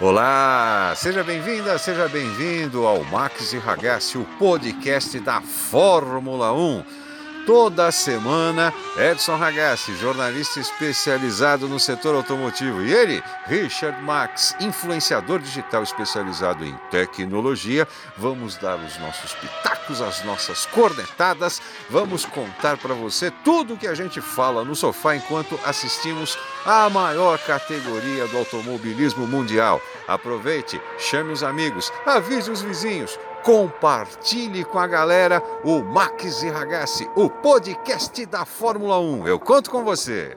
Olá, 0.00 0.92
seja 0.96 1.22
bem-vinda, 1.22 1.78
seja 1.78 2.08
bem-vindo 2.08 2.84
ao 2.84 3.04
Max 3.04 3.52
e 3.52 3.58
Ragazzi, 3.58 4.18
o 4.18 4.24
podcast 4.40 5.20
da 5.20 5.40
Fórmula 5.40 6.52
1. 6.52 6.84
Toda 7.46 7.92
semana, 7.92 8.74
Edson 8.98 9.36
Ragazzi, 9.36 9.94
jornalista 9.94 10.58
especializado 10.58 11.68
no 11.68 11.78
setor 11.78 12.16
automotivo, 12.16 12.82
e 12.82 12.92
ele, 12.92 13.22
Richard 13.46 14.02
Max, 14.02 14.56
influenciador 14.58 15.38
digital 15.38 15.84
especializado 15.84 16.64
em 16.64 16.74
tecnologia. 16.90 17.86
Vamos 18.16 18.56
dar 18.56 18.76
os 18.76 18.98
nossos 18.98 19.32
pitacos, 19.34 20.02
as 20.02 20.24
nossas 20.24 20.66
cornetadas, 20.66 21.62
vamos 21.88 22.24
contar 22.24 22.78
para 22.78 22.94
você 22.94 23.30
tudo 23.44 23.74
o 23.74 23.76
que 23.76 23.86
a 23.86 23.94
gente 23.94 24.20
fala 24.20 24.64
no 24.64 24.74
sofá 24.74 25.14
enquanto 25.14 25.56
assistimos 25.64 26.36
a 26.64 26.88
maior 26.88 27.38
categoria 27.38 28.26
do 28.28 28.38
automobilismo 28.38 29.26
mundial. 29.26 29.80
Aproveite, 30.08 30.80
chame 30.98 31.32
os 31.32 31.42
amigos, 31.42 31.92
avise 32.06 32.50
os 32.50 32.62
vizinhos 32.62 33.18
compartilhe 33.44 34.64
com 34.64 34.78
a 34.78 34.86
galera 34.86 35.42
o 35.62 35.82
Max 35.84 36.42
e 36.42 36.48
Ragazzi, 36.48 37.06
o 37.14 37.28
podcast 37.28 38.24
da 38.24 38.46
Fórmula 38.46 38.98
1. 38.98 39.28
Eu 39.28 39.38
conto 39.38 39.70
com 39.70 39.84
você. 39.84 40.34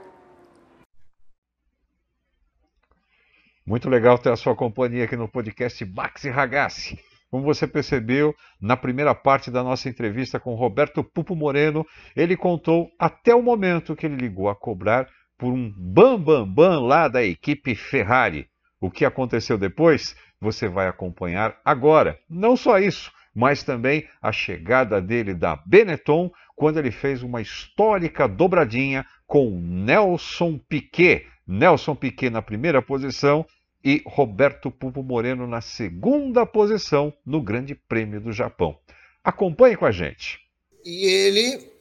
Muito 3.66 3.90
legal 3.90 4.18
ter 4.18 4.30
a 4.30 4.36
sua 4.36 4.54
companhia 4.54 5.06
aqui 5.06 5.16
no 5.16 5.30
podcast 5.30 5.86
Max 5.86 6.26
e 6.26 6.30
Ragazzi. 6.30 7.00
Como 7.32 7.44
você 7.44 7.66
percebeu, 7.66 8.36
na 8.62 8.76
primeira 8.76 9.16
parte 9.16 9.50
da 9.50 9.64
nossa 9.64 9.88
entrevista 9.88 10.38
com 10.38 10.56
Roberto 10.56 11.02
Pupo 11.02 11.34
Moreno, 11.34 11.86
ele 12.14 12.36
contou 12.36 12.90
até 13.00 13.34
o 13.34 13.42
momento 13.42 13.96
que 13.96 14.06
ele 14.06 14.16
ligou 14.16 14.50
a 14.50 14.56
cobrar 14.56 15.08
por 15.38 15.54
um 15.54 15.72
bam 15.76 16.20
bam 16.20 16.48
bam 16.48 16.82
lá 16.82 17.08
da 17.08 17.24
equipe 17.24 17.76
Ferrari. 17.76 18.48
O 18.80 18.92
que 18.92 19.06
aconteceu 19.06 19.58
depois? 19.58 20.16
você 20.40 20.68
vai 20.68 20.88
acompanhar 20.88 21.60
agora. 21.64 22.20
Não 22.30 22.56
só 22.56 22.80
isso, 22.80 23.12
mas 23.34 23.64
também 23.64 24.08
a 24.22 24.32
chegada 24.32 25.02
dele 25.02 25.34
da 25.34 25.56
Benetton, 25.56 26.32
quando 26.56 26.78
ele 26.78 26.92
fez 26.92 27.24
uma 27.24 27.42
histórica 27.42 28.28
dobradinha 28.28 29.06
com 29.26 29.60
Nelson 29.60 30.58
Piquet. 30.58 31.26
Nelson 31.46 31.96
Piquet 31.96 32.30
na 32.30 32.42
primeira 32.42 32.82
posição 32.82 33.46
e 33.84 34.02
Roberto 34.06 34.72
Pupo 34.72 35.04
Moreno 35.04 35.48
na 35.48 35.62
segunda 35.62 36.46
posição 36.46 37.14
no 37.26 37.42
Grande 37.42 37.76
Prêmio 37.76 38.20
do 38.20 38.32
Japão. 38.32 38.78
Acompanhe 39.24 39.76
com 39.76 39.86
a 39.86 39.92
gente. 39.92 40.40
E 40.84 41.06
ele 41.06 41.77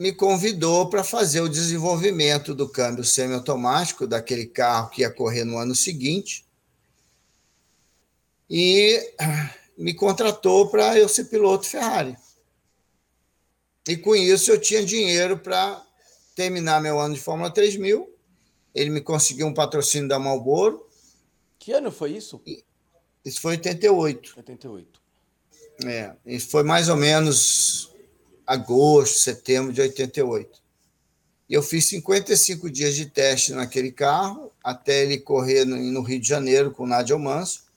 me 0.00 0.14
convidou 0.14 0.88
para 0.88 1.04
fazer 1.04 1.42
o 1.42 1.48
desenvolvimento 1.48 2.54
do 2.54 2.66
câmbio 2.66 3.04
semiautomático 3.04 4.06
daquele 4.06 4.46
carro 4.46 4.88
que 4.88 5.02
ia 5.02 5.10
correr 5.10 5.44
no 5.44 5.58
ano 5.58 5.74
seguinte 5.74 6.46
e 8.48 9.12
me 9.76 9.92
contratou 9.92 10.70
para 10.70 10.98
eu 10.98 11.06
ser 11.06 11.26
piloto 11.26 11.66
Ferrari. 11.66 12.16
E 13.86 13.94
com 13.94 14.16
isso 14.16 14.50
eu 14.50 14.58
tinha 14.58 14.82
dinheiro 14.82 15.38
para 15.38 15.84
terminar 16.34 16.80
meu 16.80 16.98
ano 16.98 17.14
de 17.14 17.20
Fórmula 17.20 17.50
3000. 17.50 18.10
Ele 18.74 18.88
me 18.88 19.02
conseguiu 19.02 19.46
um 19.48 19.52
patrocínio 19.52 20.08
da 20.08 20.18
Marlboro. 20.18 20.88
Que 21.58 21.72
ano 21.72 21.92
foi 21.92 22.12
isso? 22.12 22.40
Isso 23.22 23.38
foi 23.42 23.52
em 23.52 23.58
88. 23.58 24.32
88. 24.38 25.00
É, 25.84 26.16
isso 26.24 26.48
foi 26.48 26.62
mais 26.62 26.88
ou 26.88 26.96
menos 26.96 27.89
agosto, 28.50 29.20
setembro 29.20 29.72
de 29.72 29.80
88. 29.80 30.60
E 31.48 31.54
eu 31.54 31.62
fiz 31.62 31.88
55 31.88 32.68
dias 32.68 32.96
de 32.96 33.06
teste 33.06 33.52
naquele 33.52 33.92
carro, 33.92 34.50
até 34.62 35.02
ele 35.02 35.18
correr 35.18 35.64
no, 35.64 36.02
Rio 36.02 36.20
de 36.20 36.26
Janeiro 36.26 36.72
com 36.72 36.82
o 36.82 36.86
Nádia 36.86 37.16
Manso 37.16 37.70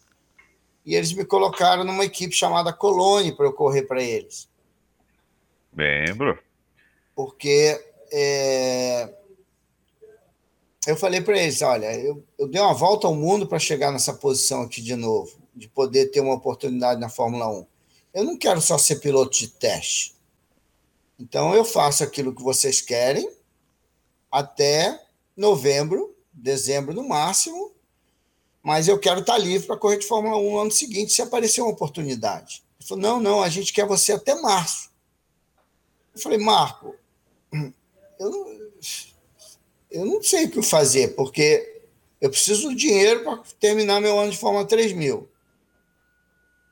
e 0.84 0.96
eles 0.96 1.14
me 1.14 1.24
colocaram 1.24 1.84
numa 1.84 2.04
equipe 2.04 2.36
chamada 2.36 2.74
Colônia 2.74 3.36
para 3.36 3.46
eu 3.46 3.54
correr 3.54 3.84
para 3.84 4.02
eles. 4.02 4.50
Lembro. 5.76 6.38
Porque 7.16 7.80
é, 8.12 9.14
eu 10.88 10.98
falei 10.98 11.22
para 11.22 11.38
eles: 11.38 11.62
olha, 11.62 11.94
eu, 12.00 12.24
eu 12.38 12.48
dei 12.48 12.60
uma 12.60 12.74
volta 12.74 13.08
ao 13.08 13.16
mundo 13.16 13.48
para 13.48 13.60
chegar 13.60 13.92
nessa 13.92 14.14
posição 14.14 14.64
aqui 14.64 14.82
de 14.82 14.96
novo, 14.96 15.38
de 15.56 15.68
poder 15.68 16.08
ter 16.08 16.20
uma 16.20 16.34
oportunidade 16.34 17.00
na 17.00 17.10
Fórmula 17.10 17.48
1. 17.48 17.66
Eu 18.16 18.24
não 18.24 18.38
quero 18.38 18.60
só 18.60 18.78
ser 18.78 18.96
piloto 18.98 19.38
de 19.38 19.48
teste. 19.48 20.14
Então 21.24 21.56
eu 21.56 21.64
faço 21.64 22.04
aquilo 22.04 22.36
que 22.36 22.44
vocês 22.44 22.82
querem 22.82 23.32
até 24.30 25.02
novembro, 25.38 26.14
dezembro 26.34 26.94
no 26.94 27.08
máximo, 27.08 27.74
mas 28.62 28.90
eu 28.90 29.00
quero 29.00 29.22
estar 29.22 29.38
livre 29.38 29.66
para 29.66 29.78
correr 29.78 30.00
de 30.00 30.06
Fórmula 30.06 30.36
1 30.36 30.52
no 30.52 30.60
ano 30.60 30.72
seguinte, 30.72 31.14
se 31.14 31.22
aparecer 31.22 31.62
uma 31.62 31.72
oportunidade. 31.72 32.62
Ele 32.78 32.88
falou: 32.90 33.02
não, 33.02 33.20
não, 33.22 33.42
a 33.42 33.48
gente 33.48 33.72
quer 33.72 33.86
você 33.86 34.12
até 34.12 34.36
março. 34.36 34.92
Eu 36.14 36.20
falei, 36.20 36.38
Marco, 36.38 36.94
eu 38.20 38.30
não, 38.30 38.72
eu 39.92 40.06
não 40.06 40.22
sei 40.22 40.46
o 40.46 40.52
que 40.52 40.62
fazer, 40.62 41.16
porque 41.16 41.86
eu 42.20 42.30
preciso 42.30 42.68
do 42.68 42.76
dinheiro 42.76 43.24
para 43.24 43.38
terminar 43.62 44.02
meu 44.02 44.20
ano 44.20 44.32
de 44.32 44.38
Fórmula 44.38 44.66
3000. 44.66 45.30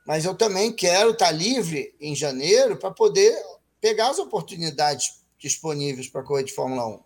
Mas 0.06 0.26
eu 0.26 0.34
também 0.34 0.70
quero 0.70 1.12
estar 1.12 1.30
livre 1.30 1.94
em 1.98 2.14
janeiro 2.14 2.76
para 2.76 2.90
poder 2.90 3.34
pegar 3.82 4.10
as 4.10 4.18
oportunidades 4.20 5.22
disponíveis 5.36 6.08
para 6.08 6.22
correr 6.22 6.44
de 6.44 6.54
Fórmula 6.54 6.86
1. 6.86 6.90
Eu 6.92 7.04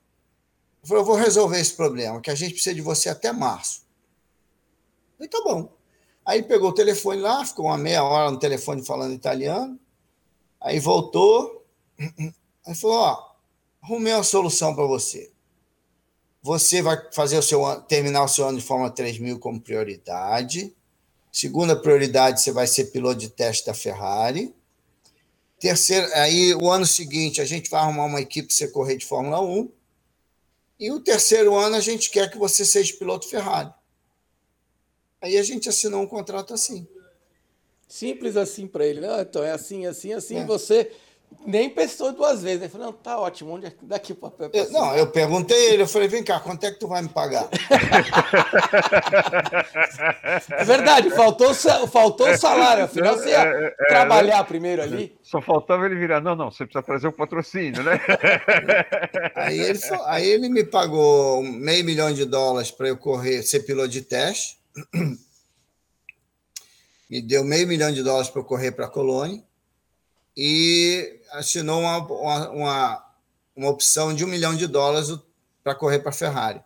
falei, 0.85 1.01
eu 1.01 1.07
vou 1.07 1.17
resolver 1.17 1.59
esse 1.59 1.73
problema, 1.73 2.21
que 2.21 2.31
a 2.31 2.35
gente 2.35 2.53
precisa 2.53 2.75
de 2.75 2.83
você 2.83 3.09
até 3.09 3.33
março. 3.33 3.83
Falei, 5.17 5.29
tá 5.29 5.43
bom. 5.43 5.75
Aí 6.25 6.43
pegou 6.43 6.71
o 6.71 6.75
telefone 6.75 7.21
lá, 7.21 7.45
ficou 7.47 7.67
uma 7.67 7.79
meia 7.79 8.05
hora 8.05 8.31
no 8.31 8.39
telefone 8.39 8.85
falando 8.85 9.15
italiano. 9.15 9.81
Aí 10.61 10.79
voltou. 10.79 11.65
Aí 12.67 12.75
falou: 12.75 12.97
Ó, 12.97 13.35
arrumei 13.81 14.13
uma 14.13 14.25
solução 14.25 14.75
para 14.75 14.85
você. 14.85 15.31
Você 16.43 16.83
vai 16.83 17.01
fazer 17.13 17.39
o 17.39 17.43
seu 17.43 17.81
terminar 17.83 18.25
o 18.25 18.29
seu 18.29 18.47
ano 18.47 18.59
de 18.59 18.65
Fórmula 18.65 18.91
3000 18.91 19.39
como 19.39 19.61
prioridade. 19.61 20.77
Segunda 21.31 21.77
prioridade, 21.77 22.41
você 22.41 22.51
vai 22.51 22.67
ser 22.67 22.87
piloto 22.87 23.21
de 23.21 23.31
teste 23.31 23.67
da 23.67 23.75
Ferrari. 23.75 24.55
Terceiro, 25.59 26.07
aí 26.15 26.55
o 26.55 26.71
ano 26.71 26.85
seguinte 26.85 27.41
a 27.41 27.45
gente 27.45 27.71
vai 27.71 27.81
arrumar 27.81 28.05
uma 28.05 28.21
equipe 28.21 28.49
para 28.49 28.57
você 28.57 28.69
correr 28.69 28.97
de 28.97 29.07
Fórmula 29.07 29.41
1. 29.41 29.71
E 30.79 30.91
o 30.91 31.01
terceiro 31.01 31.55
ano 31.55 31.77
a 31.77 31.81
gente 31.81 32.11
quer 32.11 32.31
que 32.31 32.37
você 32.37 32.65
seja 32.65 32.97
piloto 32.97 33.29
Ferrari. 33.29 33.73
Aí 35.21 35.39
a 35.39 35.43
gente 35.43 35.69
assinou 35.69 36.03
um 36.03 36.07
contrato 36.07 36.53
assim. 36.53 36.87
Simples 37.89 38.37
assim 38.37 38.67
para 38.67 38.85
ele. 38.85 39.01
Não, 39.01 39.21
então 39.21 39.43
é 39.43 39.53
assim, 39.53 39.87
assim, 39.87 40.13
assim. 40.13 40.39
É. 40.39 40.45
Você 40.45 40.93
nem 41.47 41.71
pensou 41.71 42.13
duas 42.13 42.43
vezes. 42.43 42.63
Ele 42.63 42.71
falou, 42.71 42.89
não, 42.89 42.93
tá 42.93 43.19
ótimo, 43.19 43.53
onde 43.53 43.67
é 43.67 43.73
daqui 43.83 44.13
o 44.13 44.17
papel? 44.17 44.51
Eu, 44.53 44.71
não, 44.71 44.95
eu 44.97 45.07
perguntei 45.07 45.73
ele, 45.73 45.83
eu 45.83 45.87
falei, 45.87 46.09
vem 46.09 46.25
cá, 46.25 46.41
quanto 46.41 46.65
é 46.65 46.73
que 46.73 46.79
tu 46.79 46.89
vai 46.89 47.01
me 47.03 47.09
pagar? 47.09 47.49
é 50.51 50.65
verdade, 50.65 51.11
faltou, 51.11 51.55
faltou 51.89 52.29
o 52.29 52.37
salário, 52.37 52.85
afinal 52.85 53.17
você 53.17 53.31
ia 53.31 53.39
é, 53.39 53.47
é, 53.47 53.67
é, 53.67 53.71
trabalhar 53.89 54.45
primeiro 54.45 54.83
ali. 54.83 55.17
Só 55.23 55.41
faltava 55.41 55.87
ele 55.87 55.95
virar, 55.95 56.21
não, 56.21 56.35
não, 56.35 56.51
você 56.51 56.65
precisa 56.65 56.83
trazer 56.83 57.09
o 57.09 57.13
patrocínio, 57.13 57.83
né? 57.83 58.01
aí, 59.37 59.61
ele, 59.61 59.79
aí 60.05 60.27
ele 60.27 60.49
me 60.49 60.65
pagou 60.65 61.43
meio 61.43 61.85
milhão 61.85 62.13
de 62.13 62.25
dólares 62.25 62.71
para 62.71 62.89
eu 62.89 62.97
correr, 62.97 63.43
ser 63.43 63.61
piloto 63.61 63.89
de 63.89 64.03
teste 64.03 64.57
me 67.09 67.23
deu 67.23 67.45
meio 67.45 67.67
milhão 67.67 67.93
de 67.93 68.03
dólares 68.03 68.29
para 68.29 68.43
correr 68.43 68.73
para 68.73 68.87
a 68.87 68.91
Colônia 68.91 69.43
e 70.37 71.16
assinou 71.33 71.81
uma, 71.81 71.99
uma, 71.99 72.51
uma, 72.51 73.07
uma, 73.55 73.71
opção 73.71 74.15
de 74.15 74.25
um 74.25 74.29
milhão 74.29 74.55
de 74.55 74.67
dólares 74.67 75.09
para 75.63 75.75
correr 75.75 76.01
para 76.01 76.11
a 76.11 76.15
Ferrari. 76.15 76.61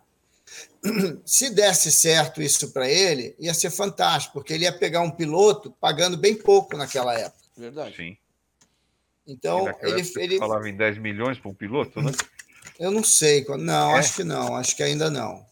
Se 1.25 1.49
desse 1.49 1.91
certo 1.91 2.41
isso 2.41 2.71
para 2.71 2.89
ele, 2.89 3.35
ia 3.39 3.53
ser 3.53 3.69
fantástico, 3.69 4.33
porque 4.33 4.53
ele 4.53 4.65
ia 4.65 4.73
pegar 4.73 5.01
um 5.01 5.11
piloto 5.11 5.71
pagando 5.79 6.17
bem 6.17 6.35
pouco 6.35 6.75
naquela 6.77 7.17
época. 7.17 7.41
Verdade. 7.57 7.95
Sim. 7.95 8.17
Então, 9.27 9.67
ele, 9.81 10.01
ele 10.17 10.37
falava 10.37 10.67
em 10.67 10.75
10 10.75 10.97
milhões 10.97 11.39
para 11.39 11.51
um 11.51 11.53
piloto, 11.53 12.01
né? 12.01 12.11
Eu 12.79 12.91
não 12.91 13.03
sei. 13.03 13.45
Não, 13.59 13.95
é? 13.95 13.99
acho 13.99 14.15
que 14.15 14.23
não. 14.23 14.55
Acho 14.55 14.75
que 14.75 14.83
ainda 14.83 15.09
não. 15.09 15.45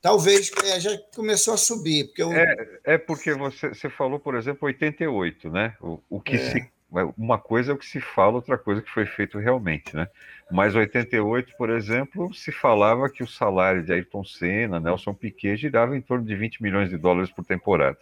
Talvez 0.00 0.50
é, 0.64 0.80
já 0.80 0.96
começou 1.14 1.52
a 1.52 1.58
subir. 1.58 2.06
Porque 2.06 2.22
eu... 2.22 2.32
é, 2.32 2.80
é 2.84 2.98
porque 2.98 3.34
você, 3.34 3.68
você 3.68 3.90
falou, 3.90 4.18
por 4.18 4.34
exemplo, 4.34 4.66
88, 4.66 5.50
né? 5.50 5.76
O, 5.80 6.00
o 6.08 6.20
que 6.20 6.36
é. 6.36 6.50
se, 6.50 6.70
uma 7.16 7.38
coisa 7.38 7.70
é 7.70 7.74
o 7.74 7.78
que 7.78 7.86
se 7.86 8.00
fala, 8.00 8.36
outra 8.36 8.58
coisa 8.58 8.80
é 8.80 8.84
que 8.84 8.90
foi 8.90 9.06
feito 9.06 9.38
realmente, 9.38 9.94
né? 9.94 10.08
Mas 10.50 10.74
88, 10.74 11.56
por 11.56 11.70
exemplo, 11.70 12.34
se 12.34 12.50
falava 12.50 13.08
que 13.08 13.22
o 13.22 13.28
salário 13.28 13.84
de 13.84 13.92
Ayrton 13.92 14.24
Senna, 14.24 14.80
Nelson 14.80 15.14
Piquet 15.14 15.56
girava 15.56 15.96
em 15.96 16.00
torno 16.00 16.24
de 16.24 16.34
20 16.34 16.62
milhões 16.62 16.90
de 16.90 16.96
dólares 16.96 17.30
por 17.30 17.44
temporada. 17.44 17.98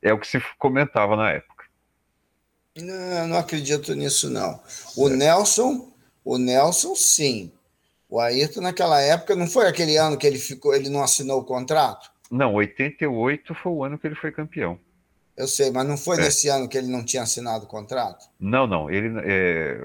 É 0.00 0.12
o 0.12 0.18
que 0.18 0.26
se 0.26 0.40
comentava 0.58 1.16
na 1.16 1.30
época. 1.30 1.64
Não, 2.76 3.28
não 3.28 3.38
acredito 3.38 3.94
nisso, 3.94 4.30
não. 4.30 4.60
O 4.96 5.08
é. 5.08 5.16
Nelson, 5.16 5.92
o 6.24 6.38
Nelson, 6.38 6.94
sim. 6.94 7.52
O 8.08 8.18
Ayrton, 8.20 8.62
naquela 8.62 9.00
época, 9.00 9.36
não 9.36 9.46
foi 9.46 9.66
aquele 9.66 9.96
ano 9.98 10.16
que 10.16 10.26
ele 10.26 10.38
ficou, 10.38 10.74
ele 10.74 10.88
não 10.88 11.02
assinou 11.02 11.40
o 11.40 11.44
contrato? 11.44 12.10
Não, 12.30 12.54
88 12.54 13.54
foi 13.54 13.72
o 13.72 13.84
ano 13.84 13.98
que 13.98 14.06
ele 14.06 14.14
foi 14.14 14.32
campeão. 14.32 14.78
Eu 15.38 15.46
sei, 15.46 15.70
mas 15.70 15.86
não 15.86 15.96
foi 15.96 16.16
é. 16.16 16.22
nesse 16.22 16.48
ano 16.48 16.68
que 16.68 16.76
ele 16.76 16.88
não 16.88 17.04
tinha 17.04 17.22
assinado 17.22 17.64
o 17.64 17.68
contrato? 17.68 18.26
Não, 18.40 18.66
não. 18.66 18.90
Ele, 18.90 19.16
é... 19.24 19.80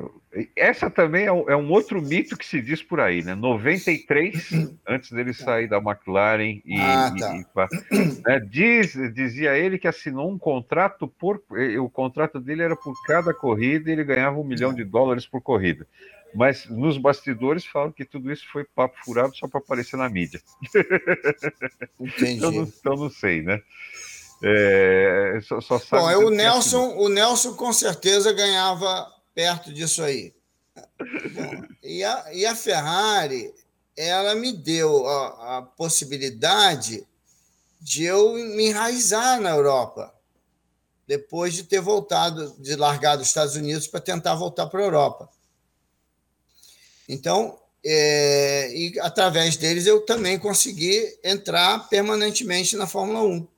Essa 0.56 0.90
também 0.90 1.26
é 1.28 1.32
um, 1.32 1.48
é 1.48 1.56
um, 1.56 1.70
outro 1.70 2.02
mito 2.02 2.36
que 2.36 2.44
se 2.44 2.60
diz 2.60 2.82
por 2.82 3.00
aí, 3.00 3.24
né? 3.24 3.36
93, 3.36 4.50
antes 4.90 5.12
dele 5.12 5.32
tá. 5.32 5.46
sair 5.46 5.68
da 5.68 5.78
McLaren 5.78 6.60
e, 6.66 6.76
ah, 6.80 7.14
tá. 7.16 7.36
e 7.36 8.28
né? 8.28 8.40
Diz, 8.50 8.94
dizia 9.14 9.56
ele 9.56 9.78
que 9.78 9.88
assinou 9.88 10.32
um 10.32 10.40
contrato 10.40 11.08
por. 11.08 11.40
O 11.80 11.88
contrato 11.88 12.40
dele 12.40 12.64
era 12.64 12.76
por 12.76 12.96
cada 13.04 13.32
corrida 13.32 13.92
e 13.92 13.94
ele 13.94 14.04
ganhava 14.04 14.40
um 14.40 14.44
milhão 14.44 14.74
de 14.74 14.84
dólares 14.84 15.28
por 15.28 15.40
corrida. 15.40 15.86
Mas 16.34 16.68
nos 16.68 16.98
bastidores 16.98 17.64
falam 17.64 17.92
que 17.92 18.04
tudo 18.04 18.32
isso 18.32 18.48
foi 18.52 18.64
papo 18.64 18.96
furado 19.06 19.36
só 19.36 19.48
para 19.48 19.60
aparecer 19.60 19.98
na 19.98 20.10
mídia. 20.10 20.42
Entendi. 22.00 22.38
então, 22.38 22.52
não, 22.52 22.64
então 22.64 22.96
não 22.96 23.10
sei, 23.12 23.44
né? 23.44 23.62
É, 24.46 25.40
só, 25.42 25.62
só 25.62 25.80
Bom, 25.90 26.10
é 26.10 26.18
o 26.18 26.30
Nelson, 26.30 26.96
o 26.98 27.08
Nelson 27.08 27.54
com 27.54 27.72
certeza 27.72 28.34
ganhava 28.34 29.10
perto 29.34 29.72
disso 29.72 30.04
aí. 30.04 30.34
Bom, 31.34 31.64
e, 31.82 32.04
a, 32.04 32.26
e 32.34 32.46
a 32.46 32.54
Ferrari, 32.54 33.54
ela 33.96 34.36
me 34.36 34.52
deu 34.52 35.08
a, 35.08 35.58
a 35.58 35.62
possibilidade 35.62 37.08
de 37.80 38.04
eu 38.04 38.34
me 38.34 38.68
enraizar 38.68 39.40
na 39.40 39.52
Europa, 39.52 40.14
depois 41.08 41.54
de 41.54 41.64
ter 41.64 41.80
voltado, 41.80 42.54
de 42.60 42.76
largar 42.76 43.16
dos 43.16 43.28
Estados 43.28 43.56
Unidos 43.56 43.88
para 43.88 44.02
tentar 44.02 44.36
voltar 44.36 44.68
para 44.68 44.82
a 44.82 44.86
Europa. 44.86 45.30
Então, 47.08 47.58
é, 47.86 48.74
e 48.76 49.00
através 49.00 49.56
deles 49.56 49.86
eu 49.86 50.02
também 50.06 50.38
consegui 50.38 51.18
entrar 51.24 51.88
permanentemente 51.88 52.76
na 52.76 52.88
Fórmula 52.88 53.22
1 53.22 53.53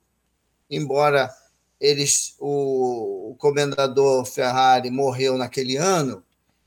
embora 0.70 1.34
eles 1.80 2.34
o, 2.38 3.30
o 3.30 3.36
comendador 3.36 4.24
Ferrari 4.24 4.90
morreu 4.90 5.36
naquele 5.36 5.76
ano, 5.76 6.22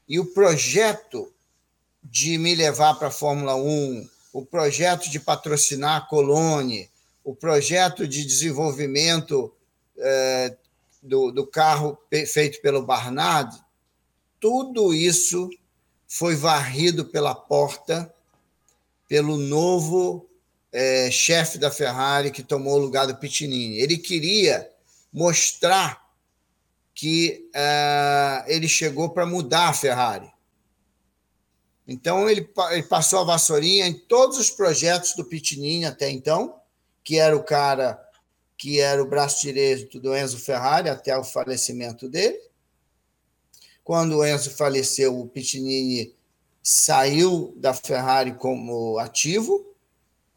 e 0.07 0.19
o 0.19 0.25
projeto 0.25 1.31
de 2.03 2.37
me 2.37 2.55
levar 2.55 2.95
para 2.95 3.09
a 3.09 3.11
Fórmula 3.11 3.55
1, 3.55 4.09
o 4.33 4.45
projeto 4.45 5.09
de 5.09 5.19
patrocinar 5.19 5.97
a 5.97 6.01
Colônia, 6.01 6.87
o 7.23 7.35
projeto 7.35 8.07
de 8.07 8.25
desenvolvimento 8.25 9.53
é, 9.97 10.55
do, 11.01 11.31
do 11.31 11.45
carro 11.45 11.97
feito 12.27 12.61
pelo 12.61 12.81
Barnard, 12.81 13.55
tudo 14.39 14.93
isso 14.93 15.49
foi 16.07 16.35
varrido 16.35 17.05
pela 17.05 17.35
porta 17.35 18.11
pelo 19.07 19.37
novo 19.37 20.28
é, 20.71 21.09
chefe 21.11 21.57
da 21.57 21.71
Ferrari 21.71 22.31
que 22.31 22.43
tomou 22.43 22.75
o 22.75 22.81
lugar 22.81 23.07
do 23.07 23.15
Pitinini. 23.15 23.79
Ele 23.79 23.97
queria 23.97 24.69
mostrar 25.11 26.07
que 26.93 27.49
é, 27.53 28.45
ele 28.47 28.67
chegou 28.67 29.09
para 29.09 29.25
mudar 29.25 29.69
a 29.69 29.73
Ferrari. 29.73 30.29
Então, 31.87 32.29
ele, 32.29 32.47
ele, 32.71 32.83
passou 32.83 33.19
a 33.19 33.23
vassourinha 33.23 33.87
em 33.87 33.93
todos 33.93 34.37
os 34.37 34.51
projetos 34.51 35.15
do 35.15 35.25
Pitinini 35.25 35.85
até 35.85 36.09
então, 36.09 36.59
que 37.03 37.17
era 37.17 37.35
o 37.35 37.43
cara 37.43 37.99
que 38.55 38.81
era 38.81 39.01
o 39.01 39.07
braço 39.07 39.41
direito 39.41 40.01
do 40.01 40.13
Enzo 40.13 40.37
Ferrari 40.37 40.89
até 40.89 41.17
o 41.17 41.23
falecimento 41.23 42.09
dele. 42.09 42.37
Quando 43.85 44.17
o 44.17 44.25
Enzo 44.25 44.51
faleceu, 44.51 45.17
o 45.17 45.29
Pitinini 45.29 46.13
saiu 46.61 47.53
da 47.55 47.73
Ferrari 47.73 48.33
como 48.33 48.99
ativo 48.99 49.68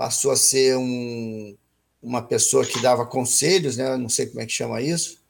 passou 0.02 0.32
a 0.32 0.36
ser 0.36 0.76
um, 0.76 1.56
uma 2.02 2.20
pessoa 2.20 2.66
que 2.66 2.82
dava 2.82 3.06
conselhos, 3.06 3.76
né? 3.76 3.96
não 3.96 4.08
sei 4.08 4.26
como 4.26 4.40
é 4.40 4.46
que 4.46 4.50
chama 4.50 4.82
isso. 4.82 5.22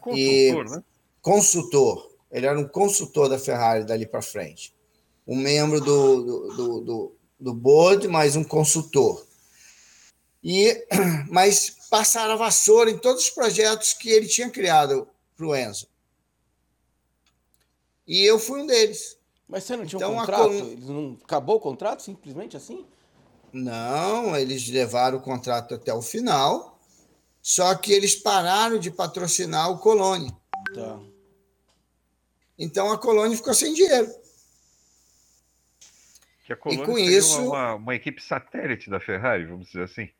Consultor, 0.00 0.16
e, 0.16 0.70
né? 0.70 0.84
Consultor. 1.20 2.10
Ele 2.32 2.46
era 2.46 2.58
um 2.58 2.66
consultor 2.66 3.28
da 3.28 3.38
Ferrari 3.38 3.84
dali 3.84 4.06
para 4.06 4.22
frente. 4.22 4.74
Um 5.26 5.36
membro 5.36 5.78
do, 5.78 6.22
do, 6.56 6.80
do, 6.80 7.16
do 7.38 7.52
board, 7.52 8.08
mas 8.08 8.34
um 8.34 8.42
consultor. 8.42 9.26
E, 10.42 10.86
mas 11.28 11.76
passaram 11.90 12.32
a 12.32 12.36
vassoura 12.36 12.90
em 12.90 12.96
todos 12.96 13.24
os 13.24 13.30
projetos 13.30 13.92
que 13.92 14.08
ele 14.08 14.26
tinha 14.26 14.48
criado 14.48 15.06
para 15.36 15.46
o 15.46 15.54
Enzo. 15.54 15.86
E 18.06 18.24
eu 18.24 18.38
fui 18.38 18.62
um 18.62 18.66
deles. 18.66 19.18
Mas 19.46 19.64
você 19.64 19.76
não 19.76 19.84
tinha 19.84 19.98
então, 19.98 20.14
um 20.14 20.16
contrato? 20.16 20.50
Não... 20.80 21.18
Acabou 21.22 21.56
o 21.56 21.60
contrato 21.60 22.02
simplesmente 22.02 22.56
assim? 22.56 22.86
Não, 23.56 24.36
eles 24.36 24.68
levaram 24.68 25.16
o 25.16 25.22
contrato 25.22 25.74
até 25.74 25.92
o 25.92 26.02
final, 26.02 26.78
só 27.40 27.74
que 27.74 27.90
eles 27.90 28.14
pararam 28.14 28.78
de 28.78 28.90
patrocinar 28.90 29.70
o 29.70 29.78
Colônia. 29.78 30.30
Tá. 30.74 31.00
Então 32.58 32.92
a 32.92 32.98
Colônia 32.98 33.34
ficou 33.34 33.54
sem 33.54 33.72
dinheiro. 33.72 34.14
Que 36.44 36.52
a 36.52 36.56
Colônia 36.56 36.82
e 36.82 36.86
com 36.86 36.98
isso, 36.98 37.40
uma, 37.48 37.74
uma, 37.76 37.94
equipe 37.94 38.22
satélite 38.22 38.90
da 38.90 39.00
Ferrari, 39.00 39.46
vamos 39.46 39.68
dizer 39.68 39.84
assim. 39.84 40.10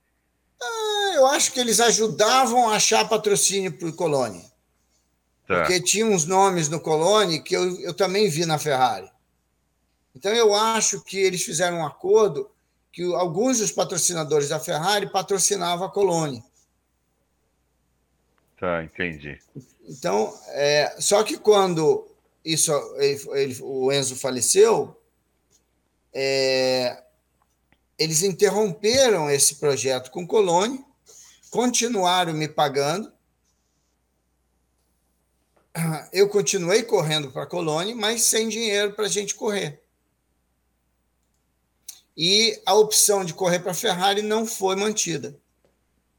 Ah, 0.61 1.13
eu 1.17 1.27
acho 1.27 1.53
que 1.53 1.61
eles 1.61 1.79
ajudavam 1.79 2.71
a 2.71 2.77
achar 2.77 3.07
patrocínio 3.07 3.71
para 3.71 3.89
o 3.89 3.93
Colônia. 3.93 4.45
Tá. 5.47 5.61
Porque 5.61 5.79
tinha 5.83 6.07
uns 6.07 6.25
nomes 6.25 6.71
no 6.71 6.81
Colônia 6.81 7.43
que 7.43 7.55
eu, 7.55 7.81
eu 7.81 7.93
também 7.93 8.31
vi 8.31 8.47
na 8.47 8.59
Ferrari. 8.59 9.11
Então 10.15 10.33
eu 10.33 10.55
acho 10.55 11.03
que 11.03 11.19
eles 11.19 11.43
fizeram 11.43 11.81
um 11.81 11.87
acordo 11.87 12.51
que 12.97 13.05
alguns 13.15 13.59
dos 13.59 13.71
patrocinadores 13.71 14.49
da 14.49 14.59
Ferrari 14.59 15.07
patrocinavam 15.13 15.87
a 15.87 15.93
Colônia. 15.93 16.43
Tá, 18.59 18.83
entendi. 18.83 19.39
Então, 19.87 20.35
é, 20.47 20.97
só 20.99 21.23
que 21.23 21.37
quando 21.37 22.09
isso, 22.43 22.73
ele, 22.97 23.21
ele, 23.39 23.59
o 23.61 23.93
Enzo 23.93 24.17
faleceu, 24.17 24.99
é, 26.11 27.05
eles 27.99 28.23
interromperam 28.23 29.31
esse 29.31 29.57
projeto 29.57 30.11
com 30.11 30.27
Colônia, 30.27 30.83
continuaram 31.51 32.33
me 32.33 32.49
pagando. 32.49 33.13
Eu 36.15 36.31
continuei 36.31 36.83
correndo 36.83 37.31
para 37.31 37.43
a 37.43 37.47
Colônia, 37.47 37.95
mas 37.95 38.23
sem 38.23 38.49
dinheiro 38.49 38.95
para 38.95 39.05
a 39.05 39.11
gente 39.11 39.35
correr 39.35 39.86
e 42.17 42.61
a 42.65 42.75
opção 42.75 43.25
de 43.25 43.35
correr 43.35 43.59
para 43.61 43.73
a 43.73 43.75
Ferrari 43.75 44.23
não 44.23 44.47
foi 44.47 44.75
mantida, 44.75 45.37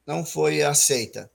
não 0.05 0.23
foi 0.23 0.61
aceita. 0.61 1.31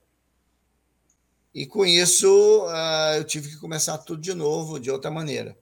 E 1.53 1.65
com 1.65 1.85
isso 1.85 2.65
uh, 2.65 3.15
eu 3.17 3.23
tive 3.23 3.49
que 3.49 3.57
começar 3.57 3.97
tudo 3.99 4.21
de 4.21 4.33
novo, 4.33 4.79
de 4.79 4.89
outra 4.89 5.11
maneira. 5.11 5.57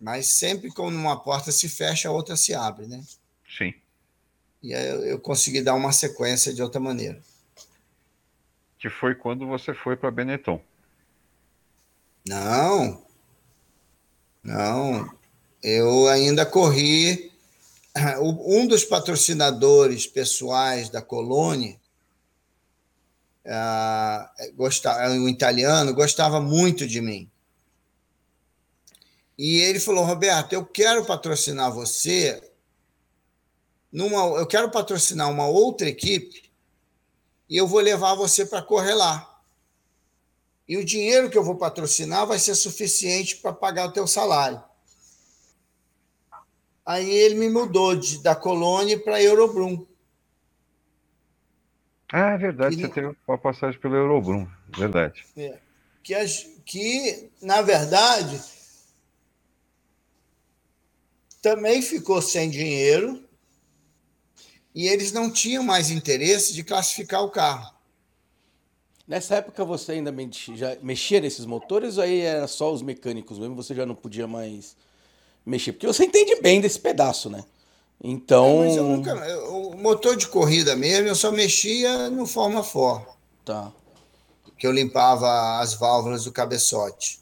Mas 0.00 0.26
sempre 0.26 0.70
quando 0.70 0.94
uma 0.94 1.20
porta 1.20 1.52
se 1.52 1.68
fecha, 1.68 2.08
a 2.08 2.12
outra 2.12 2.34
se 2.34 2.54
abre, 2.54 2.86
né? 2.86 3.04
Sim. 3.56 3.74
E 4.62 4.74
aí 4.74 4.88
eu, 4.88 5.04
eu 5.04 5.20
consegui 5.20 5.60
dar 5.60 5.74
uma 5.74 5.92
sequência 5.92 6.52
de 6.52 6.62
outra 6.62 6.80
maneira. 6.80 7.20
Que 8.78 8.88
foi 8.88 9.14
quando 9.14 9.46
você 9.46 9.74
foi 9.74 9.96
para 9.96 10.10
Benetton. 10.10 10.60
Não. 12.26 13.04
Não. 14.42 15.10
Eu 15.62 16.08
ainda 16.08 16.46
corri 16.46 17.29
um 18.20 18.66
dos 18.66 18.84
patrocinadores 18.84 20.06
pessoais 20.06 20.88
da 20.88 21.02
Colônia, 21.02 21.78
uh, 23.46 25.10
um 25.10 25.28
italiano, 25.28 25.94
gostava 25.94 26.40
muito 26.40 26.86
de 26.86 27.00
mim. 27.00 27.30
E 29.38 29.58
ele 29.60 29.80
falou: 29.80 30.04
Roberto, 30.04 30.52
eu 30.52 30.64
quero 30.66 31.04
patrocinar 31.04 31.72
você. 31.72 32.42
Numa, 33.90 34.38
eu 34.38 34.46
quero 34.46 34.70
patrocinar 34.70 35.30
uma 35.30 35.46
outra 35.46 35.88
equipe 35.88 36.50
e 37.48 37.56
eu 37.56 37.66
vou 37.66 37.80
levar 37.80 38.14
você 38.14 38.46
para 38.46 38.62
correr 38.62 38.94
lá. 38.94 39.42
E 40.68 40.76
o 40.76 40.84
dinheiro 40.84 41.28
que 41.28 41.36
eu 41.36 41.42
vou 41.42 41.56
patrocinar 41.56 42.26
vai 42.26 42.38
ser 42.38 42.54
suficiente 42.54 43.36
para 43.38 43.52
pagar 43.52 43.88
o 43.88 43.92
teu 43.92 44.06
salário. 44.06 44.62
Aí 46.84 47.10
ele 47.10 47.34
me 47.34 47.48
mudou 47.48 47.94
de, 47.94 48.22
da 48.22 48.34
Colônia 48.34 48.98
para 48.98 49.22
Eurobrum. 49.22 49.86
Ah, 52.12 52.30
é 52.30 52.38
verdade, 52.38 52.76
que, 52.76 52.82
você 52.82 52.88
teve 52.88 53.16
uma 53.26 53.38
passagem 53.38 53.80
pelo 53.80 53.94
Eurobrum, 53.94 54.48
verdade. 54.76 55.24
É, 55.36 55.58
que, 56.02 56.14
que, 56.64 57.30
na 57.40 57.62
verdade, 57.62 58.40
também 61.40 61.80
ficou 61.82 62.20
sem 62.20 62.50
dinheiro 62.50 63.24
e 64.74 64.88
eles 64.88 65.12
não 65.12 65.30
tinham 65.30 65.62
mais 65.62 65.90
interesse 65.90 66.52
de 66.52 66.64
classificar 66.64 67.22
o 67.22 67.30
carro. 67.30 67.74
Nessa 69.06 69.36
época 69.36 69.64
você 69.64 69.92
ainda 69.92 70.14
já 70.54 70.76
mexia 70.82 71.20
nesses 71.20 71.44
motores 71.44 71.96
ou 71.96 72.04
aí 72.04 72.20
era 72.20 72.46
só 72.46 72.72
os 72.72 72.80
mecânicos 72.80 73.38
mesmo? 73.38 73.56
Você 73.56 73.74
já 73.74 73.84
não 73.84 73.94
podia 73.94 74.26
mais 74.26 74.76
mexer. 75.50 75.72
Porque 75.72 75.86
você 75.86 76.04
entende 76.04 76.40
bem 76.40 76.60
desse 76.60 76.78
pedaço, 76.78 77.28
né? 77.28 77.44
Então. 78.02 78.64
É, 78.64 78.76
nunca, 78.76 79.14
o 79.48 79.76
motor 79.76 80.16
de 80.16 80.28
corrida 80.28 80.74
mesmo, 80.76 81.08
eu 81.08 81.14
só 81.14 81.30
mexia 81.30 82.08
no 82.08 82.26
Fórmula 82.26 82.64
4. 82.64 83.12
Tá. 83.44 83.72
Que 84.56 84.66
eu 84.66 84.72
limpava 84.72 85.58
as 85.58 85.74
válvulas 85.74 86.24
do 86.24 86.32
cabeçote. 86.32 87.20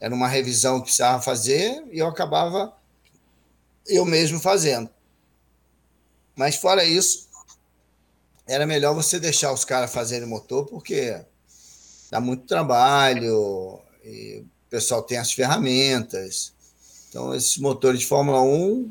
Era 0.00 0.14
uma 0.14 0.28
revisão 0.28 0.78
que 0.78 0.86
precisava 0.86 1.22
fazer 1.22 1.82
e 1.90 1.98
eu 1.98 2.06
acabava 2.06 2.74
eu 3.86 4.04
mesmo 4.04 4.40
fazendo. 4.40 4.90
Mas 6.36 6.56
fora 6.56 6.84
isso, 6.84 7.28
era 8.46 8.66
melhor 8.66 8.94
você 8.94 9.20
deixar 9.20 9.52
os 9.52 9.64
caras 9.64 9.92
fazerem 9.92 10.28
motor, 10.28 10.66
porque 10.66 11.22
dá 12.10 12.20
muito 12.20 12.46
trabalho, 12.46 13.80
e 14.02 14.40
o 14.40 14.46
pessoal 14.68 15.02
tem 15.02 15.18
as 15.18 15.32
ferramentas. 15.32 16.53
Então, 17.14 17.32
esses 17.32 17.58
motores 17.58 18.00
de 18.00 18.06
Fórmula 18.06 18.42
1. 18.42 18.90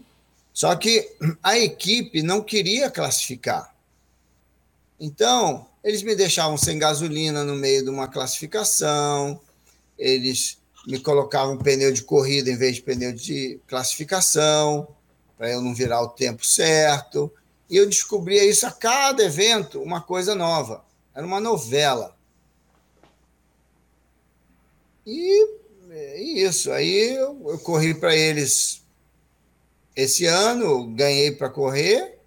Só 0.54 0.74
que 0.78 1.14
a 1.44 1.60
equipe 1.60 2.24
não 2.24 2.42
queria 2.42 2.90
classificar. 2.90 3.76
Então, 4.98 5.68
eles 5.84 6.02
me 6.04 6.16
deixavam 6.16 6.56
sem 6.56 6.80
gasolina 6.80 7.44
no 7.44 7.54
meio 7.54 7.84
de 7.84 7.90
uma 7.90 8.08
classificação, 8.08 9.42
eles 10.00 10.58
me 10.88 11.00
colocavam 11.00 11.58
pneu 11.58 11.92
de 11.92 12.02
corrida 12.04 12.50
em 12.50 12.56
vez 12.56 12.76
de 12.76 12.84
pneu 12.84 13.12
de 13.12 13.60
classificação, 13.68 14.88
para 15.38 15.52
eu 15.52 15.62
não 15.62 15.76
virar 15.76 16.02
o 16.02 16.08
tempo 16.08 16.46
certo. 16.46 17.30
E 17.70 17.76
eu 17.76 17.90
descobria 17.90 18.46
isso 18.46 18.66
a 18.66 18.72
cada 18.72 19.22
evento, 19.22 19.82
uma 19.82 20.00
coisa 20.00 20.34
nova. 20.34 20.86
Era 21.14 21.26
uma 21.26 21.42
novela. 21.42 22.16
E, 25.06 25.63
e 25.96 26.44
isso. 26.44 26.72
Aí 26.72 27.16
eu, 27.16 27.42
eu 27.50 27.60
corri 27.60 27.94
para 27.94 28.16
eles 28.16 28.82
esse 29.96 30.26
ano, 30.26 30.88
ganhei 30.88 31.32
para 31.32 31.50
correr, 31.50 32.18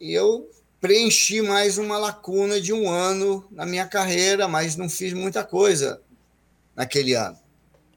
e 0.00 0.12
eu 0.12 0.50
preenchi 0.80 1.42
mais 1.42 1.78
uma 1.78 1.98
lacuna 1.98 2.60
de 2.60 2.72
um 2.72 2.88
ano 2.88 3.46
na 3.50 3.66
minha 3.66 3.86
carreira, 3.86 4.48
mas 4.48 4.76
não 4.76 4.88
fiz 4.88 5.12
muita 5.12 5.44
coisa 5.44 6.00
naquele 6.74 7.14
ano. 7.14 7.38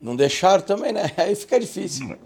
Não 0.02 0.16
deixaram 0.16 0.64
também, 0.64 0.92
né? 0.92 1.12
Aí 1.18 1.34
fica 1.34 1.60
difícil. 1.60 2.18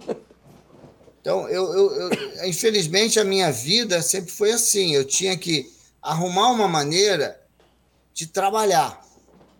Então, 1.21 1.47
eu, 1.47 1.73
eu, 1.73 1.91
eu, 1.91 2.47
infelizmente, 2.47 3.19
a 3.19 3.23
minha 3.23 3.51
vida 3.51 4.01
sempre 4.01 4.31
foi 4.31 4.51
assim. 4.51 4.93
Eu 4.93 5.05
tinha 5.05 5.37
que 5.37 5.71
arrumar 6.01 6.51
uma 6.51 6.67
maneira 6.67 7.39
de 8.13 8.27
trabalhar. 8.27 9.05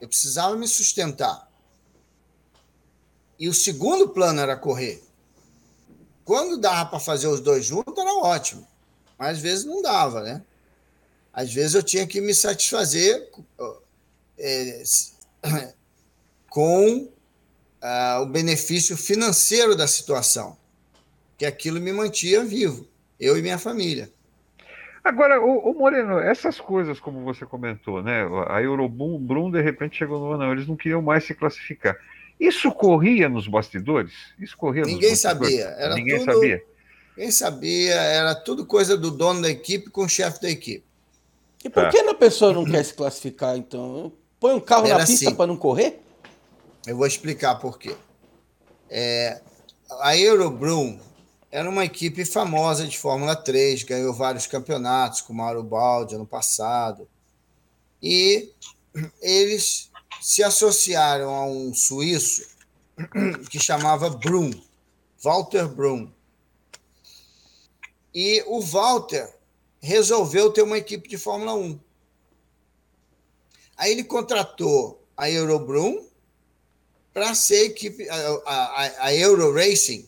Eu 0.02 0.08
precisava 0.08 0.56
me 0.56 0.68
sustentar. 0.68 1.47
E 3.40 3.48
o 3.48 3.54
segundo 3.54 4.10
plano 4.10 4.40
era 4.40 4.56
correr. 4.56 5.04
Quando 6.26 6.60
dava 6.60 6.90
para 6.90 7.00
fazer 7.00 7.28
os 7.28 7.40
dois 7.40 7.66
juntos, 7.66 7.98
era 7.98 8.14
ótimo. 8.16 8.68
Mas 9.18 9.38
às 9.38 9.40
vezes 9.40 9.66
não 9.66 9.82
dava, 9.82 10.22
né? 10.24 10.44
Às 11.32 11.54
vezes 11.54 11.76
eu 11.76 11.84
tinha 11.84 12.06
que 12.06 12.20
me 12.20 12.34
satisfazer 12.34 13.30
é, 14.38 14.84
com 16.50 17.10
ah, 17.82 18.20
o 18.22 18.26
benefício 18.26 18.98
financeiro 18.98 19.76
da 19.76 19.88
situação 19.88 20.58
que 21.38 21.46
aquilo 21.46 21.80
me 21.80 21.94
mantinha 21.94 22.44
vivo, 22.44 22.88
eu 23.20 23.38
e 23.38 23.42
minha 23.42 23.60
família. 23.60 24.10
Agora, 25.04 25.40
o, 25.40 25.72
o 25.72 25.74
Moreno, 25.74 26.20
essas 26.20 26.60
coisas, 26.60 27.00
como 27.00 27.24
você 27.24 27.46
comentou, 27.46 28.04
né? 28.04 28.28
A 28.50 28.62
Eurobrum, 28.62 29.50
de 29.50 29.62
repente, 29.62 29.98
chegou 29.98 30.20
no 30.20 30.32
ano, 30.32 30.52
eles 30.52 30.68
não 30.68 30.76
queriam 30.76 31.02
mais 31.02 31.24
se 31.24 31.34
classificar. 31.34 31.96
Isso 32.40 32.72
corria 32.72 33.28
nos 33.28 33.48
bastidores? 33.48 34.14
Isso 34.40 34.56
corria 34.56 34.84
Ninguém 34.84 35.12
nos 35.12 35.20
sabia. 35.20 35.66
Era 35.78 35.96
Ninguém 35.96 36.20
tudo, 36.20 36.34
sabia. 36.34 36.64
Ninguém 37.16 37.32
sabia, 37.32 37.96
era 37.96 38.36
tudo 38.36 38.66
coisa 38.66 38.96
do 38.96 39.10
dono 39.10 39.42
da 39.42 39.50
equipe 39.50 39.90
com 39.90 40.04
o 40.04 40.10
chefe 40.10 40.42
da 40.42 40.50
equipe. 40.50 40.86
E 41.64 41.70
por 41.70 41.84
tá. 41.84 41.90
que 41.90 41.98
a 41.98 42.14
pessoa 42.14 42.54
não 42.54 42.64
quer 42.64 42.84
se 42.84 42.94
classificar, 42.94 43.58
então? 43.58 44.12
Põe 44.40 44.54
um 44.54 44.60
carro 44.60 44.86
era 44.86 45.00
na 45.00 45.06
pista 45.06 45.28
assim. 45.28 45.36
para 45.36 45.48
não 45.48 45.58
correr? 45.58 46.00
Eu 46.86 46.96
vou 46.96 47.08
explicar 47.08 47.56
por 47.56 47.80
quê. 47.80 47.96
É, 48.90 49.42
a 50.00 50.16
Eurobrum 50.18 51.00
era 51.52 51.70
uma 51.70 51.84
equipe 51.84 52.24
famosa 52.24 52.86
de 52.86 52.98
Fórmula 52.98 53.36
3, 53.36 53.84
ganhou 53.84 54.14
vários 54.14 54.46
campeonatos 54.46 55.22
com 55.22 55.34
Mauro 55.34 55.64
Baldi 55.64 56.16
ano 56.16 56.26
passado. 56.26 57.08
E 58.02 58.52
eles 59.22 59.87
se 60.22 60.44
associaram 60.44 61.34
a 61.34 61.46
um 61.46 61.74
suíço 61.74 62.48
que 63.50 63.60
chamava 63.60 64.10
Brum, 64.10 64.52
Walter 65.24 65.68
Brum. 65.68 66.12
E 68.14 68.44
o 68.48 68.62
Walter 68.62 69.38
resolveu 69.80 70.52
ter 70.52 70.64
uma 70.64 70.78
equipe 70.78 71.08
de 71.08 71.18
Fórmula 71.18 71.54
1. 71.54 71.80
Aí 73.78 73.92
ele 73.92 74.04
contratou 74.04 75.06
a 75.16 75.30
Eurobrum 75.30 76.08
para 77.14 77.36
ser 77.36 77.66
equipe, 77.66 78.10
a, 78.10 78.16
a, 78.46 79.06
a 79.06 79.14
Euro 79.16 79.54
Racing, 79.54 80.08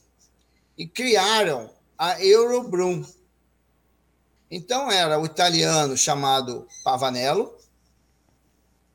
e 0.77 0.87
criaram 0.87 1.69
a 1.97 2.23
Eurobrum. 2.23 3.05
Então 4.49 4.91
era 4.91 5.19
o 5.19 5.25
italiano 5.25 5.97
chamado 5.97 6.67
Pavanello, 6.83 7.58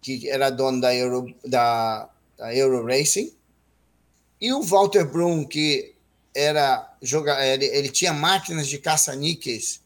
que 0.04 0.28
era 0.28 0.50
dono 0.50 0.82
da 0.82 0.94
Euro, 0.94 1.34
da, 1.42 2.10
da 2.36 2.54
Euro 2.54 2.84
Racing, 2.84 3.34
e 4.38 4.52
o 4.52 4.60
Walter 4.60 5.02
Brum, 5.10 5.46
que 5.46 5.94
era 6.34 6.94
jogar, 7.00 7.42
ele, 7.46 7.64
ele 7.64 7.88
tinha 7.88 8.12
máquinas 8.12 8.68
de 8.68 8.78
caça-níqueis 8.78 9.80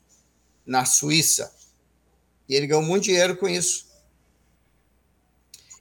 na 0.66 0.84
Suíça, 0.84 1.54
e 2.48 2.54
ele 2.56 2.66
ganhou 2.66 2.82
muito 2.82 3.04
dinheiro 3.04 3.36
com 3.36 3.48
isso. 3.48 3.86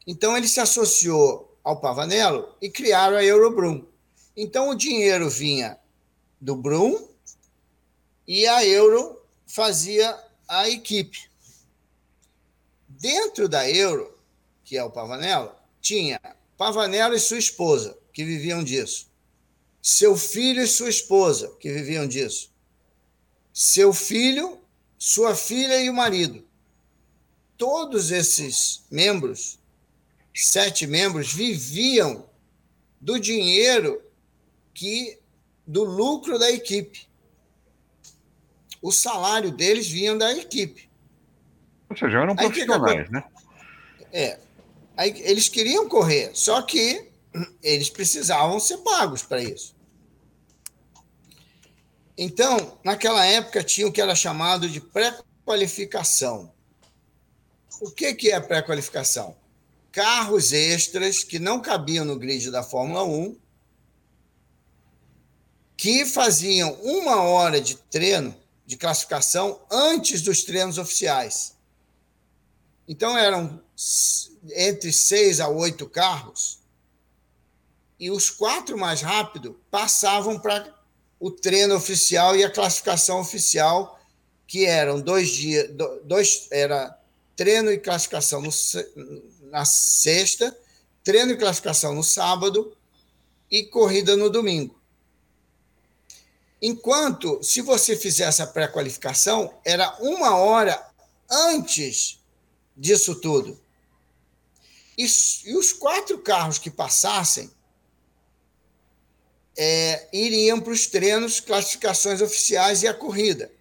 Então 0.06 0.38
ele 0.38 0.48
se 0.48 0.60
associou 0.60 1.58
ao 1.64 1.82
Pavanello 1.82 2.56
e 2.62 2.70
criaram 2.70 3.18
a 3.18 3.24
Eurobrum. 3.24 3.88
Então 4.36 4.70
o 4.70 4.76
dinheiro 4.76 5.32
vinha 5.32 5.80
do 6.40 6.56
Brum 6.56 7.08
e 8.28 8.46
a 8.46 8.64
Euro 8.64 9.20
fazia 9.48 10.16
a 10.48 10.70
equipe. 10.70 11.28
Dentro 12.88 13.50
da 13.50 13.70
Euro, 13.70 14.17
que 14.68 14.78
é 14.78 14.84
o 14.84 14.92
Pavanello, 14.92 15.50
tinha 15.80 16.20
Pavanello 16.58 17.16
e 17.16 17.20
sua 17.20 17.38
esposa, 17.38 17.98
que 18.12 18.26
viviam 18.26 18.62
disso. 18.62 19.10
Seu 19.82 20.18
filho 20.18 20.62
e 20.62 20.68
sua 20.68 20.90
esposa, 20.90 21.56
que 21.58 21.72
viviam 21.72 22.06
disso. 22.06 22.52
Seu 23.54 23.94
filho, 23.94 24.60
sua 24.98 25.36
filha 25.36 25.82
e 25.82 25.90
o 25.90 25.94
marido. 25.94 26.46
Todos 27.58 28.12
esses 28.12 28.84
membros, 28.92 29.58
sete 30.36 30.86
membros, 30.86 31.32
viviam 31.32 32.30
do 33.00 33.18
dinheiro 33.18 34.04
que 34.74 35.18
do 35.66 35.86
lucro 35.86 36.38
da 36.38 36.52
equipe. 36.52 37.08
O 38.82 38.92
salário 38.92 39.50
deles 39.50 39.88
vinha 39.88 40.14
da 40.14 40.34
equipe. 40.34 40.90
Ou 41.90 41.96
seja, 41.96 42.18
eram 42.18 42.36
profissionais, 42.36 43.10
né? 43.10 43.24
É. 44.12 44.47
Aí, 44.98 45.14
eles 45.24 45.48
queriam 45.48 45.88
correr, 45.88 46.32
só 46.34 46.62
que 46.64 47.12
eles 47.62 47.90
precisavam 47.90 48.60
ser 48.60 48.80
pagos 48.80 49.22
para 49.22 49.42
isso. 49.42 49.76
Então, 52.18 52.80
naquela 52.84 53.24
época, 53.24 53.64
tinha 53.64 53.88
o 53.88 53.92
que 53.92 54.02
era 54.02 54.16
chamado 54.16 54.68
de 54.68 54.82
pré-qualificação. 54.82 56.52
O 57.80 57.92
que, 57.92 58.12
que 58.16 58.32
é 58.32 58.40
pré-qualificação? 58.40 59.38
Carros 59.92 60.52
extras 60.52 61.24
que 61.24 61.38
não 61.38 61.62
cabiam 61.62 62.04
no 62.04 62.18
grid 62.18 62.50
da 62.50 62.64
Fórmula 62.64 63.04
1 63.04 63.38
que 65.78 66.06
faziam 66.06 66.74
uma 66.82 67.22
hora 67.22 67.62
de 67.62 67.76
treino 67.76 68.36
de 68.66 68.76
classificação 68.76 69.62
antes 69.72 70.24
dos 70.24 70.44
treinos 70.44 70.80
oficiais. 70.80 71.56
Então 72.88 73.16
eram 73.16 73.62
entre 74.56 74.92
seis 74.92 75.40
a 75.40 75.48
oito 75.48 75.88
carros 75.88 76.60
e 78.00 78.10
os 78.10 78.30
quatro 78.30 78.78
mais 78.78 79.02
rápidos 79.02 79.56
passavam 79.70 80.40
para 80.40 80.76
o 81.20 81.32
treino 81.32 81.76
oficial 81.76 82.36
e 82.36 82.44
a 82.44 82.50
classificação 82.50 83.20
oficial, 83.20 84.00
que 84.46 84.66
eram 84.66 85.02
dois 85.02 85.30
dias, 85.30 85.70
dois 86.04 86.48
era 86.52 86.98
treino 87.36 87.72
e 87.72 87.78
classificação 87.78 88.42
no, 88.42 88.50
na 89.44 89.66
sexta, 89.66 90.56
treino 91.04 91.32
e 91.32 91.38
classificação 91.38 91.94
no 91.94 92.04
sábado 92.04 92.76
e 93.50 93.64
corrida 93.64 94.16
no 94.16 94.30
domingo. 94.30 94.80
Enquanto, 96.62 97.42
se 97.44 97.62
você 97.62 97.96
fizesse 97.96 98.42
a 98.42 98.48
pré-qualificação, 98.48 99.54
era 99.64 99.96
uma 100.00 100.36
hora 100.38 100.84
antes 101.30 102.20
disso 102.76 103.16
tudo. 103.16 103.60
E, 104.98 105.06
e, 105.46 105.56
os 105.56 105.72
quatro 105.72 106.18
carros 106.20 106.58
que 106.58 106.72
passassem 106.72 107.52
é, 109.56 110.08
iriam 110.12 110.60
para 110.60 110.74
os 110.74 110.88
treinos, 110.88 111.40
classificações 111.40 112.22
oficiais 112.22 112.84
e 112.84 112.88
a 112.88 112.94
corrida. 112.94 113.52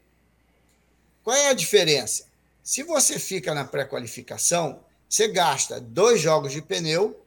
Qual 1.23 1.37
é 1.37 1.49
a 1.49 1.55
diferença? 1.55 2.27
Se 2.63 2.83
você 2.83 3.19
fica 3.19 3.55
na 3.55 3.65
pré-qualificação, 3.65 4.81
você 5.09 5.29
gasta 5.29 5.81
dois 5.81 6.21
jogos 6.21 6.53
de 6.53 6.63
pneu 6.63 7.21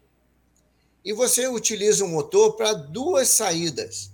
e 1.04 1.14
você 1.14 1.48
utiliza 1.48 2.04
o 2.04 2.08
motor 2.08 2.56
para 2.56 2.74
duas 2.74 3.30
saídas. 3.30 4.12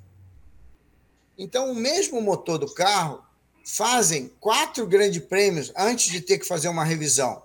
Então, 1.37 1.71
o 1.71 1.75
mesmo 1.75 2.21
motor 2.21 2.57
do 2.57 2.73
carro 2.73 3.23
fazem 3.65 4.31
quatro 4.39 4.85
grandes 4.85 5.23
prêmios 5.23 5.71
antes 5.75 6.11
de 6.11 6.21
ter 6.21 6.37
que 6.37 6.45
fazer 6.45 6.67
uma 6.67 6.85
revisão. 6.85 7.44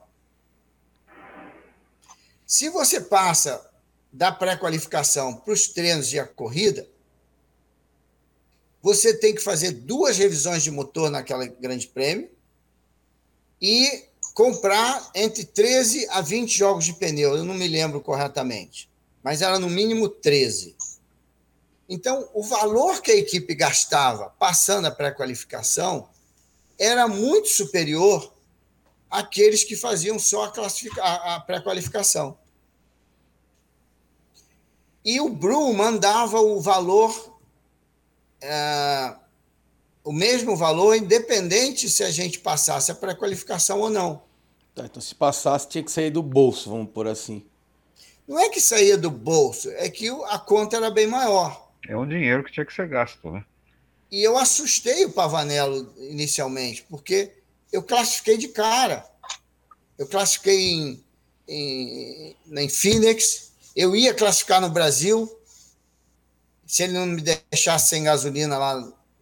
Se 2.50 2.68
você 2.68 3.00
passa 3.00 3.64
da 4.12 4.32
pré-qualificação 4.32 5.36
para 5.36 5.54
os 5.54 5.68
treinos 5.68 6.08
de 6.08 6.20
corrida, 6.24 6.84
você 8.82 9.16
tem 9.16 9.32
que 9.32 9.40
fazer 9.40 9.70
duas 9.70 10.18
revisões 10.18 10.64
de 10.64 10.68
motor 10.72 11.12
naquela 11.12 11.46
grande 11.46 11.86
prêmio 11.86 12.28
e 13.62 14.04
comprar 14.34 15.12
entre 15.14 15.44
13 15.44 16.08
a 16.10 16.20
20 16.20 16.50
jogos 16.50 16.84
de 16.86 16.94
pneu. 16.94 17.36
Eu 17.36 17.44
não 17.44 17.54
me 17.54 17.68
lembro 17.68 18.00
corretamente, 18.00 18.90
mas 19.22 19.42
era 19.42 19.56
no 19.56 19.70
mínimo 19.70 20.08
13. 20.08 20.74
Então, 21.88 22.28
o 22.34 22.42
valor 22.42 23.00
que 23.00 23.12
a 23.12 23.16
equipe 23.16 23.54
gastava 23.54 24.34
passando 24.40 24.86
a 24.86 24.90
pré-qualificação 24.90 26.08
era 26.76 27.06
muito 27.06 27.48
superior 27.48 28.34
àqueles 29.08 29.62
que 29.62 29.76
faziam 29.76 30.18
só 30.18 30.52
a, 31.00 31.36
a 31.36 31.40
pré-qualificação. 31.40 32.39
E 35.04 35.20
o 35.20 35.28
Brum 35.28 35.72
mandava 35.72 36.40
o 36.40 36.60
valor, 36.60 37.38
é, 38.40 39.14
o 40.04 40.12
mesmo 40.12 40.56
valor, 40.56 40.94
independente 40.94 41.88
se 41.88 42.02
a 42.02 42.10
gente 42.10 42.38
passasse 42.38 42.90
a 42.90 42.94
pré-qualificação 42.94 43.80
ou 43.80 43.90
não. 43.90 44.22
Tá, 44.74 44.84
então, 44.84 45.00
se 45.00 45.14
passasse, 45.14 45.68
tinha 45.68 45.82
que 45.82 45.90
sair 45.90 46.10
do 46.10 46.22
bolso, 46.22 46.70
vamos 46.70 46.90
por 46.90 47.06
assim. 47.06 47.44
Não 48.28 48.38
é 48.38 48.48
que 48.48 48.60
saía 48.60 48.96
do 48.96 49.10
bolso, 49.10 49.70
é 49.70 49.88
que 49.88 50.08
a 50.08 50.38
conta 50.38 50.76
era 50.76 50.90
bem 50.90 51.06
maior. 51.06 51.70
É 51.88 51.96
um 51.96 52.06
dinheiro 52.06 52.44
que 52.44 52.52
tinha 52.52 52.66
que 52.66 52.72
ser 52.72 52.86
gasto, 52.86 53.30
né? 53.30 53.44
E 54.10 54.22
eu 54.22 54.36
assustei 54.36 55.04
o 55.04 55.12
Pavanello 55.12 55.92
inicialmente, 55.98 56.84
porque 56.88 57.32
eu 57.72 57.82
classifiquei 57.82 58.36
de 58.36 58.48
cara. 58.48 59.08
Eu 59.96 60.06
classifiquei 60.06 60.72
em, 60.72 61.04
em, 61.46 62.36
em 62.56 62.68
Phoenix, 62.68 63.49
eu 63.74 63.94
ia 63.94 64.14
classificar 64.14 64.60
no 64.60 64.70
Brasil, 64.70 65.30
se 66.66 66.82
ele 66.82 66.92
não 66.92 67.06
me 67.06 67.22
deixasse 67.22 67.88
sem 67.88 68.04
gasolina 68.04 68.58
lá, 68.58 68.72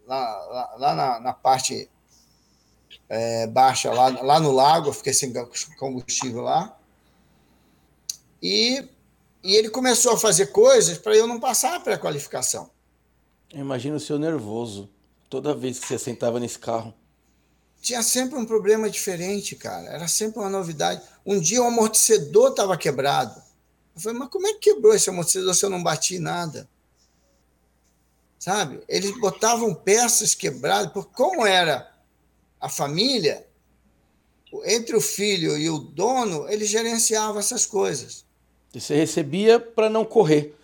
lá, 0.06 0.46
lá, 0.46 0.74
lá 0.76 0.94
na, 0.94 1.20
na, 1.20 1.32
parte 1.32 1.88
é, 3.08 3.46
baixa, 3.46 3.92
lá, 3.92 4.08
lá 4.22 4.40
no 4.40 4.52
lago, 4.52 4.88
eu 4.88 4.92
fiquei 4.92 5.12
sem 5.12 5.32
combustível 5.78 6.42
lá. 6.42 6.76
E, 8.42 8.84
e 9.42 9.54
ele 9.56 9.70
começou 9.70 10.12
a 10.12 10.18
fazer 10.18 10.46
coisas 10.46 10.98
para 10.98 11.16
eu 11.16 11.26
não 11.26 11.40
passar 11.40 11.74
a 11.74 11.80
pré-qualificação. 11.80 12.70
Imagina 13.52 13.96
o 13.96 14.00
seu 14.00 14.18
nervoso 14.18 14.90
toda 15.28 15.54
vez 15.54 15.78
que 15.78 15.86
você 15.86 15.98
sentava 15.98 16.38
nesse 16.38 16.58
carro. 16.58 16.94
Tinha 17.80 18.02
sempre 18.02 18.38
um 18.38 18.44
problema 18.44 18.90
diferente, 18.90 19.54
cara. 19.54 19.88
Era 19.88 20.08
sempre 20.08 20.40
uma 20.40 20.50
novidade. 20.50 21.00
Um 21.24 21.38
dia 21.38 21.62
o 21.62 21.66
amortecedor 21.66 22.50
estava 22.50 22.76
quebrado. 22.76 23.47
Eu 23.98 24.02
falei, 24.02 24.18
mas 24.20 24.28
como 24.28 24.46
é 24.46 24.52
que 24.52 24.72
quebrou 24.72 24.94
esse 24.94 25.10
amortecedor 25.10 25.52
se 25.54 25.64
eu 25.64 25.70
não 25.70 25.82
bati 25.82 26.14
em 26.14 26.20
nada? 26.20 26.68
Sabe? 28.38 28.80
Eles 28.88 29.10
botavam 29.18 29.74
peças 29.74 30.36
quebradas, 30.36 30.92
porque 30.92 31.10
como 31.12 31.44
era 31.44 31.92
a 32.60 32.68
família, 32.68 33.44
entre 34.64 34.96
o 34.96 35.00
filho 35.00 35.58
e 35.58 35.68
o 35.68 35.78
dono, 35.78 36.48
ele 36.48 36.64
gerenciava 36.64 37.40
essas 37.40 37.66
coisas. 37.66 38.24
E 38.72 38.80
você 38.80 38.94
recebia 38.94 39.58
para 39.58 39.90
não 39.90 40.04
correr. 40.04 40.54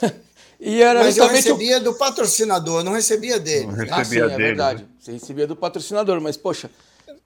E 0.66 0.80
era 0.80 1.00
Mas 1.00 1.18
eu 1.18 1.26
recebia 1.26 1.76
o... 1.76 1.80
do 1.82 1.94
patrocinador, 1.94 2.82
não 2.82 2.92
recebia 2.92 3.38
dele. 3.38 3.66
Não 3.66 3.74
recebia 3.74 3.96
ah, 3.96 4.04
sim, 4.04 4.16
é 4.16 4.20
dele, 4.20 4.32
é 4.32 4.36
verdade. 4.36 4.82
Né? 4.84 4.88
Você 4.98 5.12
recebia 5.12 5.46
do 5.46 5.54
patrocinador, 5.54 6.20
mas, 6.22 6.38
poxa, 6.38 6.70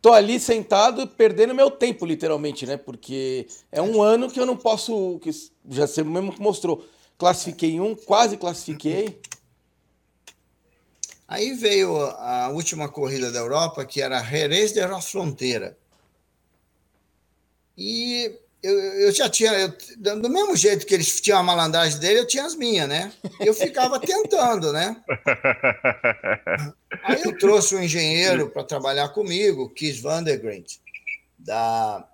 tô 0.01 0.13
ali 0.13 0.39
sentado 0.39 1.07
perdendo 1.07 1.55
meu 1.55 1.71
tempo, 1.71 2.07
literalmente, 2.07 2.67
né? 2.67 2.77
Porque 2.77 3.47
é 3.71 3.83
um 3.83 4.03
ano 4.03 4.31
que 4.31 4.41
eu 4.41 4.47
não 4.47 4.57
posso. 4.57 5.19
Que 5.21 5.31
já 5.69 5.87
você 5.87 6.03
mesmo 6.03 6.35
mostrou. 6.39 6.85
Classifiquei 7.17 7.81
um, 7.81 7.95
quase 7.95 8.37
classifiquei. 8.37 9.21
Aí 11.27 11.53
veio 11.53 11.95
a 11.97 12.49
última 12.49 12.89
corrida 12.89 13.31
da 13.31 13.41
Europa, 13.41 13.85
que 13.85 14.01
era 14.01 14.23
Jerez 14.23 14.73
de 14.73 14.81
la 14.81 15.01
Fronteira. 15.01 15.77
E 17.77 18.39
eu, 18.63 18.73
eu 18.73 19.13
já 19.13 19.29
tinha, 19.29 19.53
eu, 19.53 20.21
do 20.21 20.29
mesmo 20.29 20.57
jeito 20.57 20.85
que 20.85 20.95
eles 20.95 21.21
tinham 21.21 21.39
a 21.39 21.43
malandragem 21.43 22.01
dele, 22.01 22.21
eu 22.21 22.27
tinha 22.27 22.45
as 22.45 22.57
minhas, 22.57 22.89
né? 22.89 23.13
Eu 23.39 23.55
ficava 23.55 24.01
tentando, 24.01 24.73
né? 24.73 25.01
Aí 27.05 27.23
eu 27.23 27.39
trouxe 27.39 27.77
um 27.77 27.83
engenheiro 27.83 28.51
para 28.51 28.65
trabalhar 28.65 29.11
comigo, 29.11 29.71
Keith 29.71 30.01
Vandergrint, 30.01 30.79
da, 31.39 32.09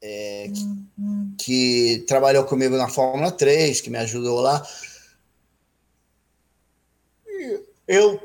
é, 0.00 0.50
que, 0.54 1.44
que, 1.44 2.04
trabalhou 2.06 2.44
comigo 2.44 2.76
na 2.76 2.88
Fórmula 2.88 3.30
3, 3.30 3.80
que 3.82 3.90
me 3.90 3.98
ajudou 3.98 4.40
lá. 4.40 4.66
Eu, 7.86 8.18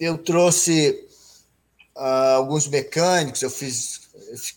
eu 0.00 0.16
trouxe 0.18 1.06
uh, 1.96 2.36
alguns 2.36 2.66
mecânicos, 2.66 3.42
eu 3.42 3.50
fiz 3.50 4.03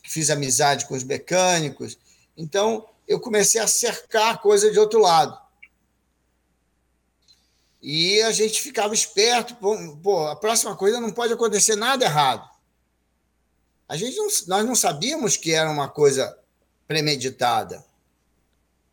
fiz 0.04 0.30
amizade 0.30 0.86
com 0.86 0.96
os 0.96 1.04
mecânicos. 1.04 1.98
Então, 2.36 2.88
eu 3.08 3.20
comecei 3.20 3.60
a 3.60 3.68
cercar 3.68 4.36
a 4.36 4.38
coisa 4.38 4.72
de 4.72 4.80
outro 4.80 5.00
lado. 5.00 5.38
E 7.82 8.22
a 8.24 8.32
gente 8.32 8.62
ficava 8.62 8.94
esperto, 8.94 9.56
pô, 9.56 10.28
a 10.28 10.36
próxima 10.36 10.76
coisa 10.76 11.00
não 11.00 11.12
pode 11.12 11.34
acontecer 11.34 11.76
nada 11.76 12.06
errado. 12.06 12.50
A 13.88 13.96
gente 13.96 14.18
não, 14.18 14.28
nós 14.48 14.66
não 14.66 14.76
sabíamos 14.76 15.38
que 15.38 15.54
era 15.54 15.70
uma 15.70 15.88
coisa 15.88 16.38
premeditada. 16.88 17.86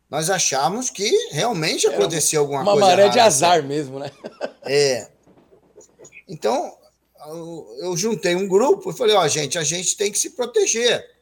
Nós 0.09 0.29
achávamos 0.29 0.89
que 0.89 1.09
realmente 1.31 1.87
aconteceu 1.87 2.41
alguma 2.41 2.61
uma 2.61 2.71
coisa. 2.71 2.85
Uma 2.85 2.95
maré 2.95 3.09
de 3.09 3.19
azar 3.19 3.63
mesmo, 3.63 3.99
né? 3.99 4.11
É. 4.63 5.09
Então, 6.27 6.77
eu 7.27 7.97
juntei 7.97 8.35
um 8.35 8.47
grupo 8.47 8.91
e 8.91 8.97
falei, 8.97 9.15
ó, 9.15 9.23
oh, 9.23 9.27
gente, 9.27 9.57
a 9.57 9.63
gente 9.63 9.95
tem 9.95 10.11
que 10.11 10.19
se 10.19 10.31
proteger. 10.31 11.15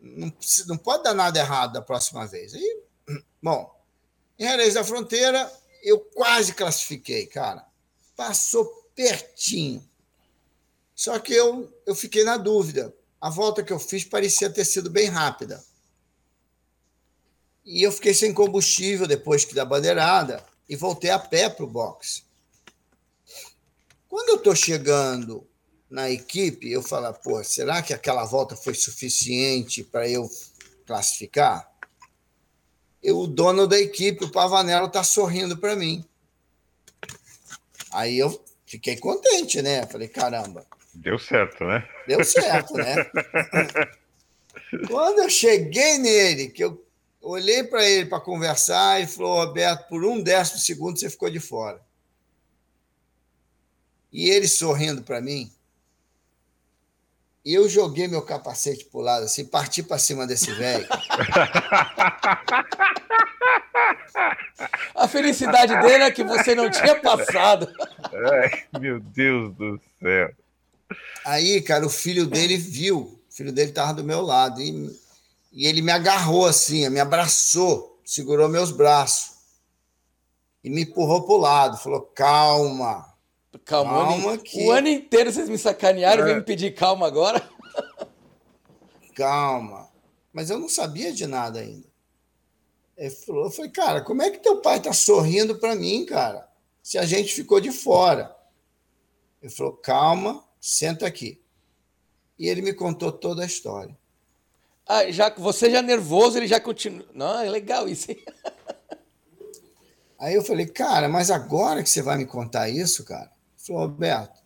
Não, 0.00 0.32
não 0.66 0.76
pode 0.76 1.02
dar 1.02 1.14
nada 1.14 1.38
errado 1.38 1.72
da 1.72 1.82
próxima 1.82 2.26
vez. 2.26 2.54
E, 2.54 2.82
bom, 3.42 3.74
em 4.38 4.44
Jerez 4.44 4.74
da 4.74 4.84
Fronteira, 4.84 5.50
eu 5.82 5.98
quase 5.98 6.52
classifiquei, 6.52 7.26
cara. 7.26 7.66
Passou 8.14 8.64
pertinho. 8.94 9.88
Só 10.94 11.18
que 11.18 11.32
eu, 11.32 11.72
eu 11.84 11.94
fiquei 11.94 12.24
na 12.24 12.36
dúvida. 12.36 12.94
A 13.20 13.30
volta 13.30 13.62
que 13.62 13.72
eu 13.72 13.78
fiz 13.78 14.04
parecia 14.04 14.50
ter 14.50 14.64
sido 14.64 14.90
bem 14.90 15.08
rápida. 15.08 15.64
E 17.64 17.82
eu 17.82 17.90
fiquei 17.90 18.14
sem 18.14 18.32
combustível 18.32 19.06
depois 19.06 19.44
que 19.44 19.54
da 19.54 19.64
bandeirada 19.64 20.44
e 20.68 20.76
voltei 20.76 21.10
a 21.10 21.18
pé 21.18 21.48
para 21.48 21.64
o 21.64 21.68
boxe. 21.68 22.25
Quando 24.16 24.30
eu 24.30 24.36
estou 24.36 24.56
chegando 24.56 25.46
na 25.90 26.08
equipe, 26.08 26.72
eu 26.72 26.80
falo, 26.80 27.12
pô, 27.12 27.44
será 27.44 27.82
que 27.82 27.92
aquela 27.92 28.24
volta 28.24 28.56
foi 28.56 28.72
suficiente 28.72 29.84
para 29.84 30.08
eu 30.08 30.26
classificar? 30.86 31.70
Eu, 33.02 33.18
o 33.18 33.26
dono 33.26 33.66
da 33.66 33.78
equipe, 33.78 34.24
o 34.24 34.32
Pavanello, 34.32 34.86
está 34.86 35.04
sorrindo 35.04 35.58
para 35.58 35.76
mim. 35.76 36.02
Aí 37.92 38.18
eu 38.18 38.42
fiquei 38.64 38.96
contente, 38.96 39.60
né? 39.60 39.84
Falei, 39.84 40.08
caramba. 40.08 40.64
Deu 40.94 41.18
certo, 41.18 41.64
né? 41.64 41.86
Deu 42.08 42.24
certo, 42.24 42.72
né? 42.72 42.96
Quando 44.88 45.18
eu 45.18 45.28
cheguei 45.28 45.98
nele, 45.98 46.48
que 46.48 46.64
eu 46.64 46.82
olhei 47.20 47.64
para 47.64 47.86
ele 47.86 48.06
para 48.06 48.18
conversar, 48.18 48.98
ele 48.98 49.08
falou, 49.08 49.44
Roberto, 49.44 49.86
por 49.90 50.06
um 50.06 50.22
décimo 50.22 50.58
segundo 50.58 50.98
você 50.98 51.10
ficou 51.10 51.28
de 51.28 51.38
fora. 51.38 51.84
E 54.16 54.30
ele 54.30 54.48
sorrindo 54.48 55.02
para 55.02 55.20
mim. 55.20 55.52
E 57.44 57.52
eu 57.52 57.68
joguei 57.68 58.08
meu 58.08 58.22
capacete 58.22 58.86
pro 58.86 59.00
lado, 59.00 59.26
assim, 59.26 59.44
parti 59.44 59.82
para 59.82 59.98
cima 59.98 60.26
desse 60.26 60.50
velho. 60.52 60.88
A 64.94 65.06
felicidade 65.06 65.78
dele 65.82 66.04
é 66.04 66.10
que 66.10 66.24
você 66.24 66.54
não 66.54 66.70
tinha 66.70 66.94
passado. 67.02 67.70
Ai, 68.32 68.64
meu 68.80 69.00
Deus 69.00 69.54
do 69.54 69.78
céu. 70.00 70.32
Aí, 71.22 71.60
cara, 71.60 71.84
o 71.84 71.90
filho 71.90 72.26
dele 72.26 72.56
viu. 72.56 73.20
O 73.30 73.34
filho 73.34 73.52
dele 73.52 73.68
estava 73.68 73.92
do 73.92 74.02
meu 74.02 74.22
lado. 74.22 74.62
E, 74.62 74.98
e 75.52 75.66
ele 75.66 75.82
me 75.82 75.92
agarrou 75.92 76.46
assim, 76.46 76.88
me 76.88 77.00
abraçou, 77.00 78.00
segurou 78.02 78.48
meus 78.48 78.70
braços. 78.70 79.36
e 80.64 80.70
me 80.70 80.84
empurrou 80.84 81.26
para 81.26 81.34
o 81.34 81.38
lado, 81.38 81.76
falou: 81.76 82.00
calma. 82.00 83.14
Calma, 83.64 83.92
calma 83.92 84.32
o, 84.32 84.38
que... 84.38 84.64
o 84.64 84.70
ano 84.70 84.88
inteiro 84.88 85.32
vocês 85.32 85.48
me 85.48 85.58
sacanearam, 85.58 86.22
é. 86.22 86.26
vem 86.26 86.36
me 86.36 86.42
pedir 86.42 86.74
calma 86.74 87.06
agora. 87.06 87.48
Calma. 89.14 89.88
Mas 90.32 90.50
eu 90.50 90.58
não 90.58 90.68
sabia 90.68 91.12
de 91.12 91.26
nada 91.26 91.60
ainda. 91.60 91.86
Ele 92.96 93.10
falou, 93.10 93.44
eu 93.44 93.50
falei, 93.50 93.70
cara, 93.70 94.00
como 94.02 94.22
é 94.22 94.30
que 94.30 94.38
teu 94.38 94.60
pai 94.60 94.80
tá 94.80 94.92
sorrindo 94.92 95.56
para 95.56 95.74
mim, 95.74 96.04
cara? 96.04 96.48
Se 96.82 96.98
a 96.98 97.04
gente 97.04 97.34
ficou 97.34 97.60
de 97.60 97.72
fora. 97.72 98.34
Ele 99.42 99.50
falou, 99.50 99.72
calma, 99.72 100.44
senta 100.60 101.06
aqui. 101.06 101.42
E 102.38 102.48
ele 102.48 102.62
me 102.62 102.72
contou 102.74 103.12
toda 103.12 103.42
a 103.42 103.46
história. 103.46 103.96
Ah, 104.86 105.10
já, 105.10 105.30
você 105.30 105.70
já 105.70 105.82
nervoso, 105.82 106.38
ele 106.38 106.46
já 106.46 106.60
continua. 106.60 107.06
Não, 107.12 107.40
é 107.40 107.50
legal 107.50 107.88
isso. 107.88 108.08
Aí 110.18 110.34
eu 110.34 110.42
falei, 110.42 110.66
cara, 110.66 111.08
mas 111.08 111.30
agora 111.30 111.82
que 111.82 111.90
você 111.90 112.00
vai 112.00 112.16
me 112.16 112.24
contar 112.24 112.68
isso, 112.68 113.04
cara? 113.04 113.30
Falou, 113.66 113.82
Roberto, 113.82 114.40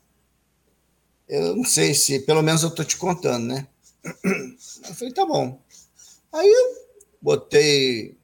eu 1.28 1.54
não 1.54 1.64
sei 1.64 1.94
se, 1.94 2.20
pelo 2.20 2.42
menos 2.42 2.62
eu 2.62 2.74
tô 2.74 2.82
te 2.82 2.96
contando, 2.96 3.46
né? 3.46 3.66
Eu 4.24 4.94
falei, 4.94 5.12
tá 5.12 5.26
bom. 5.26 5.60
Aí 6.32 6.48
eu 6.48 6.86
botei, 7.20 8.16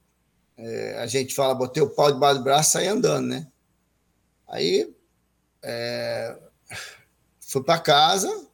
é, 0.57 0.97
a 0.99 1.05
gente 1.05 1.35
fala, 1.35 1.53
botei 1.53 1.83
o 1.83 1.89
pau 1.89 2.11
debaixo 2.11 2.39
do 2.39 2.43
braço 2.43 2.69
e 2.69 2.71
saí 2.71 2.87
andando, 2.87 3.27
né? 3.27 3.47
Aí 4.47 4.91
é, 5.61 6.35
fui 7.41 7.63
para 7.63 7.79
casa, 7.79 8.47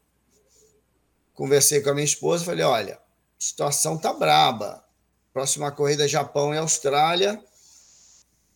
conversei 1.33 1.81
com 1.81 1.91
a 1.91 1.93
minha 1.93 2.03
esposa, 2.03 2.43
falei, 2.43 2.65
olha, 2.65 2.99
situação 3.39 3.97
tá 3.97 4.11
braba. 4.11 4.83
Próxima 5.31 5.71
corrida 5.71 6.05
é 6.05 6.07
Japão 6.09 6.53
e 6.53 6.57
Austrália. 6.57 7.41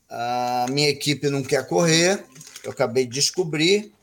A 0.10 0.65
minha 0.69 0.89
equipe 0.89 1.30
não 1.30 1.41
quer 1.41 1.67
correr. 1.67 2.23
Eu 2.68 2.74
acabei 2.74 3.06
de 3.06 3.14
descobrir. 3.14 3.94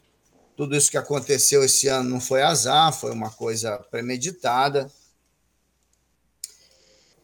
Tudo 0.57 0.75
isso 0.75 0.91
que 0.91 0.97
aconteceu 0.97 1.63
esse 1.63 1.87
ano 1.87 2.09
não 2.09 2.21
foi 2.21 2.41
azar, 2.41 2.95
foi 2.95 3.13
uma 3.13 3.31
coisa 3.31 3.77
premeditada. 3.91 4.91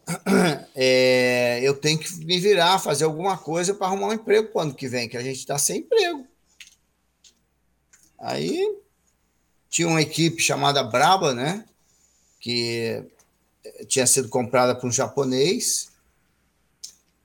É, 0.74 1.60
eu 1.62 1.74
tenho 1.74 1.98
que 1.98 2.12
me 2.24 2.38
virar, 2.38 2.78
fazer 2.78 3.04
alguma 3.04 3.36
coisa 3.36 3.74
para 3.74 3.86
arrumar 3.86 4.08
um 4.08 4.12
emprego 4.12 4.48
para 4.48 4.58
o 4.58 4.62
ano 4.62 4.74
que 4.74 4.88
vem, 4.88 5.08
que 5.08 5.16
a 5.16 5.22
gente 5.22 5.38
está 5.38 5.58
sem 5.58 5.80
emprego. 5.80 6.26
Aí 8.18 8.76
tinha 9.68 9.86
uma 9.86 10.00
equipe 10.00 10.40
chamada 10.42 10.82
Braba, 10.82 11.34
né? 11.34 11.64
Que 12.38 13.04
tinha 13.88 14.06
sido 14.06 14.28
comprada 14.28 14.74
por 14.74 14.88
um 14.88 14.92
japonês 14.92 15.90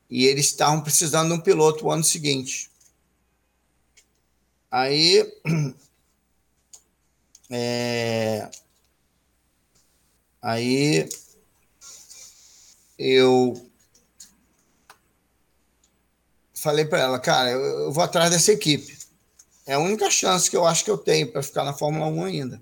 e 0.09 0.25
eles 0.25 0.47
estavam 0.47 0.81
precisando 0.81 1.29
de 1.29 1.39
um 1.39 1.41
piloto 1.41 1.85
o 1.85 1.91
ano 1.91 2.03
seguinte. 2.03 2.69
Aí 4.75 5.23
é, 7.49 8.51
aí 10.41 11.07
eu 12.99 13.71
falei 16.53 16.83
para 16.83 16.99
ela, 16.99 17.19
cara, 17.21 17.51
eu, 17.51 17.61
eu, 17.61 17.91
vou 17.93 18.03
atrás 18.03 18.29
dessa 18.29 18.51
equipe. 18.51 18.97
É 19.65 19.75
a 19.75 19.79
única 19.79 20.11
chance 20.11 20.49
que 20.49 20.57
eu 20.57 20.65
acho 20.65 20.83
que 20.83 20.91
eu 20.91 20.97
tenho 20.97 21.31
para 21.31 21.41
ficar 21.41 21.63
na 21.63 21.71
Fórmula 21.71 22.07
1 22.07 22.25
ainda. 22.25 22.61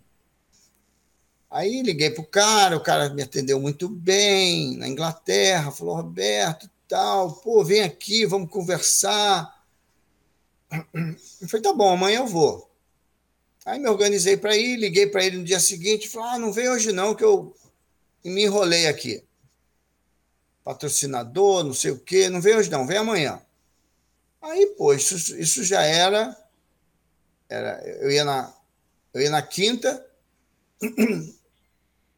Aí 1.49 1.81
liguei 1.81 2.11
pro 2.11 2.23
cara, 2.23 2.77
o 2.77 2.83
cara 2.83 3.11
me 3.11 3.23
atendeu 3.23 3.59
muito 3.59 3.89
bem 3.89 4.77
na 4.77 4.87
Inglaterra, 4.87 5.71
falou, 5.71 5.95
Roberto, 5.95 6.69
tal, 6.87 7.33
pô, 7.37 7.65
vem 7.65 7.81
aqui, 7.81 8.23
vamos 8.27 8.51
conversar. 8.51 9.62
Eu 11.41 11.47
falei, 11.47 11.61
tá 11.61 11.73
bom, 11.73 11.93
amanhã 11.93 12.19
eu 12.19 12.27
vou. 12.27 12.69
Aí 13.65 13.79
me 13.79 13.87
organizei 13.87 14.35
para 14.35 14.57
ir, 14.57 14.77
liguei 14.77 15.07
para 15.07 15.23
ele 15.23 15.37
no 15.37 15.43
dia 15.43 15.59
seguinte, 15.59 16.09
falei, 16.09 16.29
ah, 16.31 16.39
não 16.39 16.51
vem 16.51 16.69
hoje 16.69 16.91
não, 16.91 17.15
que 17.15 17.23
eu 17.23 17.55
me 18.23 18.43
enrolei 18.43 18.87
aqui 18.87 19.23
patrocinador, 20.63 21.63
não 21.63 21.73
sei 21.73 21.91
o 21.91 21.99
quê. 21.99 22.29
Não 22.29 22.41
vem 22.41 22.55
hoje, 22.55 22.69
não, 22.69 22.87
vem 22.87 22.97
amanhã. 22.97 23.41
Aí, 24.41 24.67
pô, 24.77 24.93
isso, 24.93 25.15
isso 25.37 25.63
já 25.63 25.81
era, 25.83 26.35
era. 27.49 27.81
Eu 28.01 28.11
ia 28.11 28.25
na, 28.25 28.53
eu 29.13 29.21
ia 29.21 29.29
na 29.29 29.41
quinta, 29.41 30.05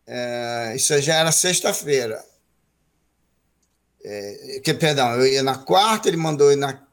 é, 0.07 0.73
isso 0.75 0.99
já 1.01 1.15
era 1.15 1.31
sexta-feira. 1.31 2.23
É, 4.03 4.61
que, 4.63 4.73
perdão, 4.73 5.13
eu 5.13 5.25
ia 5.25 5.43
na 5.43 5.57
quarta, 5.57 6.07
ele 6.07 6.17
mandou 6.17 6.51
ir 6.51 6.55
na. 6.55 6.84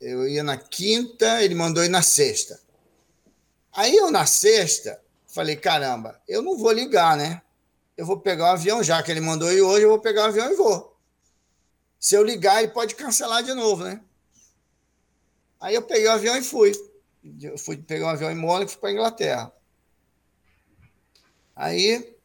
Eu 0.00 0.28
ia 0.28 0.42
na 0.42 0.56
quinta, 0.56 1.42
ele 1.42 1.54
mandou 1.54 1.84
ir 1.84 1.88
na 1.88 2.02
sexta. 2.02 2.60
Aí 3.72 3.96
eu, 3.96 4.10
na 4.10 4.26
sexta, 4.26 5.00
falei: 5.26 5.56
caramba, 5.56 6.20
eu 6.28 6.42
não 6.42 6.56
vou 6.56 6.72
ligar, 6.72 7.16
né? 7.16 7.42
eu 7.98 8.06
vou 8.06 8.20
pegar 8.20 8.44
o 8.44 8.52
avião, 8.52 8.80
já 8.80 9.02
que 9.02 9.10
ele 9.10 9.20
mandou 9.20 9.52
ir 9.52 9.60
hoje, 9.60 9.82
eu 9.82 9.88
vou 9.88 9.98
pegar 9.98 10.22
o 10.22 10.26
avião 10.26 10.48
e 10.52 10.54
vou. 10.54 10.96
Se 11.98 12.14
eu 12.14 12.22
ligar, 12.22 12.62
ele 12.62 12.72
pode 12.72 12.94
cancelar 12.94 13.42
de 13.42 13.52
novo, 13.52 13.82
né? 13.82 14.00
Aí 15.60 15.74
eu 15.74 15.82
peguei 15.82 16.06
o 16.06 16.12
avião 16.12 16.36
e 16.36 16.42
fui. 16.42 16.72
Eu 17.42 17.58
fui 17.58 17.76
pegar 17.76 18.06
um 18.06 18.10
avião 18.10 18.30
em 18.30 18.36
Mônaco 18.36 18.70
e 18.70 18.72
fui 18.72 18.80
para 18.80 18.92
Inglaterra. 18.92 19.52
Aí 21.56 22.16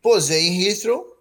posei 0.00 0.48
em 0.48 0.62
Heathrow, 0.66 1.13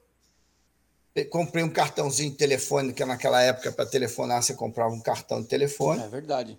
comprei 1.30 1.63
um 1.63 1.69
cartãozinho 1.69 2.32
de 2.32 2.38
telefone, 2.38 2.93
que 2.93 3.06
naquela 3.06 3.41
época, 3.41 3.71
para 3.71 3.86
telefonar, 3.86 4.41
você 4.41 4.56
comprava 4.56 4.93
um 4.93 4.99
cartão 4.99 5.41
de 5.41 5.47
telefone. 5.47 6.02
É 6.02 6.08
verdade. 6.08 6.58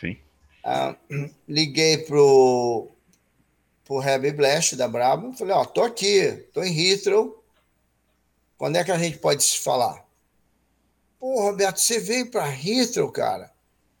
Sim. 0.00 0.16
Ah, 0.64 0.96
liguei 1.46 1.98
pro 1.98 2.88
pro 3.84 4.02
Heavy 4.02 4.32
Blast 4.32 4.76
da 4.76 4.86
Brabo. 4.86 5.32
Falei, 5.32 5.54
ó, 5.54 5.64
tô 5.64 5.82
aqui, 5.82 6.32
tô 6.52 6.62
em 6.62 6.76
Heathrow. 6.78 7.42
Quando 8.58 8.76
é 8.76 8.84
que 8.84 8.90
a 8.90 8.98
gente 8.98 9.18
pode 9.18 9.42
se 9.42 9.60
falar? 9.60 10.04
Pô, 11.18 11.40
Roberto, 11.40 11.80
você 11.80 11.98
veio 11.98 12.30
para 12.30 12.48
Heathrow, 12.48 13.10
cara. 13.10 13.50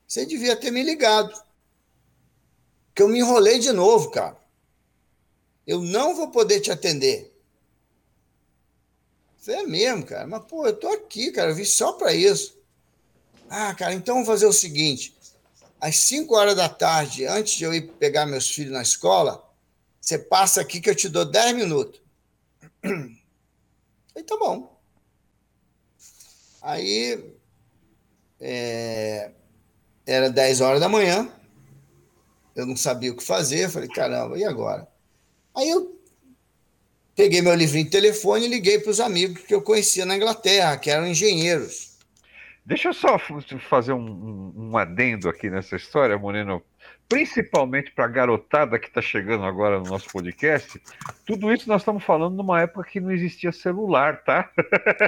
Você 0.06 0.26
devia 0.26 0.56
ter 0.56 0.70
me 0.70 0.82
ligado. 0.82 1.32
Que 2.94 3.02
eu 3.02 3.08
me 3.08 3.20
enrolei 3.20 3.58
de 3.58 3.72
novo, 3.72 4.10
cara. 4.10 4.36
Eu 5.66 5.80
não 5.80 6.14
vou 6.14 6.30
poder 6.30 6.60
te 6.60 6.70
atender. 6.70 7.32
Falei, 9.48 9.62
é 9.62 9.66
mesmo, 9.66 10.04
cara. 10.04 10.26
Mas, 10.26 10.44
pô, 10.44 10.66
eu 10.66 10.76
tô 10.76 10.88
aqui, 10.88 11.32
cara. 11.32 11.52
Eu 11.52 11.54
vim 11.54 11.64
só 11.64 11.92
para 11.92 12.12
isso. 12.12 12.58
Ah, 13.48 13.74
cara, 13.74 13.94
então 13.94 14.16
vamos 14.16 14.28
fazer 14.28 14.44
o 14.44 14.52
seguinte. 14.52 15.16
Às 15.80 16.00
5 16.00 16.34
horas 16.36 16.54
da 16.54 16.68
tarde, 16.68 17.24
antes 17.24 17.54
de 17.54 17.64
eu 17.64 17.72
ir 17.72 17.92
pegar 17.92 18.26
meus 18.26 18.50
filhos 18.50 18.72
na 18.72 18.82
escola, 18.82 19.42
você 19.98 20.18
passa 20.18 20.60
aqui 20.60 20.82
que 20.82 20.90
eu 20.90 20.94
te 20.94 21.08
dou 21.08 21.24
10 21.24 21.56
minutos. 21.56 21.98
Aí 22.84 24.22
tá 24.22 24.36
bom. 24.36 24.78
Aí 26.60 27.32
é, 28.38 29.30
era 30.04 30.28
10 30.28 30.60
horas 30.60 30.80
da 30.80 30.88
manhã, 30.88 31.32
eu 32.54 32.66
não 32.66 32.76
sabia 32.76 33.12
o 33.12 33.16
que 33.16 33.22
fazer, 33.22 33.70
falei, 33.70 33.88
caramba, 33.88 34.36
e 34.36 34.44
agora? 34.44 34.86
Aí 35.54 35.70
eu 35.70 35.97
peguei 37.18 37.42
meu 37.42 37.52
livrinho 37.52 37.86
de 37.86 37.90
telefone 37.90 38.46
e 38.46 38.48
liguei 38.48 38.78
para 38.78 38.92
os 38.92 39.00
amigos 39.00 39.42
que 39.42 39.52
eu 39.52 39.60
conhecia 39.60 40.06
na 40.06 40.14
Inglaterra, 40.14 40.76
que 40.76 40.88
eram 40.88 41.04
engenheiros. 41.04 41.98
Deixa 42.64 42.90
eu 42.90 42.94
só 42.94 43.18
fazer 43.68 43.92
um, 43.92 43.98
um, 43.98 44.70
um 44.70 44.78
adendo 44.78 45.28
aqui 45.28 45.50
nessa 45.50 45.74
história, 45.74 46.16
Moreno, 46.16 46.62
principalmente 47.08 47.90
para 47.90 48.04
a 48.04 48.08
garotada 48.08 48.78
que 48.78 48.86
está 48.86 49.02
chegando 49.02 49.44
agora 49.44 49.80
no 49.80 49.86
nosso 49.86 50.08
podcast, 50.10 50.80
tudo 51.26 51.52
isso 51.52 51.68
nós 51.68 51.80
estamos 51.80 52.04
falando 52.04 52.36
numa 52.36 52.60
época 52.60 52.88
que 52.88 53.00
não 53.00 53.10
existia 53.10 53.50
celular, 53.50 54.22
tá? 54.22 54.48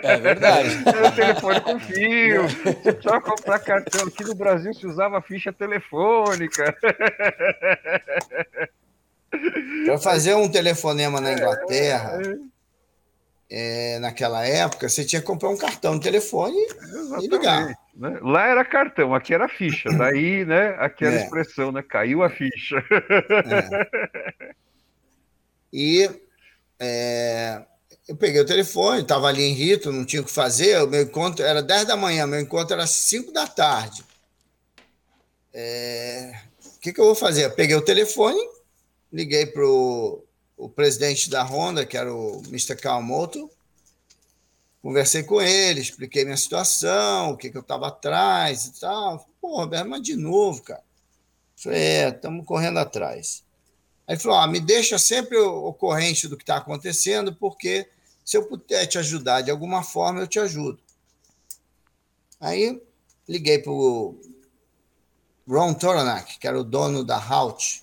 É 0.03 0.17
verdade. 0.17 0.83
Era 0.89 1.13
telefone 1.13 1.61
com 1.61 1.79
fio, 1.79 2.43
você 2.43 2.93
precisava 2.93 3.21
comprar 3.21 3.61
cartão. 3.61 4.09
Aqui 4.09 4.25
no 4.25 4.35
Brasil 4.35 4.75
se 4.75 4.85
usava 4.85 5.23
ficha 5.23 5.53
telefônica. 5.53 6.77
Para 9.87 9.99
fazer 9.99 10.35
um 10.35 10.49
telefonema 10.49 11.21
na 11.21 11.33
Inglaterra, 11.33 12.19
é, 13.49 13.99
naquela 13.99 14.47
época, 14.47 14.89
você 14.89 15.05
tinha 15.05 15.21
que 15.21 15.27
comprar 15.27 15.49
um 15.49 15.57
cartão 15.57 15.99
de 15.99 16.05
telefone 16.05 16.57
Exatamente. 16.57 17.25
e 17.25 17.29
ligar. 17.29 17.79
Né? 17.95 18.19
Lá 18.23 18.47
era 18.47 18.65
cartão, 18.65 19.15
aqui 19.15 19.35
era 19.35 19.49
ficha. 19.49 19.91
Daí, 19.91 20.45
né, 20.45 20.77
aquela 20.79 21.15
é. 21.15 21.25
expressão, 21.25 21.73
né? 21.73 21.83
Caiu 21.83 22.23
a 22.23 22.31
ficha. 22.31 22.77
É. 22.91 24.55
E 25.73 26.11
é, 26.81 27.63
eu 28.09 28.17
peguei 28.17 28.41
o 28.41 28.47
telefone, 28.47 29.03
estava 29.03 29.29
ali 29.29 29.43
em 29.43 29.53
Rito, 29.53 29.93
não 29.93 30.05
tinha 30.05 30.23
o 30.23 30.25
que 30.25 30.33
fazer. 30.33 30.83
O 30.83 30.89
meu 30.89 31.03
encontro 31.03 31.45
era 31.45 31.63
10 31.63 31.85
da 31.87 31.97
manhã, 31.97 32.27
meu 32.27 32.41
encontro 32.41 32.75
era 32.75 32.87
5 32.87 33.33
da 33.33 33.47
tarde. 33.47 34.05
É, 35.53 36.33
o 36.77 36.81
que, 36.81 36.93
que 36.93 37.01
eu 37.01 37.05
vou 37.05 37.15
fazer? 37.15 37.45
Eu 37.45 37.51
peguei 37.53 37.77
o 37.77 37.85
telefone, 37.85 38.41
liguei 39.13 39.47
para 39.47 39.67
o 39.67 40.25
presidente 40.75 41.31
da 41.31 41.43
Honda, 41.43 41.85
que 41.87 41.97
era 41.97 42.13
o 42.15 42.43
Mr. 42.49 42.77
Kawamoto, 42.77 43.51
Conversei 44.83 45.23
com 45.23 45.43
ele, 45.43 45.81
expliquei 45.81 46.25
minha 46.25 46.37
situação, 46.37 47.33
o 47.33 47.37
que, 47.37 47.51
que 47.51 47.57
eu 47.57 47.61
estava 47.61 47.89
atrás 47.89 48.65
e 48.65 48.81
tal. 48.81 49.29
Pô, 49.41 49.57
Roberto, 49.57 49.89
mas 49.89 50.03
de 50.03 50.17
novo, 50.17 50.63
cara. 50.63 50.83
Falei, 51.55 51.79
é, 51.79 52.09
estamos 52.09 52.47
correndo 52.47 52.79
atrás. 52.79 53.45
Aí 54.07 54.15
ele 54.15 54.21
falou: 54.23 54.39
ah, 54.39 54.47
me 54.47 54.59
deixa 54.59 54.99
sempre 54.99 55.37
o 55.37 55.73
corrente 55.75 56.27
do 56.27 56.37
que 56.37 56.43
está 56.43 56.57
acontecendo, 56.57 57.35
porque 57.35 57.91
se 58.25 58.39
eu 58.39 58.47
puder 58.47 58.87
te 58.87 58.97
ajudar 58.97 59.43
de 59.43 59.51
alguma 59.51 59.83
forma, 59.83 60.21
eu 60.21 60.27
te 60.27 60.39
ajudo. 60.39 60.81
Aí 62.41 62.81
liguei 63.29 63.59
para 63.59 63.73
o 63.73 64.19
Ron 65.47 65.75
Toronak, 65.75 66.39
que 66.39 66.49
era 66.49 66.59
o 66.59 66.65
dono 66.65 67.05
da 67.05 67.19
Halt. 67.19 67.83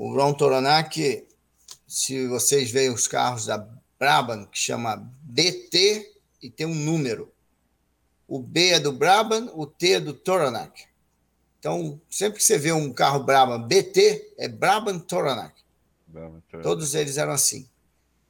O 0.00 0.14
Ron 0.14 0.32
Toronak, 0.32 1.28
se 1.86 2.26
vocês 2.26 2.70
veem 2.70 2.88
os 2.88 3.06
carros 3.06 3.44
da 3.44 3.58
Brabham, 3.98 4.46
que 4.46 4.58
chama 4.58 4.96
BT 4.96 6.10
e 6.40 6.48
tem 6.48 6.66
um 6.66 6.74
número. 6.74 7.30
O 8.26 8.38
B 8.40 8.70
é 8.70 8.80
do 8.80 8.94
Brabham, 8.94 9.52
o 9.54 9.66
T 9.66 9.92
é 9.92 10.00
do 10.00 10.14
Toronak. 10.14 10.86
Então, 11.58 12.00
sempre 12.08 12.38
que 12.38 12.44
você 12.44 12.56
vê 12.56 12.72
um 12.72 12.90
carro 12.94 13.24
Brabham 13.24 13.62
BT, 13.62 14.36
é 14.38 14.48
Brabham 14.48 14.98
Toronak. 14.98 15.60
Todos 16.62 16.94
eles 16.94 17.18
eram 17.18 17.32
assim. 17.32 17.68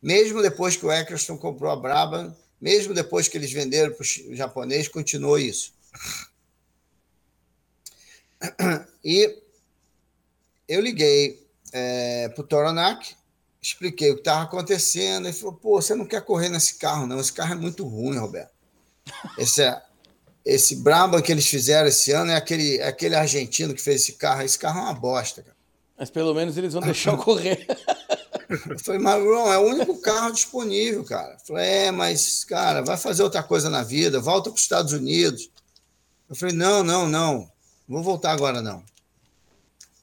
Mesmo 0.02 0.42
depois 0.42 0.74
que 0.74 0.84
o 0.84 0.90
Eccleston 0.90 1.38
comprou 1.38 1.70
a 1.70 1.76
Brabham, 1.76 2.36
mesmo 2.60 2.92
depois 2.92 3.28
que 3.28 3.38
eles 3.38 3.52
venderam 3.52 3.94
para 3.94 4.02
o 4.02 4.34
japonês, 4.34 4.88
continuou 4.88 5.38
isso. 5.38 5.72
E 9.04 9.40
eu 10.66 10.80
liguei 10.80 11.39
é, 11.72 12.28
para 12.28 12.40
o 12.40 12.46
Toronak, 12.46 13.14
expliquei 13.62 14.10
o 14.10 14.14
que 14.14 14.20
estava 14.20 14.42
acontecendo. 14.42 15.26
Ele 15.26 15.32
falou: 15.32 15.54
pô, 15.54 15.80
você 15.80 15.94
não 15.94 16.06
quer 16.06 16.22
correr 16.22 16.48
nesse 16.48 16.76
carro, 16.76 17.06
não. 17.06 17.20
Esse 17.20 17.32
carro 17.32 17.52
é 17.52 17.56
muito 17.56 17.86
ruim, 17.86 18.18
Roberto. 18.18 18.52
Esse, 19.38 19.62
é, 19.62 19.82
esse 20.44 20.76
Brabham 20.76 21.20
que 21.20 21.32
eles 21.32 21.46
fizeram 21.46 21.88
esse 21.88 22.12
ano 22.12 22.30
é 22.30 22.36
aquele, 22.36 22.78
é 22.78 22.88
aquele 22.88 23.14
argentino 23.14 23.74
que 23.74 23.82
fez 23.82 24.02
esse 24.02 24.12
carro. 24.14 24.42
Esse 24.42 24.58
carro 24.58 24.80
é 24.80 24.82
uma 24.82 24.94
bosta, 24.94 25.42
cara. 25.42 25.56
Mas 25.98 26.10
pelo 26.10 26.32
menos 26.32 26.56
eles 26.56 26.72
vão 26.72 26.82
deixar 26.82 27.12
eu 27.12 27.18
correr. 27.18 27.66
Eu 28.68 28.78
falei, 28.80 29.00
mas 29.00 29.22
é 29.22 29.58
o 29.58 29.66
único 29.66 30.00
carro 30.00 30.32
disponível, 30.32 31.04
cara. 31.04 31.34
Eu 31.34 31.46
falei, 31.46 31.66
é, 31.66 31.90
mas, 31.92 32.42
cara, 32.42 32.82
vai 32.82 32.96
fazer 32.96 33.22
outra 33.22 33.42
coisa 33.44 33.70
na 33.70 33.84
vida, 33.84 34.18
volta 34.18 34.50
para 34.50 34.56
os 34.56 34.62
Estados 34.62 34.92
Unidos. 34.92 35.48
Eu 36.28 36.34
falei, 36.34 36.54
não, 36.54 36.82
não, 36.82 37.08
não, 37.08 37.50
não 37.86 37.96
vou 37.96 38.02
voltar 38.02 38.32
agora, 38.32 38.60
não. 38.60 38.82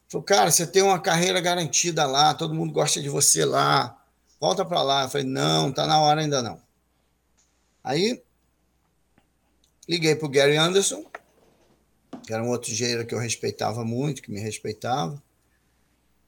Falei, 0.09 0.25
cara, 0.25 0.51
você 0.51 0.65
tem 0.65 0.81
uma 0.81 0.99
carreira 0.99 1.41
garantida 1.41 2.05
lá, 2.05 2.33
todo 2.33 2.53
mundo 2.53 2.71
gosta 2.71 3.01
de 3.01 3.09
você 3.09 3.43
lá, 3.43 4.01
volta 4.39 4.63
para 4.63 4.81
lá. 4.81 5.03
Eu 5.03 5.09
falei, 5.09 5.27
não, 5.27 5.71
tá 5.71 5.85
na 5.85 5.99
hora 5.99 6.21
ainda 6.21 6.41
não. 6.41 6.61
Aí, 7.83 8.21
liguei 9.87 10.15
para 10.15 10.25
o 10.25 10.29
Gary 10.29 10.55
Anderson, 10.55 11.05
que 12.25 12.33
era 12.33 12.43
um 12.43 12.49
outro 12.49 12.71
engenheiro 12.71 13.05
que 13.05 13.15
eu 13.15 13.19
respeitava 13.19 13.83
muito, 13.83 14.21
que 14.21 14.31
me 14.31 14.39
respeitava, 14.39 15.21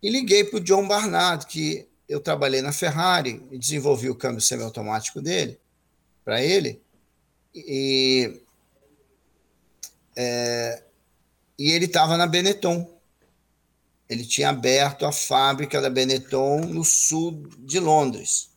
e 0.01 0.09
liguei 0.09 0.43
para 0.43 0.57
o 0.57 0.61
John 0.61 0.87
Barnard, 0.87 1.45
que 1.45 1.87
eu 2.07 2.19
trabalhei 2.19 2.61
na 2.61 2.71
Ferrari 2.71 3.45
e 3.51 3.57
desenvolvi 3.57 4.09
o 4.09 4.15
câmbio 4.15 4.41
semiautomático 4.41 5.21
dele, 5.21 5.59
para 6.23 6.41
ele, 6.41 6.81
e, 7.53 8.41
é, 10.15 10.83
e 11.57 11.71
ele 11.71 11.85
estava 11.85 12.17
na 12.17 12.27
Benetton. 12.27 12.98
Ele 14.09 14.25
tinha 14.25 14.49
aberto 14.49 15.05
a 15.05 15.11
fábrica 15.11 15.79
da 15.79 15.89
Benetton 15.89 16.61
no 16.61 16.83
sul 16.83 17.47
de 17.59 17.79
Londres, 17.79 18.49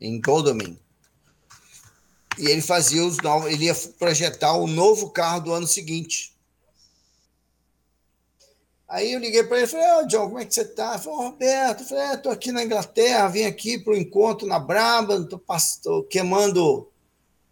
em 0.00 0.18
Godalming. 0.18 0.78
E 2.38 2.46
ele 2.46 2.62
fazia 2.62 3.04
os 3.04 3.18
novos, 3.18 3.52
ele 3.52 3.66
ia 3.66 3.74
projetar 3.98 4.54
o 4.54 4.66
novo 4.66 5.10
carro 5.10 5.40
do 5.40 5.52
ano 5.52 5.66
seguinte. 5.66 6.34
Aí 8.88 9.12
eu 9.12 9.20
liguei 9.20 9.44
para 9.44 9.58
ele 9.58 9.66
e 9.66 9.68
falei, 9.68 9.86
oh, 9.98 10.06
John, 10.06 10.26
como 10.28 10.38
é 10.38 10.44
que 10.46 10.54
você 10.54 10.62
está? 10.62 10.94
Ele 10.94 11.02
falou, 11.02 11.22
Roberto, 11.22 11.82
eu 11.82 11.86
falei, 11.86 12.14
estou 12.14 12.32
é, 12.32 12.34
aqui 12.34 12.50
na 12.50 12.64
Inglaterra, 12.64 13.28
vim 13.28 13.44
aqui 13.44 13.78
para 13.78 13.92
o 13.92 13.96
encontro 13.96 14.48
na 14.48 14.58
Braba, 14.58 15.28
estou 15.56 16.02
queimando, 16.04 16.90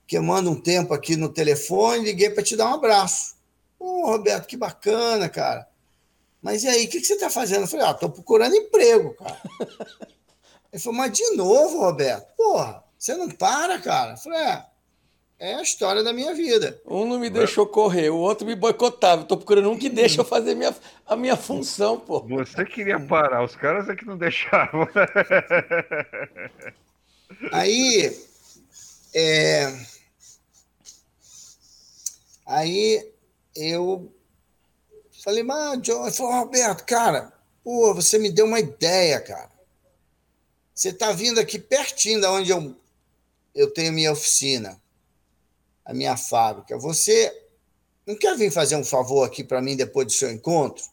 queimando 0.06 0.50
um 0.50 0.60
tempo 0.60 0.94
aqui 0.94 1.14
no 1.14 1.28
telefone, 1.28 2.06
liguei 2.06 2.30
para 2.30 2.42
te 2.42 2.56
dar 2.56 2.70
um 2.70 2.74
abraço. 2.74 3.36
Ô, 3.78 3.84
oh, 3.84 4.06
Roberto, 4.06 4.48
que 4.48 4.56
bacana, 4.56 5.28
cara. 5.28 5.67
Mas 6.42 6.64
e 6.64 6.68
aí, 6.68 6.84
o 6.86 6.88
que, 6.88 7.00
que 7.00 7.06
você 7.06 7.14
está 7.14 7.28
fazendo? 7.28 7.62
Eu 7.62 7.68
falei, 7.68 7.86
ah, 7.86 7.90
estou 7.90 8.10
procurando 8.10 8.54
emprego, 8.54 9.14
cara. 9.14 9.40
Ele 10.72 10.82
falou, 10.82 10.98
mas 10.98 11.12
de 11.12 11.30
novo, 11.34 11.80
Roberto? 11.80 12.26
Porra, 12.36 12.84
você 12.98 13.14
não 13.14 13.28
para, 13.28 13.78
cara? 13.80 14.12
Eu 14.12 14.16
falei, 14.18 14.38
é, 14.38 14.64
é 15.38 15.54
a 15.54 15.62
história 15.62 16.02
da 16.02 16.12
minha 16.12 16.34
vida. 16.34 16.80
Um 16.86 17.06
não 17.06 17.18
me 17.18 17.30
deixou 17.30 17.66
correr, 17.66 18.10
o 18.10 18.18
outro 18.18 18.46
me 18.46 18.54
boicotava. 18.54 19.22
Estou 19.22 19.38
procurando 19.38 19.70
um 19.70 19.78
que 19.78 19.88
deixa 19.88 20.20
eu 20.20 20.24
fazer 20.24 20.54
minha, 20.54 20.74
a 21.06 21.16
minha 21.16 21.36
função, 21.36 21.98
pô. 21.98 22.20
Você 22.20 22.64
queria 22.66 23.00
parar, 23.00 23.44
os 23.44 23.56
caras 23.56 23.88
é 23.88 23.96
que 23.96 24.04
não 24.04 24.18
deixavam. 24.18 24.86
Aí, 27.52 28.10
é... 29.14 29.72
aí 32.46 33.12
eu 33.54 34.10
falei, 35.22 35.42
mas 35.42 35.82
John, 35.82 36.06
ele 36.06 36.14
falou, 36.14 36.32
Roberto, 36.32 36.84
cara, 36.84 37.32
pô, 37.62 37.94
você 37.94 38.18
me 38.18 38.30
deu 38.30 38.46
uma 38.46 38.60
ideia, 38.60 39.20
cara. 39.20 39.50
Você 40.74 40.90
está 40.90 41.12
vindo 41.12 41.40
aqui 41.40 41.58
pertinho 41.58 42.20
da 42.20 42.30
onde 42.32 42.50
eu, 42.50 42.76
eu 43.54 43.72
tenho 43.72 43.92
minha 43.92 44.12
oficina 44.12 44.80
a 45.88 45.94
minha 45.94 46.18
fábrica. 46.18 46.78
Você 46.78 47.34
não 48.06 48.14
quer 48.14 48.36
vir 48.36 48.52
fazer 48.52 48.76
um 48.76 48.84
favor 48.84 49.26
aqui 49.26 49.42
para 49.42 49.62
mim 49.62 49.74
depois 49.74 50.06
do 50.06 50.12
seu 50.12 50.30
encontro? 50.30 50.84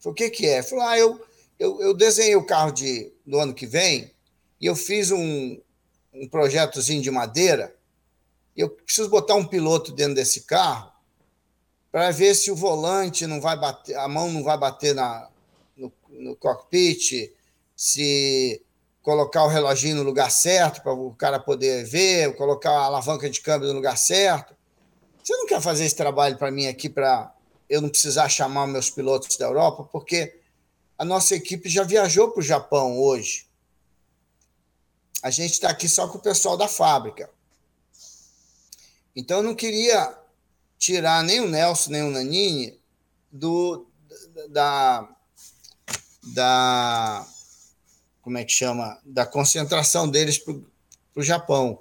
Falei, 0.00 0.12
o 0.12 0.14
que, 0.14 0.30
que 0.30 0.46
é? 0.46 0.60
Falei, 0.60 0.84
ah, 0.84 0.98
eu, 0.98 1.26
eu, 1.56 1.80
eu 1.80 1.94
desenhei 1.94 2.34
o 2.34 2.44
carro 2.44 2.72
de, 2.72 3.12
do 3.24 3.38
ano 3.38 3.54
que 3.54 3.64
vem 3.64 4.12
e 4.60 4.66
eu 4.66 4.74
fiz 4.74 5.12
um, 5.12 5.60
um 6.12 6.28
projetozinho 6.28 7.00
de 7.00 7.12
madeira 7.12 7.74
e 8.56 8.60
eu 8.60 8.68
preciso 8.68 9.08
botar 9.08 9.36
um 9.36 9.46
piloto 9.46 9.92
dentro 9.92 10.16
desse 10.16 10.42
carro 10.42 10.92
para 11.94 12.10
ver 12.10 12.34
se 12.34 12.50
o 12.50 12.56
volante 12.56 13.24
não 13.24 13.40
vai 13.40 13.56
bater, 13.56 13.96
a 13.96 14.08
mão 14.08 14.28
não 14.28 14.42
vai 14.42 14.58
bater 14.58 14.92
na, 14.96 15.28
no, 15.76 15.92
no 16.10 16.34
cockpit, 16.34 17.32
se 17.76 18.60
colocar 19.00 19.44
o 19.44 19.48
reloginho 19.48 19.98
no 19.98 20.02
lugar 20.02 20.28
certo 20.28 20.82
para 20.82 20.92
o 20.92 21.14
cara 21.14 21.38
poder 21.38 21.84
ver, 21.84 22.34
colocar 22.34 22.72
a 22.72 22.86
alavanca 22.86 23.30
de 23.30 23.40
câmbio 23.40 23.68
no 23.68 23.74
lugar 23.74 23.96
certo. 23.96 24.56
Você 25.22 25.36
não 25.36 25.46
quer 25.46 25.60
fazer 25.60 25.84
esse 25.84 25.94
trabalho 25.94 26.36
para 26.36 26.50
mim 26.50 26.66
aqui 26.66 26.88
para 26.88 27.32
eu 27.70 27.80
não 27.80 27.88
precisar 27.88 28.28
chamar 28.28 28.66
meus 28.66 28.90
pilotos 28.90 29.36
da 29.36 29.46
Europa, 29.46 29.84
porque 29.84 30.40
a 30.98 31.04
nossa 31.04 31.36
equipe 31.36 31.68
já 31.68 31.84
viajou 31.84 32.28
para 32.32 32.40
o 32.40 32.44
Japão 32.44 32.98
hoje. 32.98 33.46
A 35.22 35.30
gente 35.30 35.52
está 35.52 35.70
aqui 35.70 35.88
só 35.88 36.08
com 36.08 36.18
o 36.18 36.20
pessoal 36.20 36.56
da 36.56 36.66
fábrica. 36.66 37.30
Então 39.14 39.36
eu 39.36 39.42
não 39.44 39.54
queria 39.54 40.23
tirar 40.84 41.22
nem 41.24 41.40
o 41.40 41.48
Nelson 41.48 41.90
nem 41.90 42.02
o 42.02 42.10
Nanini 42.10 42.78
do 43.32 43.86
da 44.50 45.08
da 46.34 47.26
como 48.20 48.38
é 48.38 48.44
que 48.44 48.52
chama, 48.52 48.98
da 49.04 49.26
concentração 49.26 50.08
deles 50.08 50.38
para 50.38 50.54
o 51.14 51.22
Japão. 51.22 51.78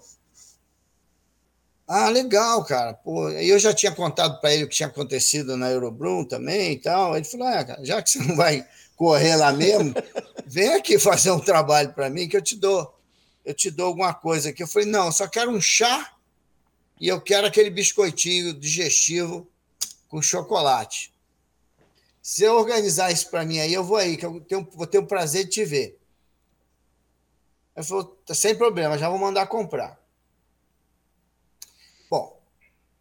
Ah, 1.88 2.10
legal, 2.10 2.66
cara. 2.66 2.94
Pô, 2.94 3.30
eu 3.30 3.58
já 3.58 3.74
tinha 3.74 3.94
contado 3.94 4.42
para 4.42 4.54
ele 4.54 4.66
o 4.66 4.68
que 4.68 4.76
tinha 4.76 4.90
acontecido 4.90 5.56
na 5.56 5.72
Eurobrum 5.72 6.26
também 6.26 6.74
e 6.74 6.80
tal. 6.80 7.16
Ele 7.16 7.24
falou: 7.24 7.48
ah, 7.48 7.64
cara, 7.64 7.86
já 7.86 8.02
que 8.02 8.10
você 8.10 8.20
não 8.20 8.36
vai 8.36 8.68
correr 8.98 9.38
lá 9.38 9.54
mesmo, 9.54 9.94
vem 10.46 10.74
aqui 10.74 11.00
fazer 11.00 11.32
um 11.32 11.40
trabalho 11.40 11.94
para 11.94 12.10
mim 12.10 12.28
que 12.28 12.36
eu 12.36 12.42
te 12.42 12.58
dou. 12.58 12.94
Eu 13.46 13.54
te 13.54 13.72
dou 13.72 13.88
alguma 13.88 14.14
coisa 14.14 14.50
aqui. 14.50 14.64
Eu 14.64 14.68
falei: 14.68 14.90
não, 14.90 15.14
só 15.14 15.28
quero 15.28 15.50
um 15.50 15.62
chá 15.62 16.13
e 17.04 17.10
eu 17.10 17.20
quero 17.20 17.46
aquele 17.46 17.70
biscoitinho 17.70 18.54
digestivo 18.54 19.46
com 20.08 20.22
chocolate. 20.22 21.14
Se 22.22 22.46
eu 22.46 22.56
organizar 22.56 23.12
isso 23.12 23.30
para 23.30 23.44
mim 23.44 23.60
aí, 23.60 23.74
eu 23.74 23.84
vou 23.84 23.98
aí, 23.98 24.16
que 24.16 24.26
eu 24.26 24.40
tenho, 24.40 24.66
vou 24.74 24.88
ter 24.88 25.00
o 25.00 25.06
prazer 25.06 25.44
de 25.44 25.50
te 25.50 25.66
ver. 25.66 26.00
Ele 27.76 27.86
falou, 27.86 28.06
tá 28.26 28.34
sem 28.34 28.56
problema, 28.56 28.98
já 28.98 29.10
vou 29.10 29.20
mandar 29.20 29.48
comprar. 29.48 30.00
Bom, 32.10 32.40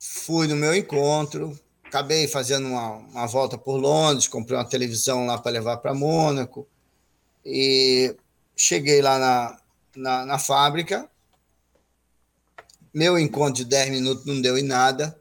fui 0.00 0.48
no 0.48 0.56
meu 0.56 0.74
encontro, 0.74 1.56
acabei 1.84 2.26
fazendo 2.26 2.66
uma, 2.66 2.96
uma 2.96 3.26
volta 3.28 3.56
por 3.56 3.76
Londres, 3.76 4.26
comprei 4.26 4.58
uma 4.58 4.68
televisão 4.68 5.26
lá 5.26 5.38
para 5.38 5.52
levar 5.52 5.76
para 5.76 5.94
Mônaco, 5.94 6.66
e 7.46 8.16
cheguei 8.56 9.00
lá 9.00 9.16
na, 9.20 9.60
na, 9.94 10.26
na, 10.26 10.38
fábrica. 10.40 11.08
Meu 12.92 13.18
encontro 13.18 13.54
de 13.54 13.64
10 13.64 13.90
minutos 13.90 14.26
não 14.26 14.40
deu 14.40 14.58
em 14.58 14.62
nada. 14.62 15.18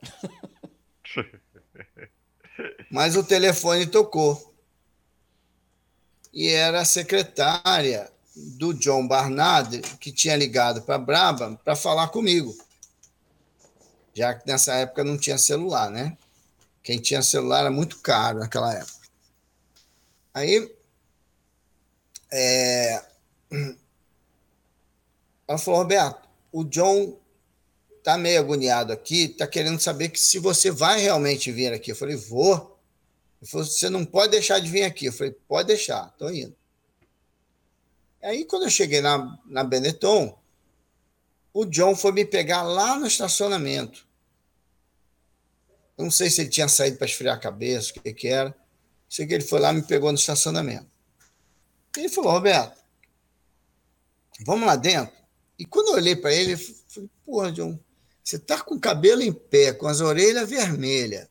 Mas 2.92 3.16
o 3.16 3.24
telefone 3.24 3.88
tocou. 3.88 4.54
E 6.34 6.50
era 6.50 6.82
a 6.82 6.86
secretária 6.86 8.12
do 8.36 8.74
John 8.74 9.08
Barnard, 9.08 9.82
que 10.00 10.12
tinha 10.12 10.36
ligado 10.36 10.82
para 10.82 10.98
Braba 10.98 11.60
para 11.64 11.76
falar 11.76 12.10
comigo. 12.10 12.56
Já 14.14 14.34
que 14.34 14.46
nessa 14.46 14.74
época 14.74 15.04
não 15.04 15.18
tinha 15.18 15.38
celular, 15.38 15.90
né? 15.90 16.18
Quem 16.84 17.00
tinha 17.00 17.22
celular 17.22 17.62
era 17.62 17.72
muito 17.72 18.00
caro 18.00 18.40
naquela 18.40 18.74
época. 18.74 19.08
Aí, 20.34 20.74
é... 22.32 23.04
ela 25.48 25.58
falou, 25.58 25.82
Roberto, 25.82 26.28
o 26.52 26.64
John 26.64 27.18
tá 28.04 28.18
meio 28.18 28.40
agoniado 28.40 28.92
aqui, 28.92 29.28
tá 29.28 29.48
querendo 29.48 29.80
saber 29.80 30.10
que 30.10 30.20
se 30.20 30.40
você 30.40 30.72
vai 30.72 31.00
realmente 31.00 31.52
vir 31.52 31.74
aqui. 31.74 31.92
Eu 31.92 31.96
falei, 31.96 32.16
vou. 32.16 32.80
Ele 33.42 33.50
falou, 33.50 33.66
você 33.66 33.90
não 33.90 34.06
pode 34.06 34.32
deixar 34.32 34.60
de 34.60 34.70
vir 34.70 34.84
aqui. 34.84 35.06
Eu 35.06 35.14
falei, 35.14 35.32
pode 35.48 35.68
deixar, 35.68 36.10
tô 36.18 36.30
indo. 36.30 36.56
Aí, 38.22 38.46
quando 38.46 38.64
eu 38.64 38.70
cheguei 38.70 39.02
na, 39.02 39.40
na 39.46 39.64
Benetton, 39.64 40.38
o 41.54 41.66
John 41.66 41.96
foi 41.96 42.12
me 42.12 42.26
pegar 42.26 42.62
lá 42.62 42.98
no 42.98 43.08
estacionamento. 43.08 44.08
Eu 45.98 46.06
não 46.06 46.12
sei 46.12 46.30
se 46.30 46.42
ele 46.42 46.50
tinha 46.50 46.68
saído 46.68 46.98
para 46.98 47.08
esfriar 47.08 47.36
a 47.36 47.40
cabeça, 47.40 47.92
o 47.92 47.94
que, 48.02 48.14
que 48.14 48.28
era. 48.28 48.56
Sei 49.10 49.26
que 49.26 49.34
ele 49.34 49.44
foi 49.44 49.60
lá 49.60 49.72
e 49.72 49.76
me 49.76 49.84
pegou 49.84 50.12
no 50.12 50.18
estacionamento. 50.18 50.90
Ele 51.98 52.10
falou, 52.10 52.32
Roberto, 52.32 52.80
vamos 54.46 54.66
lá 54.66 54.76
dentro? 54.76 55.14
E 55.60 55.66
quando 55.66 55.90
eu 55.90 55.96
olhei 55.96 56.16
para 56.16 56.34
ele, 56.34 56.54
eu 56.54 56.58
falei, 56.58 57.10
porra, 57.26 57.52
John, 57.52 57.78
você 58.24 58.38
tá 58.38 58.62
com 58.62 58.76
o 58.76 58.80
cabelo 58.80 59.22
em 59.22 59.34
pé, 59.34 59.74
com 59.74 59.88
as 59.88 60.02
orelhas 60.02 60.50
vermelhas. 60.50 61.28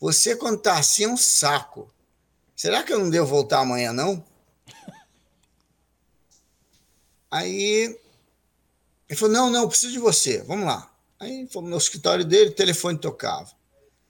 Você, 0.00 0.36
quando 0.36 0.58
tá 0.58 0.78
assim, 0.78 1.04
é 1.04 1.08
um 1.08 1.16
saco. 1.16 1.92
Será 2.54 2.82
que 2.82 2.92
eu 2.92 2.98
não 2.98 3.10
devo 3.10 3.26
voltar 3.26 3.60
amanhã, 3.60 3.92
não? 3.92 4.24
Aí 7.30 7.98
ele 9.08 9.18
falou: 9.18 9.34
não, 9.34 9.50
não, 9.50 9.68
preciso 9.68 9.92
de 9.92 9.98
você, 9.98 10.42
vamos 10.42 10.66
lá. 10.66 10.92
Aí 11.18 11.48
fomos 11.50 11.70
no 11.70 11.76
escritório 11.76 12.24
dele, 12.24 12.50
o 12.50 12.54
telefone 12.54 12.98
tocava. 12.98 13.50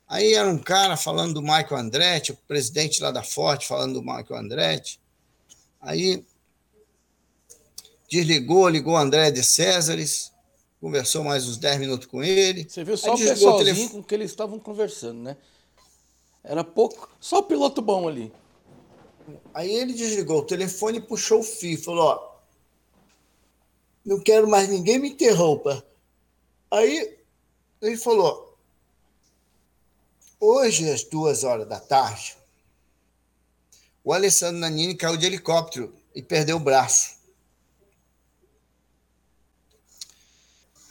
Aí 0.07 0.35
era 0.35 0.49
um 0.49 0.59
cara 0.59 0.97
falando 0.97 1.35
do 1.35 1.43
Michael 1.43 1.77
Andretti, 1.77 2.33
o 2.33 2.37
presidente 2.37 3.03
lá 3.03 3.11
da 3.11 3.23
Forte 3.23 3.69
falando 3.69 3.95
do 3.95 4.03
Michael 4.03 4.41
Andretti. 4.41 5.01
Aí 5.81 6.25
desligou, 8.11 8.69
ligou 8.69 8.95
o 8.95 8.99
André 8.99 9.31
de 9.31 9.45
Césares, 9.45 10.33
conversou 10.81 11.25
mais 11.25 11.47
uns 11.49 11.57
10 11.57 11.81
minutos 11.81 12.07
com 12.07 12.23
ele. 12.23 12.69
Você 12.69 12.85
viu 12.85 12.97
só 12.97 13.15
o 13.15 13.19
pessoalzinho 13.19 13.87
o 13.89 13.91
com 13.91 14.03
que 14.03 14.15
eles 14.15 14.31
estavam 14.31 14.59
conversando, 14.59 15.21
né? 15.21 15.37
Era 16.43 16.63
pouco, 16.65 17.11
só 17.21 17.43
piloto 17.43 17.83
bom 17.83 18.09
ali. 18.09 18.33
Aí 19.53 19.71
ele 19.71 19.93
desligou 19.93 20.41
o 20.41 20.47
telefone 20.47 20.99
e 20.99 21.03
puxou 21.03 21.41
o 21.41 21.45
fio, 21.45 21.83
falou, 21.83 22.05
ó, 22.05 22.29
não 24.05 24.19
quero 24.21 24.49
mais 24.49 24.69
ninguém 24.69 24.99
me 24.99 25.11
interrompa. 25.11 25.85
Aí 26.71 27.19
ele 27.83 27.97
falou: 27.97 28.57
hoje, 30.41 30.91
às 30.91 31.05
duas 31.05 31.45
horas 31.45 31.69
da 31.69 31.79
tarde, 31.79 32.37
o 34.03 34.13
Alessandro 34.13 34.61
Nanini 34.61 34.95
caiu 34.95 35.17
de 35.17 35.27
helicóptero 35.27 35.95
e 36.15 36.23
perdeu 36.23 36.57
o 36.57 36.61
braço. 36.61 37.18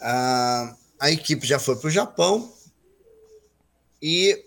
A, 0.00 0.76
a 1.00 1.10
equipe 1.10 1.46
já 1.46 1.58
foi 1.58 1.76
para 1.76 1.88
o 1.88 1.90
Japão 1.90 2.52
e 4.00 4.44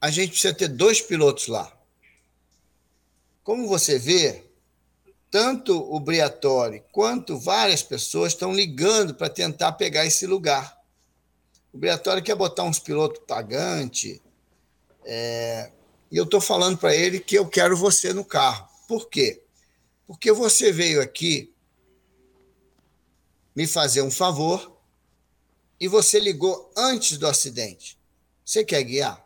a 0.00 0.10
gente 0.10 0.30
precisa 0.32 0.54
ter 0.54 0.68
dois 0.68 1.00
pilotos 1.00 1.48
lá. 1.48 1.72
Como 3.42 3.66
você 3.66 3.98
vê, 3.98 4.44
tanto 5.30 5.76
o 5.76 5.98
Briatore 5.98 6.84
quanto 6.92 7.38
várias 7.38 7.82
pessoas 7.82 8.32
estão 8.32 8.52
ligando 8.52 9.14
para 9.14 9.28
tentar 9.28 9.72
pegar 9.72 10.06
esse 10.06 10.26
lugar. 10.26 10.78
O 11.72 11.78
Briatore 11.78 12.22
quer 12.22 12.34
botar 12.34 12.64
uns 12.64 12.78
pilotos 12.78 13.22
pagantes, 13.26 14.20
é, 15.04 15.70
e 16.10 16.16
eu 16.16 16.24
estou 16.24 16.40
falando 16.40 16.76
para 16.76 16.94
ele 16.94 17.20
que 17.20 17.36
eu 17.36 17.46
quero 17.46 17.76
você 17.76 18.12
no 18.12 18.24
carro. 18.24 18.68
Por 18.88 19.08
quê? 19.08 19.42
Porque 20.06 20.32
você 20.32 20.72
veio 20.72 21.00
aqui 21.00 21.54
me 23.60 23.66
fazer 23.66 24.00
um 24.00 24.10
favor 24.10 24.80
e 25.78 25.86
você 25.86 26.18
ligou 26.18 26.72
antes 26.74 27.18
do 27.18 27.26
acidente. 27.26 27.98
Você 28.42 28.64
quer 28.64 28.82
guiar? 28.82 29.22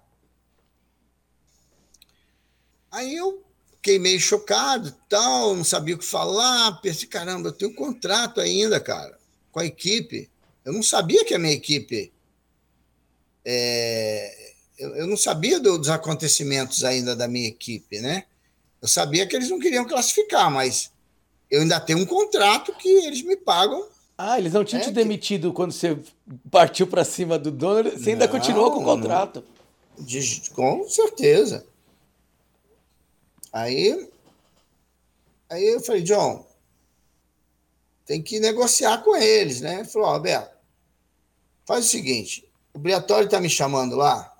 Aí 2.90 3.14
eu 3.14 3.44
fiquei 3.76 3.96
meio 3.96 4.18
chocado, 4.18 4.90
tal, 5.08 5.54
não 5.54 5.62
sabia 5.62 5.94
o 5.94 5.98
que 5.98 6.04
falar, 6.04 6.80
pensei, 6.80 7.06
caramba, 7.06 7.50
eu 7.50 7.52
tenho 7.52 7.70
um 7.70 7.74
contrato 7.76 8.40
ainda, 8.40 8.80
cara, 8.80 9.16
com 9.52 9.60
a 9.60 9.66
equipe. 9.66 10.28
Eu 10.64 10.72
não 10.72 10.82
sabia 10.82 11.24
que 11.24 11.34
a 11.34 11.38
minha 11.38 11.54
equipe. 11.54 12.12
É, 13.44 14.52
eu, 14.76 14.96
eu, 14.96 15.06
não 15.06 15.16
sabia 15.16 15.60
do, 15.60 15.78
dos 15.78 15.90
acontecimentos 15.90 16.82
ainda 16.82 17.14
da 17.14 17.28
minha 17.28 17.46
equipe, 17.46 18.00
né? 18.00 18.24
Eu 18.82 18.88
sabia 18.88 19.28
que 19.28 19.36
eles 19.36 19.48
não 19.48 19.60
queriam 19.60 19.86
classificar, 19.86 20.50
mas 20.50 20.90
eu 21.48 21.60
ainda 21.60 21.78
tenho 21.78 22.00
um 22.00 22.06
contrato 22.06 22.74
que 22.74 22.88
eles 22.88 23.22
me 23.22 23.36
pagam. 23.36 23.93
Ah, 24.16 24.38
eles 24.38 24.52
não 24.52 24.64
tinham 24.64 24.82
é, 24.82 24.84
te 24.84 24.92
demitido 24.92 25.50
que... 25.50 25.56
quando 25.56 25.72
você 25.72 25.98
partiu 26.50 26.86
para 26.86 27.04
cima 27.04 27.38
do 27.38 27.50
dono, 27.50 27.90
você 27.90 28.10
ainda 28.10 28.26
não, 28.26 28.32
continuou 28.32 28.70
com 28.70 28.80
o 28.80 28.84
contrato. 28.84 29.44
De, 29.98 30.50
com 30.50 30.88
certeza. 30.88 31.66
Aí, 33.52 34.08
aí 35.48 35.64
eu 35.64 35.80
falei, 35.80 36.02
John, 36.02 36.44
tem 38.04 38.22
que 38.22 38.40
negociar 38.40 38.98
com 39.02 39.16
eles, 39.16 39.60
né? 39.60 39.80
Ele 39.80 39.88
falou, 39.88 40.10
Roberto, 40.10 40.54
faz 41.64 41.86
o 41.86 41.88
seguinte, 41.88 42.48
o 42.72 42.78
Briatório 42.78 43.26
está 43.26 43.40
me 43.40 43.48
chamando 43.48 43.96
lá, 43.96 44.36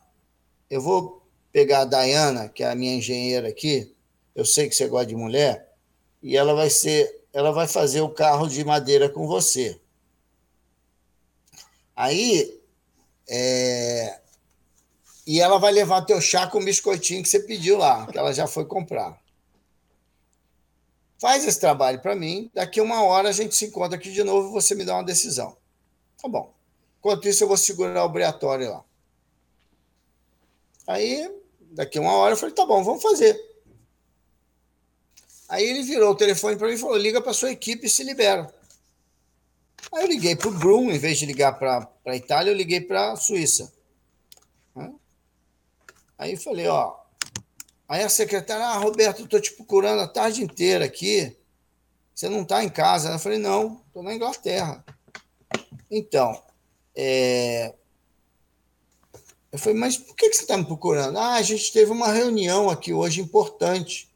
eu 0.68 0.80
vou 0.80 1.22
pegar 1.52 1.82
a 1.82 1.84
Dayana, 1.84 2.48
que 2.48 2.64
é 2.64 2.70
a 2.70 2.74
minha 2.74 2.96
engenheira 2.96 3.48
aqui, 3.48 3.94
eu 4.34 4.44
sei 4.44 4.68
que 4.68 4.74
você 4.74 4.88
gosta 4.88 5.06
de 5.06 5.14
mulher, 5.14 5.72
e 6.20 6.37
ela 6.37 6.52
vai 6.52 6.68
ser, 6.68 7.23
ela 7.34 7.50
vai 7.50 7.66
fazer 7.66 8.00
o 8.00 8.08
carro 8.08 8.46
de 8.46 8.64
madeira 8.64 9.08
com 9.08 9.26
você. 9.26 9.80
Aí, 11.96 12.60
é, 13.28 14.20
e 15.26 15.40
ela 15.40 15.58
vai 15.58 15.72
levar 15.72 16.02
teu 16.02 16.20
chá 16.20 16.46
com 16.46 16.58
o 16.58 16.64
biscoitinho 16.64 17.24
que 17.24 17.28
você 17.28 17.40
pediu 17.40 17.76
lá, 17.76 18.06
que 18.06 18.16
ela 18.16 18.32
já 18.32 18.46
foi 18.46 18.64
comprar. 18.64 19.20
Faz 21.20 21.44
esse 21.44 21.58
trabalho 21.58 22.00
para 22.00 22.14
mim, 22.14 22.50
daqui 22.54 22.80
uma 22.80 23.02
hora 23.02 23.30
a 23.30 23.32
gente 23.32 23.54
se 23.54 23.66
encontra 23.66 23.96
aqui 23.96 24.12
de 24.12 24.22
novo 24.22 24.48
e 24.48 24.52
você 24.52 24.74
me 24.76 24.84
dá 24.84 24.94
uma 24.94 25.04
decisão. 25.04 25.56
Tá 26.22 26.28
bom. 26.28 26.54
Enquanto 27.00 27.28
isso, 27.28 27.42
eu 27.42 27.48
vou 27.48 27.56
segurar 27.56 28.02
o 28.02 28.06
obrigatório 28.06 28.70
lá. 28.70 28.84
Aí, 30.86 31.28
daqui 31.72 31.98
uma 31.98 32.12
hora, 32.12 32.34
eu 32.34 32.36
falei, 32.36 32.54
tá 32.54 32.64
bom, 32.64 32.82
vamos 32.84 33.02
fazer. 33.02 33.40
Aí 35.48 35.64
ele 35.64 35.83
virou 35.83 36.12
o 36.12 36.16
telefone 36.16 36.57
para 36.57 36.68
mim 36.68 36.74
e 36.74 36.78
falou, 36.78 36.96
liga 36.96 37.20
para 37.20 37.33
sua 37.33 37.50
equipe 37.50 37.87
e 37.87 37.90
se 37.90 38.02
libera. 38.02 38.52
Aí 39.92 40.04
eu 40.04 40.09
liguei 40.09 40.35
para 40.35 40.48
o 40.48 40.52
Brum, 40.52 40.90
em 40.90 40.98
vez 40.98 41.18
de 41.18 41.26
ligar 41.26 41.59
para 41.59 41.88
a 42.07 42.16
Itália, 42.16 42.50
eu 42.50 42.57
liguei 42.57 42.80
para 42.80 43.12
a 43.12 43.16
Suíça. 43.16 43.72
Aí 46.16 46.37
falei, 46.37 46.66
ó. 46.68 46.96
Aí 47.88 48.02
a 48.02 48.09
secretária, 48.09 48.64
ah, 48.64 48.78
Roberto, 48.78 49.22
eu 49.22 49.28
tô 49.28 49.38
te 49.38 49.52
procurando 49.52 50.00
a 50.00 50.09
tarde 50.09 50.42
inteira 50.42 50.85
aqui. 50.85 51.37
Você 52.14 52.28
não 52.28 52.42
está 52.42 52.62
em 52.62 52.68
casa? 52.68 53.11
Eu 53.11 53.18
falei, 53.18 53.38
não, 53.38 53.83
estou 53.87 54.02
na 54.02 54.14
Inglaterra. 54.14 54.85
Então, 55.90 56.42
é... 56.94 57.74
eu 59.52 59.59
falei, 59.59 59.78
mas 59.78 59.96
por 59.96 60.16
que 60.16 60.33
você 60.33 60.42
está 60.42 60.57
me 60.57 60.64
procurando? 60.64 61.18
Ah, 61.18 61.35
a 61.35 61.42
gente 61.42 61.72
teve 61.72 61.90
uma 61.90 62.11
reunião 62.12 62.70
aqui 62.70 62.92
hoje 62.92 63.20
importante. 63.20 64.09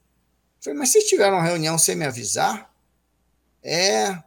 Falei, 0.68 0.80
mas 0.80 0.90
vocês 0.90 1.04
tiveram 1.04 1.38
uma 1.38 1.44
reunião 1.44 1.78
sem 1.78 1.96
me 1.96 2.04
avisar? 2.04 2.70
É, 3.62 4.22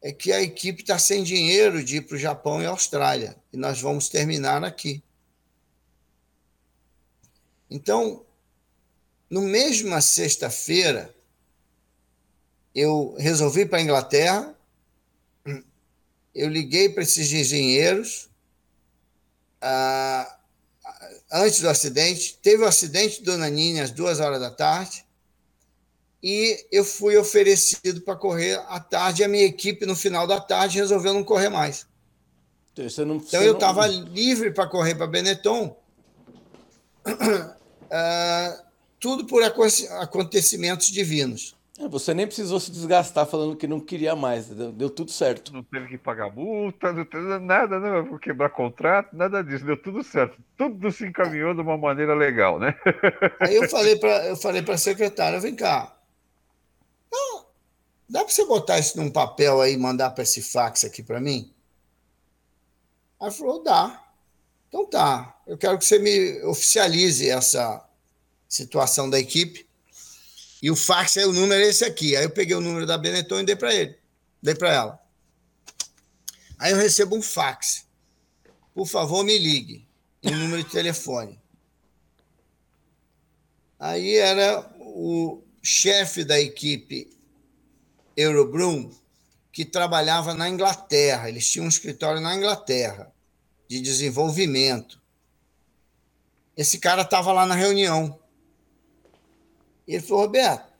é 0.00 0.10
que 0.10 0.32
a 0.32 0.40
equipe 0.40 0.80
está 0.80 0.98
sem 0.98 1.22
dinheiro 1.22 1.84
de 1.84 1.96
ir 1.96 2.02
para 2.02 2.16
o 2.16 2.18
Japão 2.18 2.62
e 2.62 2.64
Austrália. 2.64 3.36
E 3.52 3.58
nós 3.58 3.78
vamos 3.78 4.08
terminar 4.08 4.64
aqui. 4.64 5.02
Então, 7.70 8.24
no 9.28 9.42
mesma 9.42 10.00
sexta-feira, 10.00 11.14
eu 12.74 13.14
resolvi 13.18 13.66
para 13.66 13.78
a 13.78 13.82
Inglaterra, 13.82 14.56
eu 16.34 16.48
liguei 16.48 16.88
para 16.88 17.02
esses 17.02 17.30
engenheiros 17.30 18.30
ah, 19.60 20.38
antes 21.30 21.60
do 21.60 21.68
acidente. 21.68 22.38
Teve 22.40 22.62
o 22.62 22.66
acidente 22.66 23.22
do 23.22 23.36
Nanini 23.36 23.80
às 23.80 23.90
duas 23.90 24.18
horas 24.18 24.40
da 24.40 24.50
tarde 24.50 25.04
e 26.22 26.64
eu 26.70 26.84
fui 26.84 27.16
oferecido 27.16 28.00
para 28.02 28.14
correr 28.14 28.54
à 28.68 28.78
tarde. 28.78 29.22
E 29.22 29.24
a 29.24 29.28
minha 29.28 29.44
equipe, 29.44 29.84
no 29.84 29.96
final 29.96 30.26
da 30.26 30.40
tarde, 30.40 30.78
resolveu 30.78 31.12
não 31.12 31.24
correr 31.24 31.48
mais. 31.48 31.86
Então, 32.72 33.04
não, 33.04 33.16
então 33.16 33.42
eu 33.42 33.54
estava 33.54 33.86
não... 33.86 34.04
livre 34.04 34.50
para 34.50 34.66
correr 34.66 34.94
para 34.94 35.06
Benetton 35.06 35.76
uh, 37.06 38.62
tudo 38.98 39.26
por 39.26 39.42
acontecimentos 39.42 40.86
divinos. 40.86 41.56
É, 41.78 41.88
você 41.88 42.12
nem 42.14 42.26
precisou 42.26 42.60
se 42.60 42.70
desgastar 42.70 43.26
falando 43.26 43.56
que 43.56 43.66
não 43.66 43.80
queria 43.80 44.14
mais, 44.14 44.46
deu, 44.48 44.90
tudo 44.90 45.10
certo. 45.10 45.52
Não 45.52 45.62
teve 45.62 45.88
que 45.88 45.98
pagar 45.98 46.32
multa, 46.32 46.92
não 46.92 47.04
teve 47.04 47.38
nada, 47.38 47.80
não, 47.80 48.04
vou 48.04 48.18
quebrar 48.18 48.50
contrato, 48.50 49.16
nada 49.16 49.42
disso, 49.42 49.64
deu 49.64 49.76
tudo 49.76 50.02
certo. 50.04 50.36
Tudo 50.56 50.92
se 50.92 51.06
encaminhou 51.06 51.54
de 51.54 51.60
uma 51.60 51.76
maneira 51.76 52.14
legal, 52.14 52.58
né? 52.60 52.74
Aí 53.40 53.56
eu 53.56 53.68
falei 53.68 53.96
para 53.96 54.28
eu 54.28 54.36
falei 54.36 54.62
para 54.62 54.74
a 54.74 54.78
secretária, 54.78 55.40
vem 55.40 55.56
cá, 55.56 55.96
dá 58.12 58.22
para 58.22 58.32
você 58.32 58.44
botar 58.44 58.78
isso 58.78 58.98
num 58.98 59.10
papel 59.10 59.62
aí 59.62 59.72
e 59.72 59.78
mandar 59.78 60.10
para 60.10 60.22
esse 60.22 60.42
fax 60.42 60.84
aqui 60.84 61.02
para 61.02 61.18
mim? 61.18 61.50
Aí 63.18 63.30
falou, 63.30 63.62
dá. 63.62 64.06
Então 64.68 64.86
tá, 64.86 65.40
eu 65.46 65.56
quero 65.56 65.78
que 65.78 65.84
você 65.84 65.98
me 65.98 66.42
oficialize 66.44 67.26
essa 67.28 67.82
situação 68.46 69.08
da 69.08 69.18
equipe 69.18 69.66
e 70.62 70.70
o 70.70 70.76
fax 70.76 71.16
é 71.16 71.26
o 71.26 71.32
número 71.32 71.62
é 71.62 71.68
esse 71.68 71.86
aqui. 71.86 72.14
Aí 72.14 72.24
eu 72.24 72.30
peguei 72.30 72.54
o 72.54 72.60
número 72.60 72.86
da 72.86 72.98
Benetton 72.98 73.40
e 73.40 73.46
dei 73.46 73.56
para 73.56 73.74
ele. 73.74 73.98
Dei 74.42 74.54
para 74.54 74.72
ela. 74.72 75.02
Aí 76.58 76.72
eu 76.72 76.78
recebo 76.78 77.16
um 77.16 77.22
fax. 77.22 77.86
Por 78.74 78.86
favor, 78.86 79.24
me 79.24 79.38
ligue. 79.38 79.88
E 80.22 80.28
um 80.28 80.36
número 80.36 80.62
de 80.62 80.70
telefone. 80.70 81.40
Aí 83.78 84.16
era 84.16 84.70
o 84.78 85.42
chefe 85.62 86.24
da 86.24 86.38
equipe 86.38 87.10
Eurobroom 88.16 88.90
que 89.52 89.64
trabalhava 89.64 90.34
na 90.34 90.48
Inglaterra. 90.48 91.28
Eles 91.28 91.48
tinham 91.48 91.66
um 91.66 91.68
escritório 91.68 92.20
na 92.20 92.34
Inglaterra 92.34 93.12
de 93.68 93.80
desenvolvimento. 93.80 95.00
Esse 96.56 96.78
cara 96.78 97.02
estava 97.02 97.32
lá 97.32 97.46
na 97.46 97.54
reunião. 97.54 98.18
E 99.86 99.94
ele 99.94 100.02
falou, 100.02 100.24
Roberto, 100.24 100.72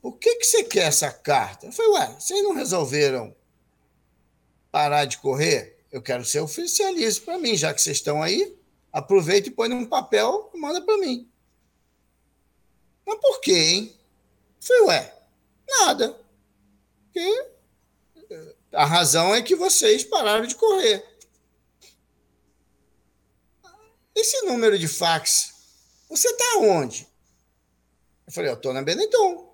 por 0.00 0.12
que, 0.12 0.36
que 0.36 0.44
você 0.44 0.64
quer 0.64 0.86
essa 0.86 1.10
carta? 1.10 1.66
Eu 1.66 1.72
falei, 1.72 1.92
ué, 1.92 2.16
vocês 2.18 2.42
não 2.42 2.54
resolveram 2.54 3.34
parar 4.70 5.04
de 5.04 5.18
correr? 5.18 5.78
Eu 5.90 6.02
quero 6.02 6.24
ser 6.24 6.40
oficialista 6.40 7.24
para 7.24 7.38
mim, 7.38 7.56
já 7.56 7.72
que 7.72 7.80
vocês 7.80 7.96
estão 7.96 8.22
aí, 8.22 8.56
aproveita 8.92 9.48
e 9.48 9.52
põe 9.52 9.68
num 9.68 9.86
papel 9.86 10.50
e 10.54 10.58
manda 10.58 10.80
para 10.82 10.98
mim. 10.98 11.28
Mas 13.06 13.18
por 13.20 13.40
quê, 13.40 13.56
hein? 13.56 13.96
Eu 14.60 14.66
falei, 14.66 14.82
ué, 14.82 15.14
nada. 15.68 16.27
A 18.72 18.84
razão 18.84 19.34
é 19.34 19.42
que 19.42 19.56
vocês 19.56 20.04
pararam 20.04 20.46
de 20.46 20.54
correr. 20.54 21.04
Esse 24.14 24.42
número 24.42 24.78
de 24.78 24.88
fax, 24.88 25.54
você 26.08 26.28
está 26.28 26.58
onde? 26.58 27.06
Eu 28.26 28.32
falei, 28.32 28.50
eu 28.50 28.56
estou 28.56 28.72
na 28.72 28.82
Benetton. 28.82 29.48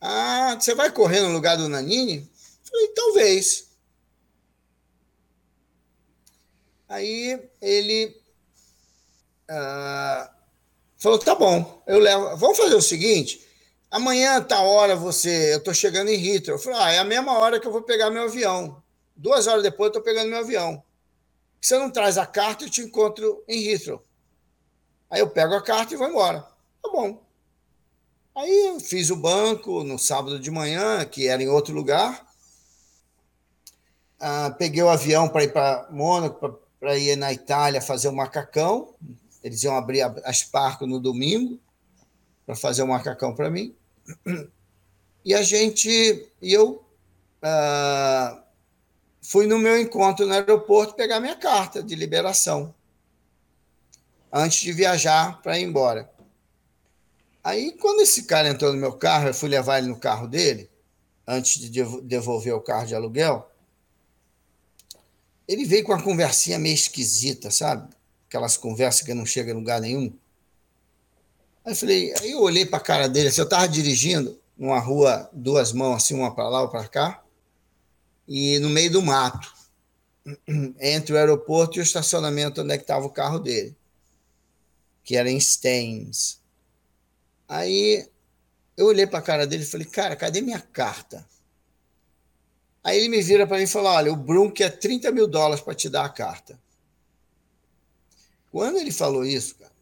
Ah, 0.00 0.56
você 0.60 0.74
vai 0.74 0.90
correr 0.92 1.20
no 1.20 1.32
lugar 1.32 1.56
do 1.56 1.68
Nanini? 1.68 2.18
Eu 2.18 2.70
falei, 2.70 2.88
talvez. 2.88 3.66
Aí 6.88 7.40
ele 7.60 8.20
ah, 9.48 10.30
falou, 10.98 11.18
tá 11.18 11.34
bom, 11.34 11.82
eu 11.86 11.98
levo. 11.98 12.36
Vamos 12.36 12.56
fazer 12.56 12.74
o 12.74 12.82
seguinte, 12.82 13.45
amanhã 13.96 14.40
tá 14.42 14.60
hora 14.60 14.94
você, 14.94 15.54
eu 15.54 15.58
estou 15.58 15.74
chegando 15.74 16.08
em 16.08 16.26
Heathrow. 16.26 16.56
Eu 16.56 16.62
falei, 16.62 16.78
ah, 16.80 16.92
é 16.92 16.98
a 16.98 17.04
mesma 17.04 17.38
hora 17.38 17.58
que 17.58 17.66
eu 17.66 17.72
vou 17.72 17.82
pegar 17.82 18.10
meu 18.10 18.24
avião. 18.24 18.82
Duas 19.16 19.46
horas 19.46 19.62
depois 19.62 19.86
eu 19.86 19.98
estou 19.98 20.02
pegando 20.02 20.28
meu 20.28 20.38
avião. 20.38 20.82
Se 21.60 21.70
você 21.70 21.78
não 21.78 21.90
traz 21.90 22.18
a 22.18 22.26
carta, 22.26 22.64
eu 22.64 22.70
te 22.70 22.82
encontro 22.82 23.42
em 23.48 23.66
Heathrow. 23.66 24.02
Aí 25.10 25.20
eu 25.20 25.30
pego 25.30 25.54
a 25.54 25.62
carta 25.62 25.94
e 25.94 25.96
vou 25.96 26.08
embora. 26.08 26.40
Tá 26.82 26.90
bom. 26.92 27.22
Aí 28.34 28.66
eu 28.68 28.78
fiz 28.78 29.10
o 29.10 29.16
banco 29.16 29.82
no 29.82 29.98
sábado 29.98 30.38
de 30.38 30.50
manhã, 30.50 31.04
que 31.06 31.26
era 31.26 31.42
em 31.42 31.48
outro 31.48 31.74
lugar. 31.74 32.26
Ah, 34.20 34.54
peguei 34.58 34.82
o 34.82 34.90
avião 34.90 35.28
para 35.28 35.44
ir 35.44 35.52
para 35.52 35.88
Mônaco, 35.90 36.60
para 36.78 36.98
ir 36.98 37.16
na 37.16 37.32
Itália 37.32 37.80
fazer 37.80 38.08
o 38.08 38.14
macacão. 38.14 38.94
Eles 39.42 39.62
iam 39.62 39.76
abrir 39.76 40.02
a 40.02 40.32
Sparco 40.32 40.86
no 40.86 41.00
domingo 41.00 41.58
para 42.44 42.54
fazer 42.54 42.82
o 42.82 42.88
macacão 42.88 43.34
para 43.34 43.50
mim. 43.50 43.74
E 45.24 45.34
a 45.34 45.42
gente, 45.42 46.30
e 46.40 46.52
eu 46.52 46.84
ah, 47.42 48.44
fui 49.20 49.46
no 49.46 49.58
meu 49.58 49.76
encontro 49.80 50.24
no 50.24 50.32
aeroporto 50.32 50.94
pegar 50.94 51.18
minha 51.18 51.34
carta 51.34 51.82
de 51.82 51.96
liberação 51.96 52.72
antes 54.32 54.60
de 54.60 54.72
viajar 54.72 55.40
para 55.42 55.58
ir 55.58 55.64
embora. 55.64 56.10
Aí, 57.42 57.72
quando 57.72 58.00
esse 58.00 58.24
cara 58.24 58.48
entrou 58.48 58.72
no 58.72 58.78
meu 58.78 58.92
carro, 58.92 59.28
eu 59.28 59.34
fui 59.34 59.48
levar 59.48 59.78
ele 59.78 59.88
no 59.88 59.98
carro 59.98 60.26
dele, 60.26 60.68
antes 61.26 61.60
de 61.60 61.70
devolver 62.02 62.52
o 62.52 62.60
carro 62.60 62.86
de 62.86 62.94
aluguel. 62.94 63.50
Ele 65.46 65.64
veio 65.64 65.84
com 65.84 65.92
uma 65.92 66.02
conversinha 66.02 66.58
meio 66.58 66.74
esquisita, 66.74 67.50
sabe? 67.50 67.88
Aquelas 68.28 68.56
conversas 68.56 69.02
que 69.02 69.14
não 69.14 69.24
chegam 69.24 69.54
em 69.54 69.58
lugar 69.58 69.80
nenhum. 69.80 70.12
Aí 71.66 71.72
eu 71.72 71.76
falei, 71.76 72.14
aí 72.20 72.30
eu 72.30 72.40
olhei 72.42 72.64
para 72.64 72.78
a 72.78 72.80
cara 72.80 73.08
dele, 73.08 73.26
assim, 73.26 73.40
eu 73.40 73.44
estava 73.44 73.66
dirigindo 73.66 74.40
numa 74.56 74.78
rua, 74.78 75.28
duas 75.32 75.72
mãos, 75.72 75.96
assim, 75.96 76.14
uma 76.14 76.32
para 76.32 76.48
lá, 76.48 76.62
ou 76.62 76.68
para 76.68 76.86
cá, 76.86 77.24
e 78.28 78.60
no 78.60 78.70
meio 78.70 78.92
do 78.92 79.02
mato, 79.02 79.52
entre 80.80 81.12
o 81.12 81.18
aeroporto 81.18 81.76
e 81.76 81.80
o 81.80 81.82
estacionamento 81.82 82.62
onde 82.62 82.72
é 82.72 82.76
estava 82.76 83.04
o 83.04 83.10
carro 83.10 83.40
dele, 83.40 83.76
que 85.02 85.16
era 85.16 85.28
em 85.28 85.40
Staines. 85.40 86.40
Aí 87.48 88.08
eu 88.76 88.86
olhei 88.86 89.06
para 89.06 89.18
a 89.18 89.22
cara 89.22 89.44
dele 89.44 89.64
e 89.64 89.66
falei, 89.66 89.86
cara, 89.88 90.14
cadê 90.14 90.40
minha 90.40 90.60
carta? 90.60 91.26
Aí 92.84 92.98
ele 92.98 93.08
me 93.08 93.20
vira 93.20 93.44
para 93.44 93.56
mim 93.56 93.64
e 93.64 93.68
falou: 93.68 93.90
olha, 93.90 94.12
o 94.12 94.16
Brum 94.16 94.48
quer 94.48 94.70
30 94.78 95.10
mil 95.10 95.26
dólares 95.26 95.60
para 95.60 95.74
te 95.74 95.88
dar 95.88 96.04
a 96.04 96.08
carta. 96.08 96.56
Quando 98.52 98.78
ele 98.78 98.92
falou 98.92 99.24
isso, 99.24 99.56
cara, 99.56 99.72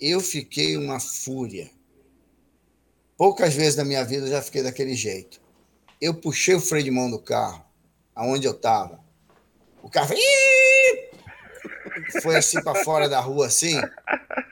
eu 0.00 0.20
fiquei 0.20 0.76
uma 0.76 1.00
fúria. 1.00 1.70
Poucas 3.16 3.54
vezes 3.54 3.76
na 3.76 3.84
minha 3.84 4.04
vida 4.04 4.26
eu 4.26 4.30
já 4.30 4.42
fiquei 4.42 4.62
daquele 4.62 4.94
jeito. 4.94 5.40
Eu 6.00 6.14
puxei 6.14 6.54
o 6.54 6.60
freio 6.60 6.84
de 6.84 6.90
mão 6.90 7.10
do 7.10 7.18
carro, 7.18 7.64
aonde 8.14 8.46
eu 8.46 8.52
estava. 8.52 9.04
O 9.82 9.90
carro 9.90 10.14
foi 12.22 12.36
assim 12.36 12.62
para 12.62 12.84
fora 12.84 13.08
da 13.08 13.20
rua, 13.20 13.46
assim. 13.46 13.80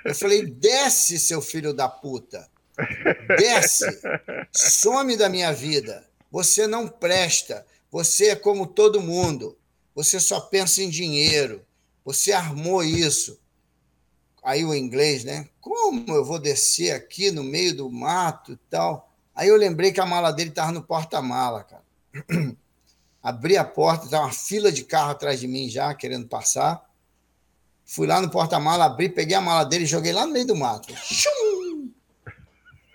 Eu 0.05 0.15
falei: 0.15 0.45
desce, 0.45 1.19
seu 1.19 1.41
filho 1.41 1.73
da 1.73 1.89
puta. 1.89 2.49
Desce. 3.39 3.87
Some 4.53 5.17
da 5.17 5.29
minha 5.29 5.53
vida. 5.53 6.05
Você 6.31 6.67
não 6.67 6.89
presta. 6.89 7.65
Você 7.91 8.31
é 8.31 8.37
como 8.37 8.67
todo 8.67 9.01
mundo. 9.01 9.57
Você 9.95 10.19
só 10.21 10.41
pensa 10.41 10.83
em 10.83 10.91
dinheiro. 10.91 11.65
Você 12.05 12.33
armou 12.33 12.83
isso. 12.83 13.41
Aí 14.47 14.65
o 14.65 14.73
inglês, 14.73 15.25
né? 15.25 15.49
Como 15.61 16.05
eu 16.07 16.25
vou 16.25 16.39
descer 16.39 16.93
aqui 16.93 17.33
no 17.33 17.43
meio 17.43 17.77
do 17.77 17.91
mato 17.91 18.53
e 18.53 18.57
tal? 18.71 19.13
Aí 19.35 19.49
eu 19.49 19.57
lembrei 19.57 19.91
que 19.91 20.01
a 20.01 20.07
mala 20.07 20.31
dele 20.31 20.51
estava 20.51 20.71
no 20.71 20.85
porta-mala, 20.85 21.65
cara. 21.65 21.83
Abri 23.21 23.57
a 23.57 23.65
porta, 23.65 24.05
estava 24.05 24.23
uma 24.23 24.33
fila 24.33 24.71
de 24.71 24.85
carro 24.85 25.11
atrás 25.11 25.41
de 25.41 25.49
mim 25.49 25.69
já, 25.69 25.93
querendo 25.95 26.29
passar. 26.29 26.81
Fui 27.85 28.07
lá 28.07 28.21
no 28.21 28.31
porta-mala, 28.31 28.85
abri, 28.85 29.09
peguei 29.09 29.35
a 29.35 29.41
mala 29.41 29.65
dele 29.65 29.83
e 29.83 29.89
joguei 29.89 30.13
lá 30.13 30.25
no 30.25 30.33
meio 30.33 30.47
do 30.47 30.55
mato. 30.55 30.95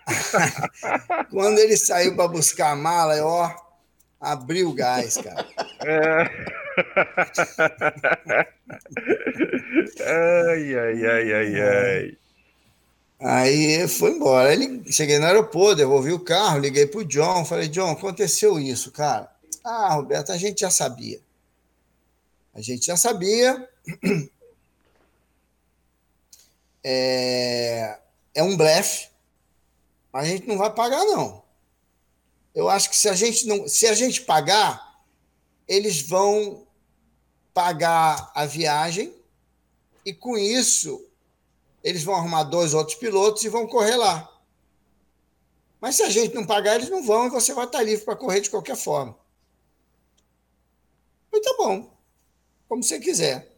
Quando 1.32 1.60
ele 1.60 1.76
saiu 1.76 2.16
para 2.16 2.30
buscar 2.30 2.72
a 2.72 2.78
mala, 2.78 3.18
eu, 3.18 3.28
ó, 3.28 3.54
abri 4.22 4.64
o 4.64 4.72
gás, 4.72 5.18
cara. 5.18 5.46
É. 5.86 6.71
ai, 10.06 10.76
ai, 10.78 11.06
ai, 11.06 11.34
ai, 11.34 11.62
ai. 11.62 12.18
Aí 13.20 13.88
foi 13.88 14.12
embora. 14.12 14.50
Cheguei 14.92 15.20
no 15.20 15.26
aeroporto, 15.26 15.76
devolvi 15.76 16.12
o 16.12 16.20
carro, 16.20 16.60
liguei 16.60 16.88
pro 16.88 17.06
John, 17.06 17.46
falei, 17.46 17.68
John, 17.68 17.92
aconteceu 17.92 18.60
isso, 18.60 18.92
cara. 18.92 19.30
Ah, 19.64 19.94
Roberto, 19.94 20.32
a 20.32 20.38
gente 20.38 20.62
já 20.62 20.72
sabia. 20.72 21.20
A 22.54 22.62
gente 22.62 22.86
já 22.86 22.98
sabia 22.98 23.70
é, 26.84 27.98
é 28.34 28.44
um 28.44 28.58
blefe, 28.58 29.10
a 30.12 30.26
gente 30.26 30.48
não 30.48 30.58
vai 30.58 30.74
pagar, 30.74 31.06
não. 31.06 31.42
Eu 32.54 32.68
acho 32.70 32.90
que 32.90 32.98
se 32.98 33.08
a 33.08 33.14
gente 33.14 33.48
não, 33.48 33.68
se 33.68 33.88
a 33.88 33.94
gente 33.94 34.22
pagar, 34.22 34.91
eles 35.68 36.02
vão 36.02 36.68
pagar 37.54 38.32
a 38.36 38.46
viagem 38.46 39.14
e 40.06 40.14
com 40.14 40.38
isso 40.38 41.06
eles 41.84 42.04
vão 42.04 42.16
arrumar 42.16 42.44
dois 42.44 42.74
outros 42.74 42.98
pilotos 42.98 43.44
e 43.44 43.50
vão 43.50 43.68
correr 43.68 43.96
lá. 43.96 44.28
Mas 45.80 45.96
se 45.96 46.04
a 46.04 46.10
gente 46.10 46.36
não 46.36 46.46
pagar, 46.46 46.76
eles 46.76 46.90
não 46.90 47.04
vão 47.04 47.26
e 47.26 47.30
você 47.30 47.54
vai 47.54 47.66
estar 47.66 47.82
livre 47.82 48.06
para 48.06 48.16
correr 48.16 48.40
de 48.40 48.52
qualquer 48.52 48.78
forma. 48.78 49.18
Muito 51.32 51.44
tá 51.44 51.56
bom, 51.58 51.92
como 52.70 52.84
você 52.84 53.00
quiser. 53.00 53.52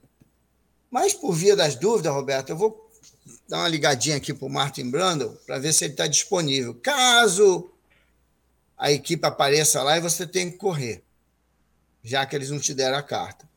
Mas 0.90 1.14
por 1.14 1.34
via 1.34 1.56
das 1.56 1.76
dúvidas, 1.76 2.14
Roberto, 2.14 2.50
eu 2.50 2.58
vou 2.58 2.90
dar 3.48 3.60
uma 3.60 3.68
ligadinha 3.68 4.16
aqui 4.16 4.34
para 4.34 4.46
o 4.46 4.50
Martin 4.50 4.90
Brandon 4.90 5.36
para 5.46 5.60
ver 5.60 5.74
se 5.74 5.84
ele 5.84 5.94
está 5.94 6.08
disponível. 6.08 6.76
Caso 6.76 7.72
a 8.78 8.92
equipe 8.92 9.26
apareça 9.26 9.82
lá 9.82 9.98
e 9.98 10.02
você 10.02 10.26
tem 10.26 10.52
que 10.52 10.58
correr, 10.58 11.04
já 12.04 12.26
que 12.26 12.36
eles 12.36 12.50
não 12.50 12.60
te 12.60 12.74
deram 12.74 12.98
a 12.98 13.04
carta. 13.04 13.48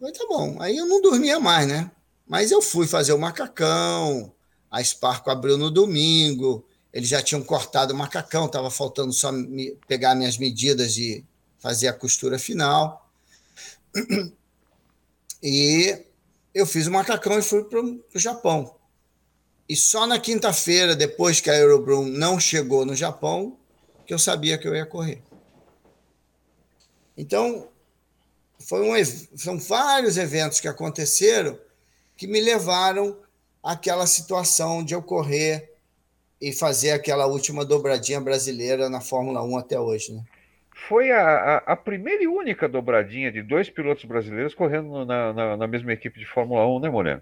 Mas 0.00 0.16
tá 0.16 0.26
bom. 0.28 0.60
Aí 0.60 0.76
eu 0.76 0.86
não 0.86 1.00
dormia 1.00 1.38
mais, 1.38 1.66
né? 1.66 1.90
Mas 2.26 2.50
eu 2.50 2.60
fui 2.60 2.86
fazer 2.86 3.12
o 3.12 3.18
macacão, 3.18 4.32
a 4.70 4.82
Sparco 4.82 5.30
abriu 5.30 5.56
no 5.56 5.70
domingo, 5.70 6.64
eles 6.92 7.08
já 7.08 7.22
tinham 7.22 7.42
cortado 7.42 7.94
o 7.94 7.96
macacão, 7.96 8.46
estava 8.46 8.70
faltando 8.70 9.12
só 9.12 9.32
me, 9.32 9.76
pegar 9.86 10.14
minhas 10.14 10.36
medidas 10.36 10.96
e 10.96 11.24
fazer 11.58 11.88
a 11.88 11.92
costura 11.92 12.38
final. 12.38 13.10
E 15.42 16.04
eu 16.52 16.66
fiz 16.66 16.88
o 16.88 16.90
macacão 16.90 17.38
e 17.38 17.42
fui 17.42 17.62
para 17.64 17.80
o 17.80 18.02
Japão. 18.16 18.74
E 19.68 19.76
só 19.76 20.06
na 20.06 20.18
quinta-feira, 20.18 20.96
depois 20.96 21.40
que 21.40 21.48
a 21.48 21.56
Eurobroom 21.56 22.06
não 22.06 22.40
chegou 22.40 22.84
no 22.84 22.94
Japão, 22.94 23.56
que 24.04 24.12
eu 24.12 24.18
sabia 24.18 24.58
que 24.58 24.66
eu 24.66 24.74
ia 24.74 24.84
correr. 24.84 25.22
Então, 27.18 27.66
foi 28.60 28.80
um, 28.80 29.04
são 29.36 29.58
vários 29.58 30.16
eventos 30.16 30.60
que 30.60 30.68
aconteceram 30.68 31.58
que 32.16 32.28
me 32.28 32.40
levaram 32.40 33.16
àquela 33.62 34.06
situação 34.06 34.84
de 34.84 34.94
eu 34.94 35.02
correr 35.02 35.74
e 36.40 36.52
fazer 36.52 36.92
aquela 36.92 37.26
última 37.26 37.64
dobradinha 37.64 38.20
brasileira 38.20 38.88
na 38.88 39.00
Fórmula 39.00 39.42
1 39.42 39.58
até 39.58 39.78
hoje. 39.80 40.12
Né? 40.12 40.22
Foi 40.88 41.10
a, 41.10 41.20
a, 41.20 41.56
a, 41.72 41.76
primeira 41.76 42.22
e 42.22 42.28
única 42.28 42.68
dobradinha 42.68 43.32
de 43.32 43.42
dois 43.42 43.68
pilotos 43.68 44.04
brasileiros 44.04 44.54
correndo 44.54 45.04
na, 45.04 45.32
na, 45.32 45.56
na, 45.56 45.66
mesma 45.66 45.92
equipe 45.92 46.20
de 46.20 46.26
Fórmula 46.26 46.66
1, 46.68 46.80
né, 46.80 46.88
Moreno? 46.90 47.20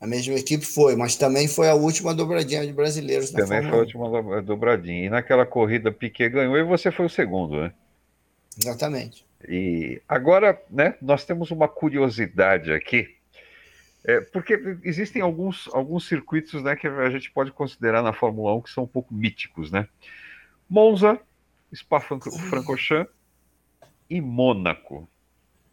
A 0.00 0.06
mesma 0.06 0.34
equipe 0.34 0.64
foi, 0.64 0.96
mas 0.96 1.14
também 1.14 1.46
foi 1.46 1.68
a 1.68 1.74
última 1.74 2.14
dobradinha 2.14 2.66
de 2.66 2.72
brasileiros 2.72 3.32
na 3.32 3.40
também 3.40 3.60
Fórmula 3.60 3.82
1. 3.82 3.86
Também 3.86 4.02
foi 4.02 4.08
a 4.08 4.20
última 4.20 4.42
dobradinha. 4.42 5.04
E 5.04 5.10
naquela 5.10 5.44
corrida 5.44 5.92
Piquet 5.92 6.30
ganhou 6.30 6.56
e 6.56 6.64
você 6.64 6.90
foi 6.90 7.04
o 7.04 7.10
segundo, 7.10 7.60
né? 7.60 7.72
Exatamente. 8.58 9.24
E 9.48 10.02
agora, 10.08 10.60
né, 10.70 10.96
nós 11.00 11.24
temos 11.24 11.50
uma 11.50 11.68
curiosidade 11.68 12.72
aqui, 12.72 13.16
é, 14.04 14.20
porque 14.20 14.78
existem 14.82 15.22
alguns, 15.22 15.68
alguns 15.72 16.06
circuitos 16.06 16.62
né, 16.62 16.74
que 16.76 16.86
a 16.86 17.10
gente 17.10 17.30
pode 17.30 17.52
considerar 17.52 18.02
na 18.02 18.12
Fórmula 18.12 18.54
1 18.56 18.62
que 18.62 18.70
são 18.70 18.84
um 18.84 18.88
pouco 18.88 19.12
míticos, 19.14 19.70
né? 19.70 19.88
Monza, 20.68 21.20
Spa-Francorchamps 21.74 23.12
e 24.08 24.20
Mônaco. 24.20 25.08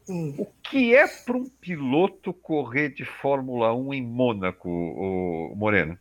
Hum. 0.10 0.34
O 0.38 0.46
que 0.64 0.96
é 0.96 1.08
para 1.08 1.38
um 1.38 1.46
piloto 1.46 2.34
correr 2.34 2.90
de 2.90 3.04
Fórmula 3.06 3.74
1 3.74 3.94
em 3.94 4.02
Mônaco, 4.02 5.54
Moreno? 5.56 5.98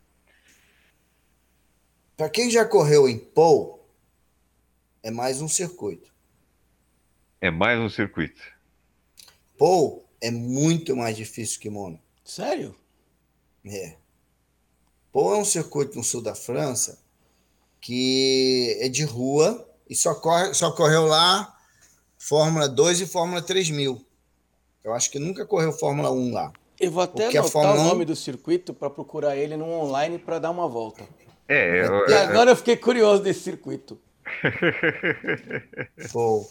Para 2.16 2.30
quem 2.30 2.50
já 2.50 2.64
correu 2.64 3.08
em 3.08 3.18
Paul, 3.18 3.84
é 5.02 5.10
mais 5.10 5.40
um 5.42 5.48
circuito. 5.48 6.15
É 7.46 7.50
mais 7.52 7.78
um 7.78 7.88
circuito. 7.88 8.42
Paul 9.56 10.04
é 10.20 10.32
muito 10.32 10.96
mais 10.96 11.16
difícil 11.16 11.60
que 11.60 11.70
Mônaco. 11.70 12.02
Sério? 12.24 12.74
É. 13.64 13.94
Paul 15.12 15.32
é 15.32 15.38
um 15.38 15.44
circuito 15.44 15.96
no 15.96 16.02
sul 16.02 16.20
da 16.20 16.34
França 16.34 16.98
que 17.80 18.76
é 18.80 18.88
de 18.88 19.04
rua 19.04 19.64
e 19.88 19.94
só, 19.94 20.12
corre, 20.16 20.54
só 20.54 20.72
correu 20.72 21.06
lá 21.06 21.56
Fórmula 22.18 22.68
2 22.68 23.02
e 23.02 23.06
Fórmula 23.06 23.40
3000. 23.40 24.04
Eu 24.82 24.92
acho 24.92 25.08
que 25.08 25.20
nunca 25.20 25.46
correu 25.46 25.70
Fórmula 25.70 26.10
1 26.10 26.32
lá. 26.32 26.52
Eu 26.80 26.90
vou 26.90 27.04
até 27.04 27.26
Porque 27.26 27.38
anotar 27.38 27.76
o 27.76 27.84
nome 27.84 28.02
1... 28.02 28.06
do 28.06 28.16
circuito 28.16 28.74
para 28.74 28.90
procurar 28.90 29.36
ele 29.36 29.56
no 29.56 29.70
online 29.70 30.18
para 30.18 30.40
dar 30.40 30.50
uma 30.50 30.66
volta. 30.66 31.08
É, 31.46 31.86
eu... 31.86 32.08
E 32.08 32.12
agora 32.12 32.50
eu 32.50 32.56
fiquei 32.56 32.76
curioso 32.76 33.22
desse 33.22 33.42
circuito. 33.42 34.00
Pô. 36.10 36.44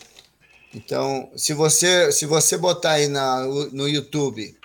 Então, 0.76 1.32
se 1.38 1.54
você, 1.54 2.12
se 2.12 2.26
você 2.26 2.58
botar 2.58 2.92
aí 2.92 3.08
na, 3.08 3.46
no 3.72 3.88
YouTube 3.88 4.58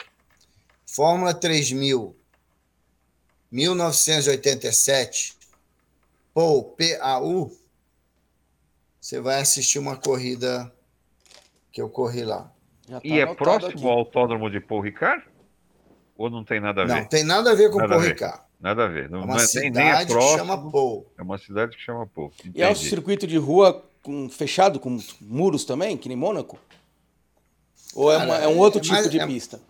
Fórmula 0.85 1.33
3000 1.33 2.17
1987 3.53 5.37
POU, 6.35 6.65
P-A-U, 6.77 7.57
você 9.01 9.21
vai 9.21 9.41
assistir 9.41 9.79
uma 9.79 9.97
corrida 9.97 10.73
que 11.73 11.81
eu 11.81 11.89
corri 11.89 12.25
lá. 12.25 12.53
Tá 12.89 13.01
e 13.05 13.21
é 13.21 13.35
próximo 13.35 13.71
aqui. 13.71 13.85
ao 13.85 13.99
autódromo 13.99 14.51
de 14.51 14.61
Paul 14.61 14.81
Ricard? 14.81 15.25
Ou 16.19 16.29
não 16.29 16.45
tem 16.45 16.61
nada 16.61 16.83
a 16.83 16.87
ver? 16.87 16.93
Não, 16.93 17.05
tem 17.05 17.25
nada 17.25 17.53
a 17.53 17.55
ver 17.55 17.71
com 17.71 17.79
nada 17.79 17.95
Paul 17.95 18.03
Ricard. 18.03 18.41
Nada 18.61 18.85
a 18.85 18.89
ver. 18.89 19.09
Não, 19.09 19.21
é 19.21 19.25
uma 19.25 19.35
não 19.35 19.43
é, 19.43 19.47
cidade 19.47 19.71
nem 19.71 19.89
é 19.89 20.07
próximo, 20.07 20.33
que 20.33 20.39
chama 20.39 20.71
Paul. 20.71 21.13
É 21.17 21.23
uma 21.23 21.39
cidade 21.39 21.77
que 21.77 21.83
chama 21.83 22.07
Paul. 22.07 22.33
Entendi. 22.41 22.59
E 22.59 22.63
é 22.63 22.71
um 22.71 22.75
circuito 22.75 23.27
de 23.29 23.37
rua 23.37 23.90
com, 24.11 24.29
fechado, 24.29 24.81
com 24.81 24.99
muros 25.21 25.65
também, 25.65 25.97
que 25.97 26.09
nem 26.09 26.17
Mônaco? 26.17 26.59
Ou 27.95 28.11
Cara, 28.11 28.23
é, 28.23 28.27
uma, 28.27 28.37
é, 28.39 28.49
um 28.49 28.59
outro 28.59 28.81
é 28.81 28.83
tipo 28.83 28.95
mais, 28.95 29.11
de 29.11 29.21
é 29.21 29.27
pista? 29.27 29.61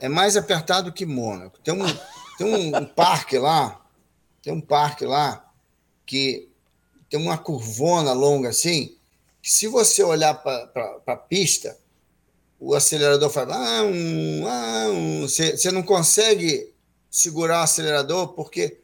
É 0.00 0.08
mais 0.08 0.36
apertado 0.36 0.92
que 0.92 1.04
Mônaco. 1.04 1.58
Tem 1.60 1.74
um, 1.74 1.84
tem 2.38 2.46
um, 2.46 2.76
um 2.78 2.86
parque 2.86 3.38
lá, 3.38 3.84
tem 4.42 4.52
um 4.52 4.60
parque 4.60 5.04
lá 5.04 5.44
que 6.06 6.48
tem 7.10 7.20
uma 7.20 7.36
curvona 7.36 8.12
longa 8.12 8.48
assim, 8.48 8.96
que 9.42 9.50
se 9.50 9.66
você 9.66 10.02
olhar 10.02 10.34
para 10.34 11.00
a 11.06 11.16
pista, 11.16 11.76
o 12.58 12.74
acelerador 12.74 13.28
faz. 13.28 13.48
Ah, 13.50 13.82
um, 13.82 14.46
ah, 14.46 14.88
um. 14.88 15.22
Você, 15.22 15.56
você 15.56 15.70
não 15.70 15.82
consegue 15.82 16.72
segurar 17.10 17.60
o 17.60 17.64
acelerador 17.64 18.28
porque 18.28 18.78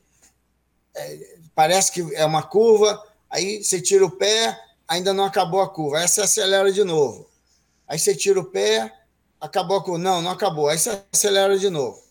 é, 0.94 1.36
parece 1.54 1.92
que 1.92 2.14
é 2.14 2.24
uma 2.24 2.42
curva, 2.42 3.02
aí 3.30 3.62
você 3.62 3.80
tira 3.80 4.04
o 4.04 4.10
pé, 4.10 4.58
ainda 4.92 5.14
não 5.14 5.24
acabou 5.24 5.62
a 5.62 5.68
curva, 5.68 5.98
aí 5.98 6.08
você 6.08 6.20
acelera 6.20 6.70
de 6.70 6.84
novo. 6.84 7.26
Aí 7.88 7.98
você 7.98 8.14
tira 8.14 8.38
o 8.38 8.44
pé, 8.44 8.92
acabou 9.40 9.78
a 9.78 9.82
curva. 9.82 9.98
Não, 9.98 10.20
não 10.20 10.30
acabou, 10.30 10.68
aí 10.68 10.78
você 10.78 11.02
acelera 11.10 11.58
de 11.58 11.70
novo. 11.70 12.02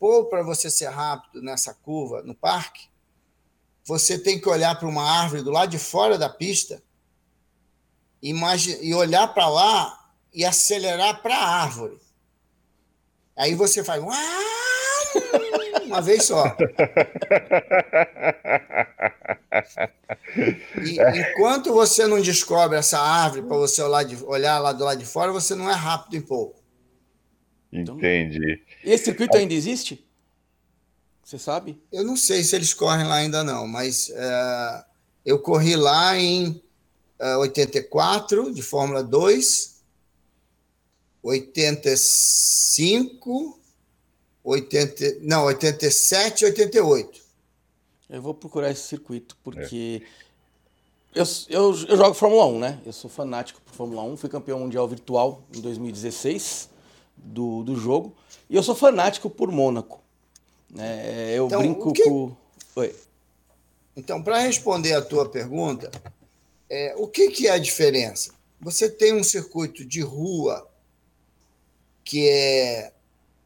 Ou 0.00 0.24
para 0.24 0.42
você 0.42 0.70
ser 0.70 0.88
rápido 0.88 1.42
nessa 1.42 1.74
curva 1.74 2.22
no 2.22 2.34
parque, 2.34 2.88
você 3.84 4.18
tem 4.18 4.40
que 4.40 4.48
olhar 4.48 4.78
para 4.78 4.88
uma 4.88 5.02
árvore 5.02 5.42
do 5.42 5.50
lado 5.50 5.70
de 5.70 5.78
fora 5.78 6.16
da 6.16 6.28
pista 6.28 6.82
e 8.22 8.94
olhar 8.94 9.28
para 9.34 9.48
lá 9.48 10.10
e 10.32 10.44
acelerar 10.44 11.20
para 11.20 11.36
a 11.36 11.62
árvore. 11.62 12.00
Aí 13.36 13.54
você 13.54 13.84
faz 13.84 14.02
uma 15.80 16.00
vez 16.00 16.24
só. 16.24 16.56
E, 20.76 21.20
enquanto 21.20 21.72
você 21.72 22.06
não 22.06 22.20
descobre 22.20 22.78
essa 22.78 22.98
árvore 22.98 23.42
para 23.42 23.56
você 23.56 23.82
olhar, 23.82 24.04
de, 24.04 24.22
olhar 24.24 24.58
lá 24.58 24.72
do 24.72 24.84
lado 24.84 24.98
de 24.98 25.04
fora, 25.04 25.32
você 25.32 25.54
não 25.54 25.70
é 25.70 25.74
rápido 25.74 26.16
em 26.16 26.20
pouco. 26.20 26.60
Entendi. 27.72 28.62
E 28.84 28.90
esse 28.90 29.04
circuito 29.04 29.36
ainda 29.36 29.54
existe? 29.54 30.04
Você 31.22 31.38
sabe? 31.38 31.80
Eu 31.90 32.04
não 32.04 32.16
sei 32.16 32.42
se 32.42 32.56
eles 32.56 32.74
correm 32.74 33.06
lá 33.06 33.16
ainda 33.16 33.44
não, 33.44 33.66
mas 33.66 34.10
é, 34.10 34.84
eu 35.24 35.38
corri 35.38 35.76
lá 35.76 36.18
em 36.18 36.62
é, 37.18 37.36
84 37.36 38.52
de 38.52 38.60
Fórmula 38.60 39.02
2, 39.02 39.82
85, 41.22 43.58
80, 44.44 45.18
não, 45.20 45.44
87 45.44 46.42
e 46.42 46.44
88. 46.46 47.20
Eu 48.10 48.20
vou 48.20 48.34
procurar 48.34 48.70
esse 48.70 48.82
circuito, 48.82 49.36
porque 49.42 50.02
é. 51.14 51.20
eu, 51.20 51.24
eu, 51.48 51.86
eu 51.88 51.96
jogo 51.96 52.14
Fórmula 52.14 52.46
1, 52.46 52.58
né? 52.58 52.80
Eu 52.84 52.92
sou 52.92 53.08
fanático 53.08 53.60
por 53.62 53.74
Fórmula 53.74 54.02
1, 54.02 54.16
fui 54.16 54.28
campeão 54.28 54.58
mundial 54.58 54.86
virtual 54.86 55.42
em 55.54 55.60
2016 55.60 56.68
do, 57.16 57.62
do 57.62 57.76
jogo, 57.76 58.14
e 58.50 58.56
eu 58.56 58.62
sou 58.62 58.74
fanático 58.74 59.30
por 59.30 59.50
Mônaco. 59.50 60.00
É, 60.78 61.34
eu 61.36 61.46
então, 61.46 61.60
brinco 61.60 61.92
que... 61.92 62.02
com. 62.02 62.36
Oi. 62.76 62.94
Então, 63.96 64.22
para 64.22 64.38
responder 64.38 64.94
a 64.94 65.02
tua 65.02 65.28
pergunta, 65.28 65.90
é, 66.68 66.94
o 66.96 67.06
que, 67.06 67.30
que 67.30 67.46
é 67.46 67.52
a 67.52 67.58
diferença? 67.58 68.32
Você 68.60 68.88
tem 68.88 69.14
um 69.14 69.22
circuito 69.22 69.84
de 69.84 70.00
rua 70.00 70.66
que 72.04 72.28
é 72.28 72.92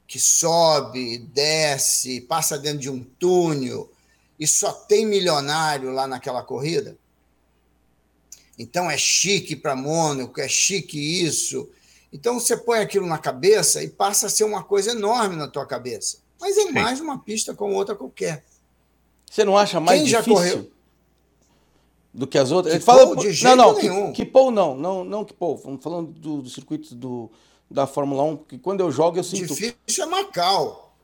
que 0.07 0.21
sobe, 0.21 1.19
desce, 1.19 2.21
passa 2.21 2.59
dentro 2.59 2.79
de 2.79 2.91
um 2.91 3.03
túnel 3.03 3.91
e 4.39 4.47
só 4.47 4.73
tem 4.73 5.07
milionário 5.07 5.91
lá 5.91 6.07
naquela 6.07 6.43
corrida? 6.43 6.97
Então 8.59 8.91
é 8.91 8.97
chique 8.97 9.55
para 9.55 9.77
Mônaco, 9.77 10.41
é 10.41 10.49
chique 10.49 10.99
isso. 10.99 11.69
Então 12.13 12.41
você 12.41 12.57
põe 12.57 12.79
aquilo 12.79 13.07
na 13.07 13.19
cabeça 13.19 13.83
e 13.83 13.89
passa 13.89 14.27
a 14.27 14.31
ser 14.31 14.45
uma 14.45 14.63
coisa 14.63 14.93
enorme 14.93 15.37
na 15.37 15.49
tua 15.49 15.67
cabeça. 15.67 16.19
Mas 16.41 16.57
é 16.57 16.63
Sim. 16.63 16.73
mais 16.73 17.01
uma 17.01 17.19
pista 17.19 17.55
como 17.55 17.75
outra 17.75 17.95
qualquer. 17.95 18.45
Você 19.31 19.45
não 19.45 19.57
acha 19.57 19.81
mais 19.81 20.01
Quem 20.01 20.09
difícil 20.09 20.33
correu? 20.33 20.71
do 22.17 22.27
que 22.27 22.39
as 22.39 22.51
outras? 22.51 22.75
Que 22.75 22.81
fala, 22.81 23.15
de 23.17 23.33
jeito 23.33 23.57
não, 23.57 23.73
não, 23.73 23.79
nenhum. 23.79 24.13
Que, 24.13 24.25
que 24.25 24.31
Paul 24.31 24.51
não, 24.51 24.75
não, 24.75 25.05
não 25.05 25.25
que 25.25 25.35
Paul. 25.35 25.59
Falando 25.81 26.13
do, 26.13 26.43
do 26.43 26.49
circuito 26.49 26.95
do, 26.95 27.31
da 27.71 27.87
Fórmula 27.87 28.23
1, 28.23 28.37
que 28.39 28.59
quando 28.59 28.81
eu 28.81 28.91
jogo 28.91 29.19
eu 29.19 29.25
sinto. 29.25 29.55
Difícil 29.55 30.05
é 30.05 30.07
Macau. 30.07 30.97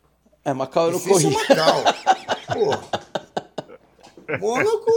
É, 0.44 0.52
Macau 0.52 0.86
eu 0.86 0.92
não 0.92 1.00
corri. 1.00 1.26
É 1.26 1.30
Macau. 1.30 1.82
Pô. 2.52 4.38
Mônaco. 4.38 4.92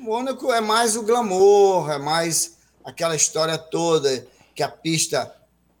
Mônaco 0.00 0.52
é 0.52 0.60
mais 0.60 0.96
o 0.96 1.04
glamour, 1.04 1.90
é 1.90 1.98
mais 1.98 2.56
aquela 2.84 3.14
história 3.14 3.56
toda 3.56 4.26
que 4.54 4.62
a 4.62 4.68
pista 4.68 5.32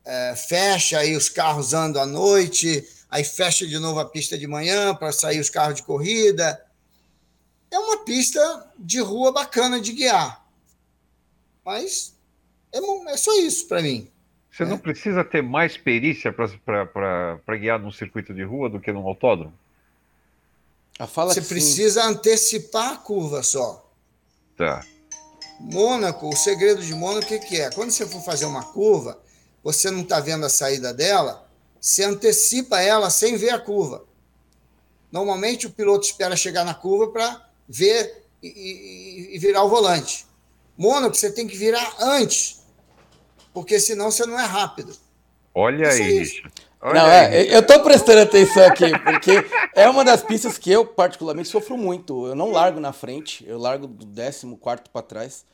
é, 0.04 0.34
fecha 0.36 1.04
e 1.04 1.16
os 1.16 1.28
carros 1.28 1.74
andam 1.74 2.02
à 2.02 2.06
noite, 2.06 2.86
aí 3.10 3.24
fecha 3.24 3.66
de 3.66 3.78
novo 3.78 3.98
a 3.98 4.04
pista 4.04 4.38
de 4.38 4.46
manhã 4.46 4.94
para 4.94 5.12
sair 5.12 5.40
os 5.40 5.50
carros 5.50 5.74
de 5.74 5.82
corrida. 5.82 6.64
É 7.70 7.78
uma 7.78 8.04
pista 8.04 8.70
de 8.78 9.00
rua 9.00 9.32
bacana 9.32 9.80
de 9.80 9.92
guiar. 9.92 10.46
Mas 11.64 12.14
é, 12.72 12.78
é 13.10 13.16
só 13.16 13.32
isso 13.38 13.66
para 13.66 13.82
mim. 13.82 14.11
Você 14.52 14.66
não 14.66 14.76
precisa 14.76 15.24
ter 15.24 15.42
mais 15.42 15.78
perícia 15.78 16.30
para 16.30 17.56
guiar 17.56 17.78
num 17.78 17.90
circuito 17.90 18.34
de 18.34 18.42
rua 18.42 18.68
do 18.68 18.78
que 18.78 18.92
num 18.92 19.06
autódromo? 19.06 19.54
Você 20.98 21.40
precisa 21.40 22.04
antecipar 22.04 22.92
a 22.92 22.96
curva 22.98 23.42
só. 23.42 23.90
Tá. 24.54 24.84
Mônaco, 25.58 26.28
o 26.28 26.36
segredo 26.36 26.82
de 26.82 26.94
Mônaco, 26.94 27.24
o 27.24 27.28
que, 27.28 27.38
que 27.38 27.60
é? 27.60 27.70
Quando 27.70 27.90
você 27.90 28.06
for 28.06 28.22
fazer 28.22 28.44
uma 28.44 28.62
curva, 28.62 29.18
você 29.64 29.90
não 29.90 30.02
está 30.02 30.20
vendo 30.20 30.44
a 30.44 30.50
saída 30.50 30.92
dela, 30.92 31.48
você 31.80 32.04
antecipa 32.04 32.80
ela 32.80 33.08
sem 33.08 33.36
ver 33.38 33.50
a 33.50 33.58
curva. 33.58 34.04
Normalmente 35.10 35.66
o 35.66 35.70
piloto 35.70 36.04
espera 36.04 36.36
chegar 36.36 36.64
na 36.64 36.74
curva 36.74 37.10
para 37.10 37.48
ver 37.66 38.24
e, 38.42 38.48
e, 38.48 39.34
e, 39.34 39.38
virar 39.38 39.62
o 39.62 39.68
volante. 39.68 40.26
Mônaco, 40.76 41.16
você 41.16 41.30
tem 41.32 41.46
que 41.46 41.56
virar 41.56 41.96
antes 42.00 42.61
porque 43.52 43.78
senão 43.78 44.10
você 44.10 44.26
não 44.26 44.38
é 44.38 44.44
rápido. 44.44 44.96
Olha 45.54 45.88
Isso 45.88 46.02
aí, 46.02 46.52
Olha 46.80 47.00
não, 47.00 47.08
aí. 47.08 47.48
É, 47.48 47.54
eu 47.54 47.60
estou 47.60 47.80
prestando 47.80 48.20
atenção 48.20 48.66
aqui, 48.66 48.90
porque 49.04 49.30
é 49.74 49.88
uma 49.88 50.04
das 50.04 50.22
pistas 50.22 50.58
que 50.58 50.70
eu, 50.70 50.84
particularmente, 50.84 51.48
sofro 51.48 51.76
muito. 51.76 52.26
Eu 52.26 52.34
não 52.34 52.50
largo 52.50 52.80
na 52.80 52.92
frente, 52.92 53.44
eu 53.46 53.58
largo 53.58 53.86
do 53.86 54.04
14 54.04 54.46
para 54.92 55.02
trás. 55.02 55.44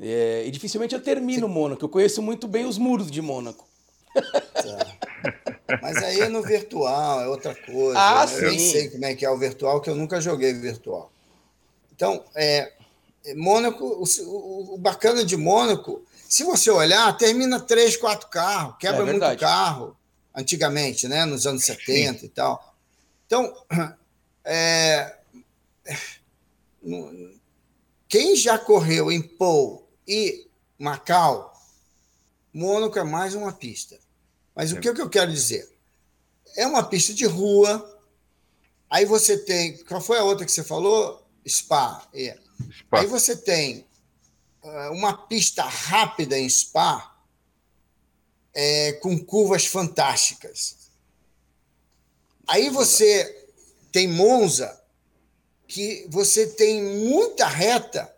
É, 0.00 0.42
e 0.44 0.50
dificilmente 0.50 0.94
eu 0.94 1.00
termino 1.00 1.46
Você... 1.46 1.52
Mônaco. 1.52 1.84
Eu 1.84 1.88
conheço 1.88 2.20
muito 2.20 2.48
bem 2.48 2.66
os 2.66 2.78
muros 2.78 3.10
de 3.10 3.22
Mônaco. 3.22 3.64
Tá. 4.12 5.78
Mas 5.80 5.96
aí 5.98 6.20
é 6.20 6.28
no 6.28 6.42
virtual, 6.42 7.20
é 7.20 7.28
outra 7.28 7.54
coisa. 7.54 7.98
Ah, 7.98 8.26
né? 8.26 8.36
Eu 8.38 8.50
nem 8.50 8.58
sei 8.58 8.90
como 8.90 9.04
é 9.04 9.14
que 9.14 9.24
é 9.24 9.30
o 9.30 9.38
virtual, 9.38 9.80
que 9.80 9.88
eu 9.88 9.94
nunca 9.94 10.20
joguei 10.20 10.52
virtual. 10.52 11.12
Então, 11.94 12.24
é, 12.34 12.72
Mônaco, 13.36 13.84
o, 13.84 14.04
o, 14.24 14.74
o 14.74 14.78
bacana 14.78 15.24
de 15.24 15.36
Mônaco 15.36 16.02
se 16.32 16.44
você 16.44 16.70
olhar, 16.70 17.14
termina 17.18 17.60
três, 17.60 17.94
quatro 17.94 18.26
carros, 18.30 18.76
quebra 18.78 19.02
é 19.02 19.04
muito 19.04 19.38
carro, 19.38 19.94
antigamente, 20.34 21.06
né? 21.06 21.26
nos 21.26 21.46
anos 21.46 21.62
70 21.62 22.20
Sim. 22.20 22.24
e 22.24 22.28
tal. 22.30 22.74
Então, 23.26 23.54
é, 24.42 25.14
quem 28.08 28.34
já 28.34 28.58
correu 28.58 29.12
em 29.12 29.20
Pou 29.20 29.86
e 30.08 30.48
Macau, 30.78 31.52
Mônaco 32.50 32.98
é 32.98 33.04
mais 33.04 33.34
uma 33.34 33.52
pista. 33.52 33.98
Mas 34.56 34.72
o 34.72 34.80
que, 34.80 34.88
é 34.88 34.94
que 34.94 35.02
eu 35.02 35.10
quero 35.10 35.30
dizer? 35.30 35.70
É 36.56 36.66
uma 36.66 36.82
pista 36.82 37.12
de 37.12 37.26
rua. 37.26 38.00
Aí 38.88 39.04
você 39.04 39.36
tem. 39.36 39.76
Qual 39.84 40.00
foi 40.00 40.18
a 40.18 40.24
outra 40.24 40.46
que 40.46 40.52
você 40.52 40.64
falou? 40.64 41.22
Spa. 41.46 42.08
É. 42.14 42.38
Spa. 42.78 43.00
Aí 43.00 43.06
você 43.06 43.36
tem 43.36 43.86
uma 44.90 45.26
pista 45.26 45.64
rápida 45.64 46.38
em 46.38 46.48
Spa 46.48 47.12
é, 48.54 48.92
com 48.94 49.18
curvas 49.24 49.66
fantásticas. 49.66 50.76
Aí 52.46 52.70
você 52.70 53.48
tem 53.90 54.08
Monza, 54.08 54.80
que 55.66 56.06
você 56.10 56.46
tem 56.46 56.82
muita 56.82 57.46
reta 57.46 58.14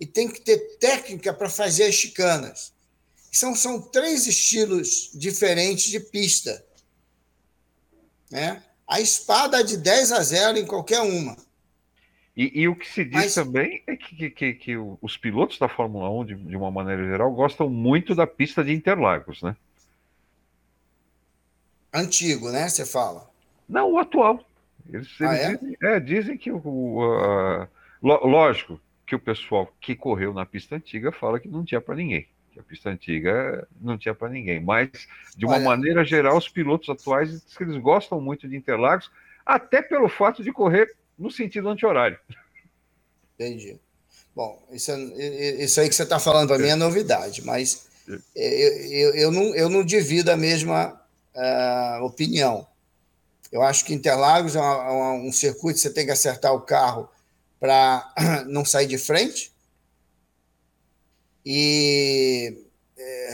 e 0.00 0.06
tem 0.06 0.28
que 0.28 0.40
ter 0.40 0.78
técnica 0.78 1.32
para 1.32 1.50
fazer 1.50 1.84
as 1.84 1.94
chicanas. 1.94 2.72
São, 3.30 3.54
são 3.54 3.80
três 3.80 4.26
estilos 4.26 5.10
diferentes 5.12 5.90
de 5.90 6.00
pista. 6.00 6.64
Né? 8.30 8.62
A 8.86 9.00
espada 9.00 9.62
de 9.62 9.76
10 9.76 10.12
a 10.12 10.22
0 10.22 10.58
em 10.58 10.66
qualquer 10.66 11.00
uma. 11.00 11.36
E, 12.38 12.60
e, 12.60 12.68
o 12.68 12.76
que 12.76 12.88
se 12.88 13.04
diz 13.04 13.14
Mas... 13.14 13.34
também 13.34 13.82
é 13.84 13.96
que, 13.96 14.14
que, 14.14 14.30
que, 14.30 14.54
que, 14.54 14.76
os 15.02 15.16
pilotos 15.16 15.58
da 15.58 15.68
Fórmula 15.68 16.08
1, 16.08 16.24
de, 16.24 16.34
de, 16.36 16.56
uma 16.56 16.70
maneira 16.70 17.04
geral, 17.04 17.32
gostam 17.32 17.68
muito 17.68 18.14
da 18.14 18.28
pista 18.28 18.62
de 18.62 18.72
Interlagos, 18.72 19.42
né? 19.42 19.56
Antigo, 21.92 22.48
né? 22.52 22.68
Você 22.68 22.86
fala? 22.86 23.28
Não, 23.68 23.90
o 23.90 23.98
atual. 23.98 24.48
Eles, 24.88 25.08
ah, 25.20 25.34
eles 25.34 25.42
é? 25.42 25.56
Dizem, 25.56 25.76
é, 25.82 26.00
dizem, 26.00 26.38
que 26.38 26.52
o. 26.52 26.58
Uh, 26.60 27.66
lógico 28.00 28.80
que 29.04 29.16
o 29.16 29.18
pessoal 29.18 29.74
que 29.80 29.96
correu 29.96 30.32
na 30.32 30.46
pista 30.46 30.76
antiga 30.76 31.10
fala 31.10 31.40
que 31.40 31.48
não 31.48 31.64
tinha 31.64 31.80
para 31.80 31.96
ninguém. 31.96 32.28
Que 32.52 32.60
a 32.60 32.62
pista 32.62 32.88
antiga 32.88 33.66
não 33.80 33.98
tinha 33.98 34.14
para 34.14 34.28
ninguém. 34.28 34.60
Mas, 34.60 35.08
de 35.36 35.44
uma 35.44 35.56
Olha... 35.56 35.64
maneira 35.64 36.04
geral, 36.04 36.36
os 36.36 36.48
pilotos 36.48 36.88
atuais 36.88 37.44
eles 37.60 37.76
gostam 37.78 38.20
muito 38.20 38.46
de 38.46 38.56
Interlagos, 38.56 39.10
até 39.44 39.82
pelo 39.82 40.08
fato 40.08 40.44
de 40.44 40.52
correr 40.52 40.96
no 41.18 41.30
sentido 41.30 41.68
anti-horário. 41.68 42.18
Entendi. 43.34 43.78
Bom, 44.34 44.62
isso, 44.70 44.92
é, 44.92 45.64
isso 45.64 45.80
aí 45.80 45.88
que 45.88 45.94
você 45.94 46.04
está 46.04 46.20
falando 46.20 46.48
para 46.48 46.58
mim 46.58 46.68
é 46.68 46.76
novidade, 46.76 47.44
mas 47.44 47.88
eu, 48.06 48.20
eu, 48.36 49.14
eu, 49.14 49.32
não, 49.32 49.54
eu 49.54 49.68
não 49.68 49.84
divido 49.84 50.30
a 50.30 50.36
mesma 50.36 51.00
uh, 51.34 52.04
opinião. 52.04 52.66
Eu 53.50 53.62
acho 53.62 53.84
que 53.84 53.94
Interlagos 53.94 54.54
é 54.54 54.60
uma, 54.60 55.12
um 55.14 55.32
circuito 55.32 55.80
você 55.80 55.90
tem 55.90 56.04
que 56.04 56.12
acertar 56.12 56.54
o 56.54 56.60
carro 56.60 57.08
para 57.58 58.14
não 58.46 58.64
sair 58.64 58.86
de 58.86 58.98
frente. 58.98 59.52
E 61.44 62.58
é, 62.96 63.32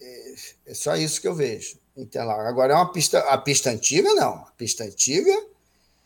é, 0.00 0.34
é, 0.66 0.74
só 0.74 0.96
isso 0.96 1.20
que 1.20 1.28
eu 1.28 1.34
vejo. 1.34 1.78
Interlagos. 1.96 2.46
Agora, 2.46 2.72
é 2.72 2.76
uma 2.76 2.92
pista, 2.92 3.18
a 3.18 3.36
pista 3.36 3.70
antiga, 3.70 4.14
não. 4.14 4.34
A 4.34 4.52
pista 4.56 4.84
antiga 4.84 5.49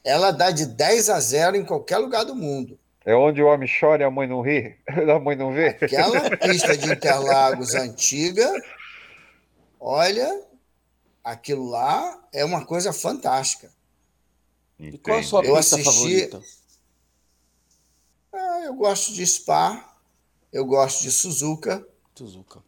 ela 0.05 0.31
dá 0.31 0.51
de 0.51 0.67
10 0.67 1.09
a 1.09 1.19
0 1.19 1.57
em 1.57 1.65
qualquer 1.65 1.97
lugar 1.97 2.25
do 2.25 2.35
mundo. 2.35 2.79
É 3.07 3.15
onde 3.15 3.43
o 3.43 3.47
homem 3.47 3.69
chora 3.69 4.03
e 4.03 4.05
a 4.05 4.11
mãe 4.11 4.27
não 4.27 4.43
ri, 4.43 4.77
a 4.87 5.19
mãe 5.19 5.35
não 5.35 5.53
vê. 5.53 5.69
Aquela 5.69 6.37
pista 6.37 6.77
de 6.77 6.93
Interlagos 6.93 7.75
antiga, 7.75 8.51
olha, 9.81 10.43
aquilo 11.23 11.69
lá 11.69 12.23
é 12.33 12.45
uma 12.45 12.65
coisa 12.65 12.93
fantástica. 12.93 13.71
E 14.79 14.99
qual 14.99 15.19
a 15.19 15.23
sua 15.23 15.45
eu 15.45 15.57
pista 15.57 15.77
assisti... 15.77 15.85
favorita? 15.85 16.43
Ah, 18.33 18.61
eu 18.65 18.75
gosto 18.75 19.13
de 19.13 19.27
Spa, 19.27 19.97
eu 20.53 20.65
gosto 20.65 21.03
de 21.03 21.11
Suzuka. 21.11 21.87
Suzuka. 22.15 22.63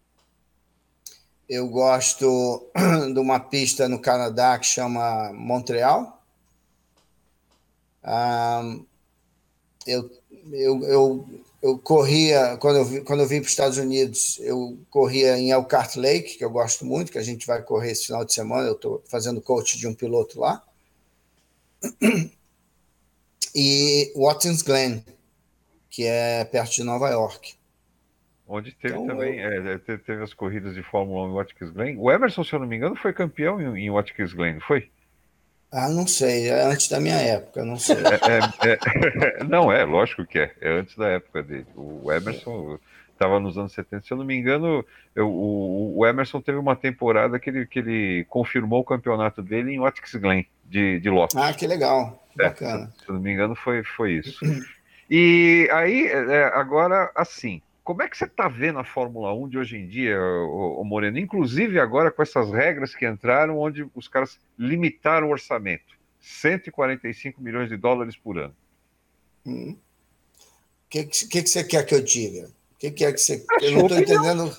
Eu 1.48 1.68
gosto 1.68 2.70
de 3.12 3.18
uma 3.18 3.40
pista 3.40 3.88
no 3.88 4.00
Canadá 4.00 4.58
que 4.58 4.66
chama 4.66 5.32
Montreal 5.32 6.15
eu, 9.86 10.10
eu, 10.52 10.84
eu, 10.84 11.28
eu 11.62 11.78
corria, 11.78 12.56
quando 12.58 12.76
eu, 12.76 13.04
quando 13.04 13.20
eu 13.20 13.26
vim 13.26 13.40
para 13.40 13.46
os 13.46 13.50
Estados 13.50 13.78
Unidos, 13.78 14.38
eu 14.40 14.78
corria 14.90 15.36
em 15.38 15.50
Elkhart 15.50 15.96
Lake, 15.96 16.38
que 16.38 16.44
eu 16.44 16.50
gosto 16.50 16.84
muito, 16.84 17.10
que 17.10 17.18
a 17.18 17.22
gente 17.22 17.46
vai 17.46 17.62
correr 17.62 17.90
esse 17.90 18.06
final 18.06 18.24
de 18.24 18.32
semana, 18.32 18.68
eu 18.68 18.74
estou 18.74 19.02
fazendo 19.06 19.40
coach 19.40 19.76
de 19.76 19.86
um 19.86 19.94
piloto 19.94 20.40
lá. 20.40 20.62
E 23.54 24.12
Watkins 24.14 24.62
Glen, 24.62 25.02
que 25.88 26.04
é 26.04 26.44
perto 26.44 26.74
de 26.74 26.84
Nova 26.84 27.08
York. 27.08 27.54
Onde 28.46 28.70
teve 28.72 28.94
então, 28.94 29.06
também, 29.06 29.40
eu... 29.40 29.72
é, 29.72 29.78
teve 29.78 30.22
as 30.22 30.32
corridas 30.32 30.74
de 30.74 30.82
Fórmula 30.82 31.26
1 31.26 31.30
em 31.30 31.34
Watkins 31.34 31.70
Glen. 31.70 31.96
O 31.98 32.12
Emerson, 32.12 32.44
se 32.44 32.52
eu 32.52 32.60
não 32.60 32.66
me 32.66 32.76
engano, 32.76 32.94
foi 32.94 33.12
campeão 33.12 33.60
em, 33.60 33.86
em 33.86 33.90
Watkins 33.90 34.32
Glen, 34.32 34.60
foi? 34.60 34.90
Ah, 35.78 35.90
não 35.90 36.06
sei, 36.06 36.48
é 36.48 36.62
antes 36.62 36.88
da 36.88 36.98
minha 36.98 37.16
época, 37.16 37.62
não 37.62 37.76
sei. 37.76 37.96
É, 37.96 38.70
é, 38.70 39.38
é, 39.40 39.44
não, 39.44 39.70
é, 39.70 39.84
lógico 39.84 40.24
que 40.24 40.38
é, 40.38 40.50
é 40.58 40.70
antes 40.70 40.96
da 40.96 41.06
época 41.08 41.42
dele. 41.42 41.66
O 41.76 42.10
Emerson 42.10 42.78
estava 43.12 43.38
nos 43.38 43.58
anos 43.58 43.72
70, 43.72 44.06
se 44.06 44.10
eu 44.10 44.16
não 44.16 44.24
me 44.24 44.34
engano, 44.34 44.82
eu, 45.14 45.28
o, 45.28 45.98
o, 45.98 46.06
Emerson 46.06 46.40
teve 46.40 46.56
uma 46.56 46.74
temporada 46.74 47.38
que 47.38 47.50
ele, 47.50 47.66
que 47.66 47.80
ele 47.80 48.24
confirmou 48.30 48.80
o 48.80 48.84
campeonato 48.84 49.42
dele 49.42 49.74
em 49.74 49.78
Watkins 49.78 50.14
Glen, 50.14 50.46
de, 50.64 50.98
de 50.98 51.10
Lotus. 51.10 51.36
Ah, 51.36 51.52
que 51.52 51.66
legal, 51.66 52.26
é, 52.38 52.44
bacana. 52.44 52.90
Se, 52.96 53.10
eu 53.10 53.14
não 53.14 53.20
me 53.20 53.30
engano, 53.30 53.54
foi, 53.54 53.84
foi 53.84 54.12
isso. 54.14 54.40
E 55.08 55.68
aí, 55.72 56.08
é, 56.08 56.50
agora, 56.52 57.12
assim, 57.14 57.62
como 57.86 58.02
é 58.02 58.08
que 58.08 58.18
você 58.18 58.24
está 58.24 58.48
vendo 58.48 58.80
a 58.80 58.84
Fórmula 58.84 59.32
1 59.32 59.48
de 59.48 59.58
hoje 59.58 59.76
em 59.76 59.86
dia, 59.86 60.18
o, 60.20 60.82
Moreno? 60.82 61.20
Inclusive 61.20 61.78
agora 61.78 62.10
com 62.10 62.20
essas 62.20 62.50
regras 62.50 62.96
que 62.96 63.06
entraram, 63.06 63.60
onde 63.60 63.88
os 63.94 64.08
caras 64.08 64.40
limitaram 64.58 65.28
o 65.28 65.30
orçamento. 65.30 65.96
145 66.20 67.40
milhões 67.40 67.68
de 67.68 67.76
dólares 67.76 68.16
por 68.16 68.38
ano. 68.38 68.56
O 69.44 69.50
hum. 69.50 69.78
que, 70.90 71.04
que, 71.04 71.28
que, 71.28 71.46
você 71.46 71.62
quer 71.62 71.86
que 71.86 71.94
eu 71.94 72.02
diga? 72.02 72.48
O 72.74 72.78
que, 72.80 72.90
que 72.90 73.04
é 73.04 73.12
que 73.12 73.18
você. 73.18 73.44
A 73.48 73.62
eu 73.62 73.70
não 73.70 73.82
estou 73.82 73.98
entendendo. 74.00 74.58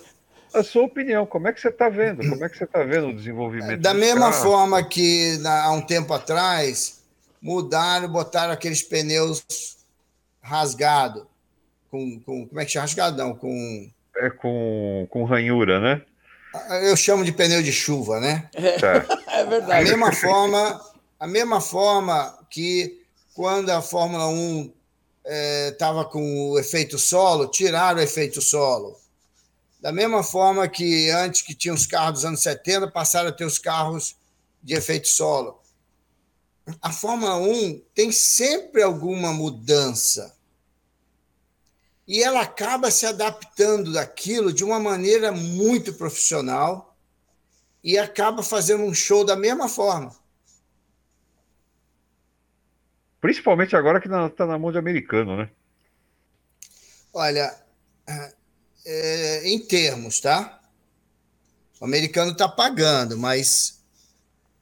a 0.54 0.64
sua 0.64 0.84
opinião. 0.84 1.26
Como 1.26 1.50
é 1.50 1.52
que 1.52 1.60
você 1.60 1.68
está 1.68 1.90
vendo? 1.90 2.30
Como 2.30 2.46
é 2.46 2.48
que 2.48 2.58
você 2.58 2.64
está 2.64 2.82
vendo 2.84 3.10
o 3.10 3.14
desenvolvimento? 3.14 3.82
Da 3.82 3.94
mesma 3.94 4.32
carro? 4.32 4.44
forma 4.44 4.82
que 4.88 5.38
há 5.46 5.72
um 5.74 5.82
tempo 5.82 6.14
atrás 6.14 7.04
mudaram, 7.42 8.08
botaram 8.08 8.54
aqueles 8.54 8.82
pneus 8.82 9.46
rasgados. 10.42 11.24
Com, 11.90 12.20
com, 12.22 12.48
como 12.48 12.60
é 12.60 12.66
que 12.66 12.72
chama? 12.72 12.84
Rasgado 12.84 13.18
não, 13.18 13.36
com. 13.36 13.90
É 14.18 14.30
com, 14.30 15.08
com 15.10 15.24
ranhura, 15.24 15.80
né? 15.80 16.02
Eu 16.84 16.96
chamo 16.96 17.24
de 17.24 17.32
pneu 17.32 17.62
de 17.62 17.72
chuva, 17.72 18.20
né? 18.20 18.50
É, 18.54 18.76
é 19.42 19.46
verdade. 19.46 19.72
A 19.72 19.92
mesma 19.92 20.12
forma, 20.12 20.82
a 21.20 21.28
mesma 21.28 21.62
forma 21.62 22.40
que 22.50 23.02
quando 23.34 23.70
a 23.70 23.82
Fórmula 23.82 24.28
1 24.28 24.74
estava 25.72 26.02
é, 26.02 26.06
com 26.06 26.52
o 26.52 26.60
efeito 26.60 26.98
solo, 26.98 27.48
tiraram 27.48 28.00
o 28.00 28.04
efeito 28.04 28.42
solo. 28.42 28.98
Da 29.80 29.92
mesma 29.92 30.24
forma 30.24 30.68
que 30.68 31.10
antes 31.12 31.42
que 31.42 31.54
tinha 31.54 31.74
os 31.74 31.86
carros 31.86 32.14
dos 32.14 32.26
anos 32.26 32.42
70, 32.42 32.88
passaram 32.90 33.30
a 33.30 33.32
ter 33.32 33.46
os 33.46 33.60
carros 33.60 34.16
de 34.64 34.74
efeito 34.74 35.08
solo. 35.08 35.60
A 36.82 36.92
Fórmula 36.92 37.38
1 37.38 37.82
tem 37.94 38.12
sempre 38.12 38.82
alguma 38.82 39.32
mudança. 39.32 40.36
E 42.08 42.24
ela 42.24 42.42
acaba 42.42 42.90
se 42.90 43.06
adaptando 43.06 43.92
daquilo 43.92 44.54
de 44.54 44.64
uma 44.64 44.80
maneira 44.80 45.32
muito 45.32 45.94
profissional 45.94 46.96
e 47.84 47.98
acaba 47.98 48.42
fazendo 48.42 48.84
um 48.84 48.94
show 48.94 49.26
da 49.26 49.36
mesma 49.36 49.68
forma. 49.68 50.16
Principalmente 53.20 53.76
agora 53.76 54.00
que 54.00 54.08
está 54.08 54.46
na 54.46 54.58
mão 54.58 54.72
de 54.72 54.78
americano, 54.78 55.36
né? 55.36 55.50
Olha, 57.14 57.54
é, 58.86 59.50
em 59.50 59.60
termos, 59.60 60.22
tá? 60.22 60.62
O 61.80 61.86
americano 61.86 62.32
está 62.32 62.48
pagando, 62.48 63.18
mas 63.18 63.84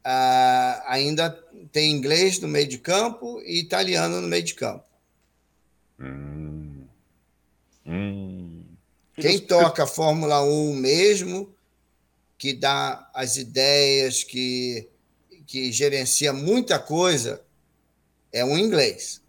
ah, 0.04 0.84
ainda 0.88 1.30
tem 1.72 1.92
inglês 1.92 2.40
no 2.40 2.48
meio 2.48 2.68
de 2.68 2.78
campo 2.78 3.42
e 3.42 3.60
italiano 3.60 4.22
no 4.22 4.28
meio 4.28 4.44
de 4.44 4.56
campo. 4.56 4.86
Hum. 6.00 6.75
Hum. 7.86 8.64
Quem 9.16 9.40
toca 9.40 9.84
a 9.84 9.88
Fórmula 9.88 10.42
1 10.44 10.76
mesmo, 10.76 11.56
que 12.38 12.54
dá 12.54 13.10
as 13.14 13.38
ideias, 13.38 14.24
que, 14.24 14.90
que 15.48 15.72
gerencia 15.72 16.34
muita 16.34 16.78
coisa, 16.80 17.42
é 18.32 18.44
um 18.44 18.58
inglês. 18.58 19.24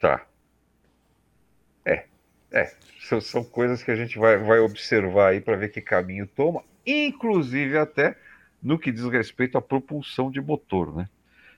Tá. 0.00 0.26
É, 1.84 2.06
é. 2.50 2.74
São, 3.06 3.20
são 3.20 3.44
coisas 3.44 3.82
que 3.82 3.90
a 3.90 3.96
gente 3.96 4.18
vai, 4.18 4.38
vai 4.38 4.58
observar 4.58 5.30
aí 5.30 5.40
para 5.40 5.56
ver 5.56 5.68
que 5.68 5.80
caminho 5.80 6.26
toma, 6.26 6.64
inclusive 6.86 7.76
até 7.76 8.16
no 8.62 8.78
que 8.78 8.90
diz 8.90 9.04
respeito 9.04 9.58
à 9.58 9.62
propulsão 9.62 10.30
de 10.30 10.40
motor, 10.40 10.96
né? 10.96 11.08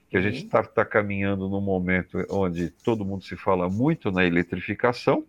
Que 0.09 0.16
a 0.16 0.20
uhum. 0.20 0.26
gente 0.26 0.44
está 0.44 0.62
tá 0.62 0.84
caminhando 0.84 1.48
num 1.48 1.61
momento 1.61 2.24
onde 2.30 2.70
todo 2.70 3.04
mundo 3.04 3.24
se 3.24 3.36
fala 3.36 3.68
muito 3.68 4.11
na 4.11 4.24
eletrificação 4.24 5.24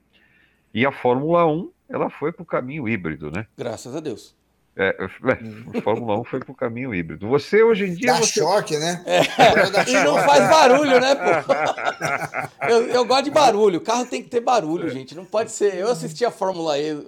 e 0.74 0.86
a 0.86 0.92
Fórmula 0.92 1.46
1 1.46 1.72
ela 1.90 2.10
foi 2.10 2.32
para 2.32 2.44
o 2.44 2.46
caminho 2.46 2.88
híbrido, 2.88 3.32
né? 3.32 3.48
Graças 3.58 3.96
a 3.96 4.00
Deus. 4.00 4.36
É, 4.78 4.96
é, 4.98 5.82
Fórmula 5.82 6.18
1 6.22 6.24
foi 6.24 6.40
pro 6.40 6.54
caminho 6.54 6.94
híbrido. 6.94 7.28
Você 7.28 7.62
hoje 7.62 7.86
em 7.86 7.96
dia. 7.96 8.14
Dá 8.14 8.20
você... 8.20 8.40
choque, 8.40 8.78
né? 8.78 9.04
É. 9.06 9.90
E 9.90 10.04
não 10.06 10.16
faz 10.24 10.50
barulho, 10.50 11.00
né, 11.02 11.16
pô? 11.16 12.66
Eu, 12.70 12.88
eu, 12.88 13.06
gosto 13.06 13.24
de 13.26 13.32
barulho. 13.32 13.80
O 13.80 13.82
carro 13.82 14.06
tem 14.06 14.22
que 14.22 14.30
ter 14.30 14.42
barulho, 14.42 14.90
gente. 14.90 15.16
Não 15.16 15.26
pode 15.26 15.52
ser. 15.52 15.76
Eu 15.76 15.90
assisti 15.90 16.24
a 16.24 16.32
Fórmula 16.32 16.78
E. 16.78 17.06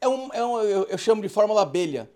É 0.00 0.08
um, 0.08 0.30
é 0.32 0.44
um, 0.44 0.60
eu, 0.62 0.86
eu 0.88 0.98
chamo 0.98 1.20
de 1.20 1.28
Fórmula 1.28 1.62
abelha. 1.62 2.08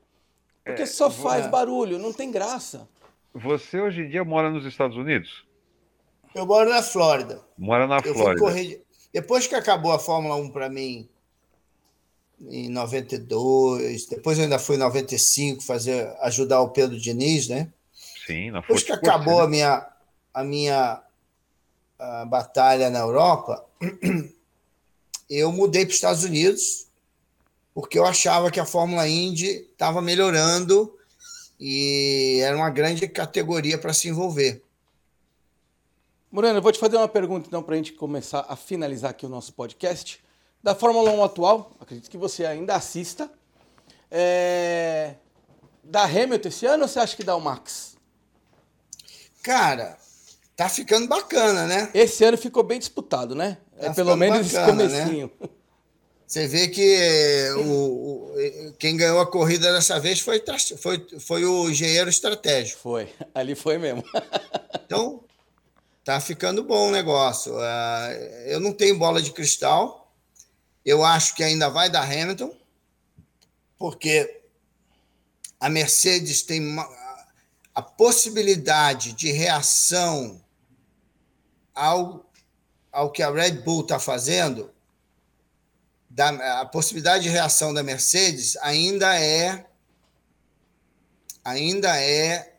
Porque 0.65 0.83
é, 0.83 0.87
só 0.87 1.11
faz 1.11 1.47
barulho, 1.47 1.99
não 1.99 2.13
tem 2.13 2.31
graça. 2.31 2.89
Você 3.35 3.81
hoje 3.81 4.03
em 4.03 4.09
dia 4.09 4.25
mora 4.25 4.49
nos 4.49 4.65
Estados 4.65 4.97
Unidos? 4.97 5.45
Eu 6.35 6.47
moro 6.47 6.71
na 6.71 6.83
Flórida. 6.83 7.43
Mora 7.59 7.87
na 7.87 7.99
eu 7.99 8.15
Flórida. 8.15 8.41
Correr... 8.41 8.83
Depois 9.13 9.47
que 9.47 9.55
acabou 9.55 9.93
a 9.93 9.99
Fórmula 9.99 10.37
1 10.37 10.51
para 10.51 10.69
mim, 10.69 11.09
em 12.41 12.69
92, 12.69 14.07
depois 14.07 14.39
eu 14.39 14.45
ainda 14.45 14.59
fui 14.59 14.77
em 14.77 14.81
95 14.81 15.63
fazer, 15.63 16.15
ajudar 16.21 16.61
o 16.61 16.71
Pedro 16.71 16.99
Diniz, 16.99 17.49
né? 17.49 17.73
Sim, 18.27 18.51
na 18.51 18.61
Depois 18.61 18.83
que 18.83 18.93
acabou 18.93 19.39
né? 19.39 19.45
a 19.45 19.49
minha, 19.49 19.89
a 20.33 20.45
minha 20.45 21.03
a 21.99 22.25
batalha 22.25 22.91
na 22.91 23.01
Europa, 23.01 23.65
eu 25.31 25.53
mudei 25.53 25.85
para 25.85 25.91
os 25.91 25.97
Estados 25.97 26.25
Unidos, 26.25 26.89
porque 27.73 27.99
eu 27.99 28.05
achava 28.05 28.51
que 28.51 28.61
a 28.61 28.67
Fórmula 28.67 29.09
Indy 29.09 29.69
estava 29.73 30.01
melhorando 30.01 30.97
e 31.59 32.41
era 32.43 32.57
uma 32.57 32.71
grande 32.71 33.07
categoria 33.09 33.79
para 33.79 33.93
se 33.93 34.09
envolver. 34.09 34.63
Moreno, 36.31 36.59
eu 36.59 36.63
vou 36.63 36.73
te 36.73 36.79
fazer 36.79 36.97
uma 36.97 37.09
pergunta 37.09 37.47
então 37.47 37.63
para 37.63 37.75
a 37.75 37.77
gente 37.77 37.93
começar 37.93 38.45
a 38.49 38.57
finalizar 38.57 39.11
aqui 39.11 39.25
o 39.25 39.29
nosso 39.29 39.53
podcast 39.53 40.23
da 40.63 40.75
Fórmula 40.75 41.11
1 41.13 41.23
atual, 41.23 41.73
acredito 41.79 42.11
que 42.11 42.17
você 42.17 42.47
ainda 42.47 42.75
assista. 42.75 43.31
É... 44.11 45.15
Da 45.83 46.05
Hamilton 46.05 46.49
esse 46.49 46.67
ano 46.67 46.85
ou 46.85 46.89
você 46.89 46.99
acha 46.99 47.15
que 47.15 47.23
dá 47.23 47.37
o 47.37 47.41
Max? 47.41 47.97
Cara, 49.43 49.99
tá 50.57 50.69
ficando 50.69 51.07
bacana, 51.07 51.67
né? 51.67 51.91
Esse 51.93 52.25
ano 52.25 52.39
ficou 52.39 52.63
bem 52.63 52.79
disputado, 52.79 53.35
né? 53.35 53.59
Tá 53.79 53.89
é 53.89 53.95
pelo 53.95 54.17
menos 54.17 54.51
bacana, 54.51 54.85
esse 54.85 54.97
comecinho. 54.97 55.31
Né? 55.39 55.49
Você 56.27 56.49
vê 56.49 56.69
que 56.69 57.51
o, 57.57 57.61
o, 57.61 58.73
quem 58.79 58.97
ganhou 58.97 59.21
a 59.21 59.27
corrida 59.27 59.73
dessa 59.73 60.01
vez 60.01 60.21
foi, 60.21 60.43
foi, 60.79 61.07
foi 61.21 61.45
o 61.45 61.71
engenheiro 61.71 62.09
estratégico. 62.09 62.81
Foi, 62.81 63.13
ali 63.35 63.55
foi 63.55 63.79
mesmo. 63.79 64.03
então, 64.85 65.23
tá 66.03 66.21
ficando 66.21 66.65
bom 66.65 66.89
o 66.89 66.93
negócio. 66.93 67.55
Uh, 67.55 68.11
eu 68.47 68.59
não 68.59 68.73
tenho 68.73 68.99
bola 68.99 69.21
de 69.21 69.33
cristal, 69.33 70.13
eu 70.85 71.05
acho 71.05 71.35
que 71.35 71.43
ainda 71.43 71.69
vai 71.69 71.89
dar 71.89 72.03
Hamilton, 72.03 72.55
porque 73.79 74.43
a 75.59 75.69
Mercedes 75.71 76.43
tem 76.43 76.77
a 77.75 77.83
possibilidade 77.83 79.13
de 79.13 79.33
reação 79.33 80.43
ao, 81.75 82.31
ao 82.93 83.11
que 83.11 83.23
a 83.23 83.31
Red 83.31 83.63
Bull 83.63 83.81
está 83.81 83.99
fazendo, 83.99 84.74
da, 86.15 86.61
a 86.61 86.67
possibilidade 86.67 87.25
de 87.25 87.31
reação 87.31 87.75
da 87.75 87.83
Mercedes 87.83 88.57
ainda 88.59 89.19
é 89.19 89.67
ainda 91.45 92.01
é, 92.01 92.57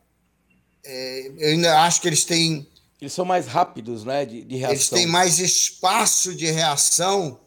é, 0.84 1.32
eu 1.38 1.48
ainda 1.50 1.80
acho 1.80 2.00
que 2.00 2.08
eles 2.08 2.24
têm 2.24 2.70
eles 3.00 3.12
são 3.12 3.24
mais 3.24 3.46
rápidos 3.46 4.04
né 4.04 4.24
de, 4.24 4.42
de 4.44 4.56
reação 4.56 4.74
eles 4.74 4.88
têm 4.88 5.06
mais 5.06 5.38
espaço 5.38 6.34
de 6.34 6.50
reação 6.50 7.40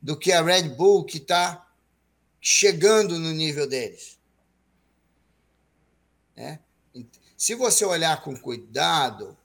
do 0.00 0.16
que 0.16 0.32
a 0.32 0.42
Red 0.42 0.70
Bull, 0.70 1.04
que 1.04 1.18
está 1.18 1.66
chegando 2.40 3.18
no 3.18 3.32
nível 3.32 3.68
deles. 3.68 4.18
É? 6.36 6.58
Se 7.36 7.54
você 7.54 7.84
olhar 7.84 8.22
com 8.22 8.36
cuidado, 8.36 9.36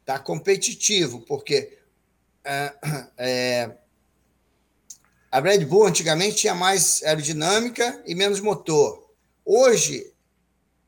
está 0.00 0.18
competitivo, 0.18 1.20
porque 1.22 1.78
é, 2.44 2.74
é, 3.18 3.76
a 5.34 5.40
Red 5.40 5.64
Bull 5.64 5.88
antigamente 5.88 6.36
tinha 6.36 6.54
mais 6.54 7.02
aerodinâmica 7.02 8.00
e 8.06 8.14
menos 8.14 8.38
motor. 8.38 9.04
Hoje, 9.44 10.12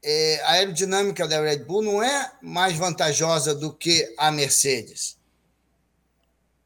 é, 0.00 0.40
a 0.44 0.50
aerodinâmica 0.52 1.26
da 1.26 1.40
Red 1.40 1.64
Bull 1.64 1.82
não 1.82 2.00
é 2.00 2.32
mais 2.40 2.76
vantajosa 2.76 3.52
do 3.52 3.74
que 3.74 4.14
a 4.16 4.30
Mercedes. 4.30 5.18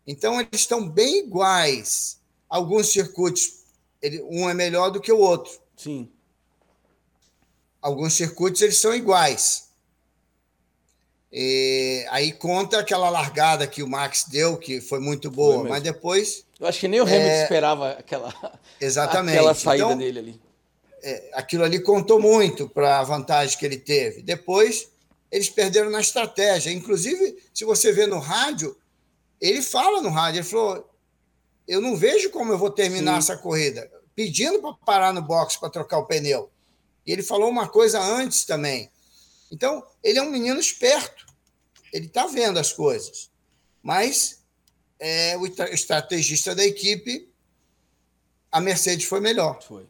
Então, 0.07 0.39
eles 0.39 0.61
estão 0.61 0.87
bem 0.87 1.21
iguais 1.21 2.21
alguns 2.51 2.93
circuitos, 2.93 3.65
ele, 4.03 4.21
um 4.25 4.47
é 4.51 4.53
melhor 4.53 4.91
do 4.91 5.01
que 5.01 5.11
o 5.11 5.19
outro. 5.19 5.59
Sim. 5.75 6.07
Alguns 7.81 8.13
circuitos 8.13 8.61
eles 8.61 8.77
são 8.77 8.95
iguais. 8.95 9.71
E 11.33 12.07
aí 12.11 12.31
conta 12.31 12.79
aquela 12.79 13.09
largada 13.09 13.67
que 13.67 13.83
o 13.83 13.89
Max 13.89 14.27
deu, 14.29 14.59
que 14.59 14.83
foi 14.83 15.01
muito 15.01 15.31
boa, 15.31 15.61
foi 15.61 15.71
mas 15.71 15.83
depois. 15.83 16.45
Eu 16.61 16.67
acho 16.67 16.79
que 16.79 16.89
nem 16.89 17.01
o 17.01 17.05
Hamilton 17.05 17.25
é... 17.25 17.43
esperava 17.43 17.91
aquela, 17.93 18.61
Exatamente. 18.79 19.37
aquela 19.37 19.55
saída 19.55 19.85
então, 19.87 19.99
dele 19.99 20.19
ali. 20.19 20.41
É, 21.03 21.31
aquilo 21.33 21.65
ali 21.65 21.81
contou 21.81 22.21
muito 22.21 22.69
para 22.69 22.99
a 22.99 23.03
vantagem 23.03 23.59
que 23.59 23.65
ele 23.65 23.79
teve. 23.79 24.21
Depois, 24.21 24.91
eles 25.31 25.49
perderam 25.49 25.89
na 25.89 26.01
estratégia. 26.01 26.71
Inclusive, 26.71 27.43
se 27.55 27.65
você 27.65 27.91
vê 27.91 28.07
no 28.07 28.19
rádio, 28.19 28.77
ele 29.41 29.63
fala 29.63 30.03
no 30.03 30.11
rádio, 30.11 30.41
ele 30.41 30.47
falou: 30.47 30.91
eu 31.67 31.81
não 31.81 31.97
vejo 31.97 32.31
como 32.31 32.53
eu 32.53 32.59
vou 32.59 32.71
terminar 32.71 33.13
Sim. 33.13 33.33
essa 33.33 33.37
corrida. 33.37 33.89
Pedindo 34.15 34.61
para 34.61 34.75
parar 34.85 35.15
no 35.15 35.23
box 35.23 35.57
para 35.57 35.71
trocar 35.71 35.99
o 35.99 36.07
pneu. 36.07 36.51
E 37.07 37.13
ele 37.13 37.23
falou 37.23 37.49
uma 37.49 37.69
coisa 37.69 38.01
antes 38.01 38.45
também. 38.45 38.91
Então, 39.53 39.83
ele 40.03 40.19
é 40.19 40.23
um 40.23 40.31
menino 40.31 40.61
esperto. 40.61 41.27
Ele 41.93 42.07
está 42.07 42.27
vendo 42.27 42.59
as 42.59 42.73
coisas. 42.73 43.31
Mas 43.83 44.40
é, 45.01 45.37
o 45.39 45.47
estrategista 45.47 46.55
da 46.55 46.65
equipe 46.65 47.29
a 48.53 48.61
Mercedes 48.61 49.07
foi 49.07 49.21
melhor. 49.21 49.61
Foi. 49.63 49.87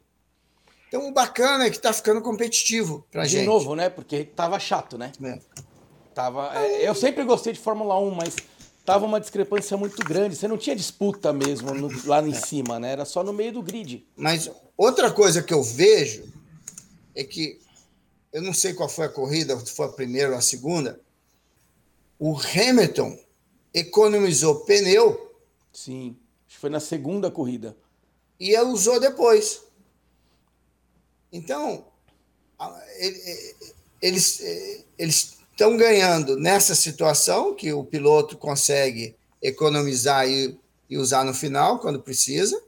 Então, 0.88 1.08
o 1.08 1.12
bacana 1.12 1.66
é 1.66 1.70
que 1.70 1.76
está 1.76 1.92
ficando 1.92 2.20
competitivo 2.20 3.06
para 3.10 3.22
De 3.24 3.30
gente. 3.30 3.46
novo, 3.46 3.74
né? 3.74 3.88
Porque 3.88 4.24
tava 4.24 4.58
chato, 4.58 4.96
né? 4.98 5.12
É. 5.22 5.38
Tava, 6.14 6.52
é, 6.58 6.88
eu 6.88 6.94
sempre 6.94 7.24
gostei 7.24 7.52
de 7.52 7.58
Fórmula 7.60 7.98
1, 7.98 8.10
mas 8.10 8.36
tava 8.84 9.06
uma 9.06 9.20
discrepância 9.20 9.76
muito 9.76 10.04
grande. 10.04 10.34
Você 10.36 10.48
não 10.48 10.58
tinha 10.58 10.74
disputa 10.76 11.32
mesmo 11.32 11.72
no- 11.74 12.06
lá 12.06 12.20
em 12.26 12.34
cima, 12.34 12.78
né? 12.80 12.92
Era 12.92 13.04
só 13.04 13.22
no 13.22 13.32
meio 13.32 13.52
do 13.52 13.62
grid. 13.62 14.04
Mas 14.16 14.50
outra 14.76 15.10
coisa 15.12 15.42
que 15.42 15.54
eu 15.54 15.62
vejo 15.62 16.24
é 17.14 17.22
que 17.24 17.60
eu 18.32 18.42
não 18.42 18.52
sei 18.52 18.74
qual 18.74 18.88
foi 18.88 19.06
a 19.06 19.10
corrida, 19.10 19.58
se 19.60 19.72
foi 19.72 19.86
a 19.86 19.90
primeira 19.90 20.30
ou 20.32 20.36
a 20.36 20.40
segunda. 20.42 21.00
O 22.18 22.36
Hamilton 22.38 23.16
economizou 23.72 24.60
pneu 24.64 25.30
Sim. 25.72 26.16
Acho 26.46 26.56
que 26.56 26.60
foi 26.60 26.70
na 26.70 26.80
segunda 26.80 27.30
corrida. 27.30 27.76
e 28.38 28.50
ele 28.50 28.70
usou 28.70 28.98
depois. 28.98 29.62
Então, 31.32 31.86
eles 34.02 34.40
estão 35.50 35.76
ganhando 35.76 36.36
nessa 36.36 36.74
situação 36.74 37.54
que 37.54 37.72
o 37.72 37.84
piloto 37.84 38.36
consegue 38.36 39.14
economizar 39.40 40.28
e, 40.28 40.58
e 40.88 40.98
usar 40.98 41.24
no 41.24 41.34
final 41.34 41.78
quando 41.78 42.02
precisa. 42.02 42.60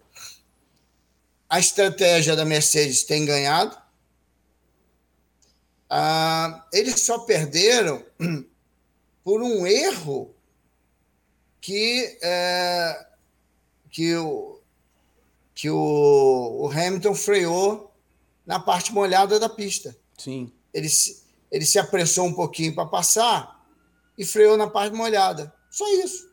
A 1.49 1.59
estratégia 1.59 2.37
da 2.37 2.45
Mercedes 2.45 3.03
tem 3.03 3.27
ganhado. 3.27 3.77
Ah, 5.91 6.67
eles 6.73 7.01
só 7.01 7.19
perderam 7.21 8.05
por 9.25 9.43
um 9.43 9.67
erro 9.67 10.35
que, 11.63 12.19
é, 12.23 13.07
que, 13.91 14.15
o, 14.17 14.59
que 15.55 15.71
o, 15.71 15.77
o 16.65 16.69
Hamilton 16.71 17.15
freou 17.15 17.91
na 18.45 18.59
parte 18.61 18.93
molhada 18.93 19.39
da 19.41 19.49
pista. 19.49 19.97
Sim. 20.19 20.53
Ele, 20.75 20.89
se- 20.91 21.23
ele 21.51 21.65
se 21.65 21.79
apressou 21.79 22.27
um 22.27 22.35
pouquinho 22.35 22.75
para 22.75 22.85
passar 22.87 23.65
e 24.19 24.25
freou 24.27 24.57
na 24.59 24.69
parte 24.69 24.95
molhada. 24.95 25.55
Só 25.71 25.87
isso. 26.03 26.29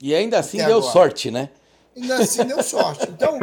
E 0.00 0.14
ainda 0.14 0.38
assim 0.38 0.58
Até 0.60 0.68
deu 0.68 0.78
agora. 0.78 0.92
sorte, 0.92 1.30
né? 1.30 1.50
Ainda 1.96 2.14
assim 2.18 2.44
deu 2.46 2.62
sorte. 2.62 3.08
Então, 3.10 3.36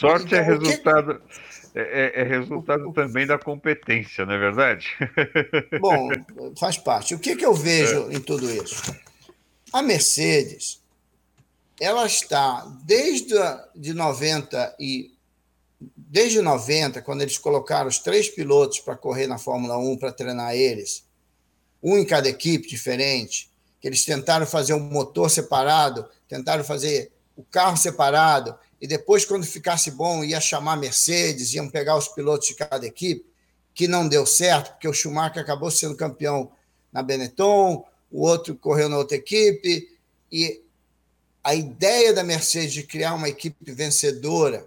Sorte 0.00 0.34
é 0.34 0.42
então, 0.42 0.58
que- 0.58 0.66
resultado. 0.66 1.12
É, 1.12 1.59
é- 1.74 2.20
é 2.20 2.24
resultado 2.24 2.92
também 2.92 3.26
da 3.26 3.38
competência, 3.38 4.26
não 4.26 4.34
é 4.34 4.38
verdade? 4.38 4.86
Bom, 5.80 6.08
faz 6.58 6.76
parte. 6.76 7.14
O 7.14 7.18
que, 7.18 7.36
que 7.36 7.44
eu 7.44 7.54
vejo 7.54 8.10
em 8.10 8.20
tudo 8.20 8.50
isso? 8.50 8.94
A 9.72 9.82
Mercedes, 9.82 10.82
ela 11.80 12.06
está 12.06 12.66
desde 12.84 13.36
a, 13.38 13.68
de 13.74 13.94
90 13.94 14.76
e 14.78 15.14
desde 15.96 16.42
90, 16.42 17.00
quando 17.02 17.22
eles 17.22 17.38
colocaram 17.38 17.88
os 17.88 17.98
três 17.98 18.28
pilotos 18.28 18.80
para 18.80 18.96
correr 18.96 19.26
na 19.26 19.38
Fórmula 19.38 19.78
1 19.78 19.96
para 19.96 20.12
treinar 20.12 20.54
eles, 20.54 21.06
um 21.82 21.96
em 21.96 22.04
cada 22.04 22.28
equipe 22.28 22.68
diferente, 22.68 23.50
que 23.80 23.88
eles 23.88 24.04
tentaram 24.04 24.46
fazer 24.46 24.74
um 24.74 24.80
motor 24.80 25.30
separado, 25.30 26.06
tentaram 26.28 26.62
fazer 26.62 27.10
o 27.34 27.42
carro 27.42 27.76
separado, 27.76 28.54
e 28.80 28.86
depois, 28.86 29.24
quando 29.24 29.44
ficasse 29.44 29.90
bom, 29.90 30.24
ia 30.24 30.40
chamar 30.40 30.76
Mercedes, 30.76 31.52
iam 31.52 31.68
pegar 31.68 31.96
os 31.96 32.08
pilotos 32.08 32.48
de 32.48 32.54
cada 32.54 32.86
equipe, 32.86 33.26
que 33.74 33.86
não 33.86 34.08
deu 34.08 34.24
certo, 34.24 34.72
porque 34.72 34.88
o 34.88 34.92
Schumacher 34.92 35.42
acabou 35.42 35.70
sendo 35.70 35.96
campeão 35.96 36.50
na 36.90 37.02
Benetton, 37.02 37.86
o 38.10 38.26
outro 38.26 38.56
correu 38.56 38.88
na 38.88 38.96
outra 38.96 39.16
equipe, 39.16 39.96
e 40.32 40.62
a 41.44 41.54
ideia 41.54 42.12
da 42.12 42.24
Mercedes 42.24 42.72
de 42.72 42.82
criar 42.82 43.14
uma 43.14 43.28
equipe 43.28 43.70
vencedora, 43.70 44.66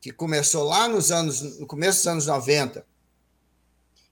que 0.00 0.12
começou 0.12 0.64
lá 0.64 0.88
nos 0.88 1.10
anos, 1.10 1.58
no 1.58 1.66
começo 1.66 1.98
dos 1.98 2.06
anos 2.06 2.26
90, 2.26 2.86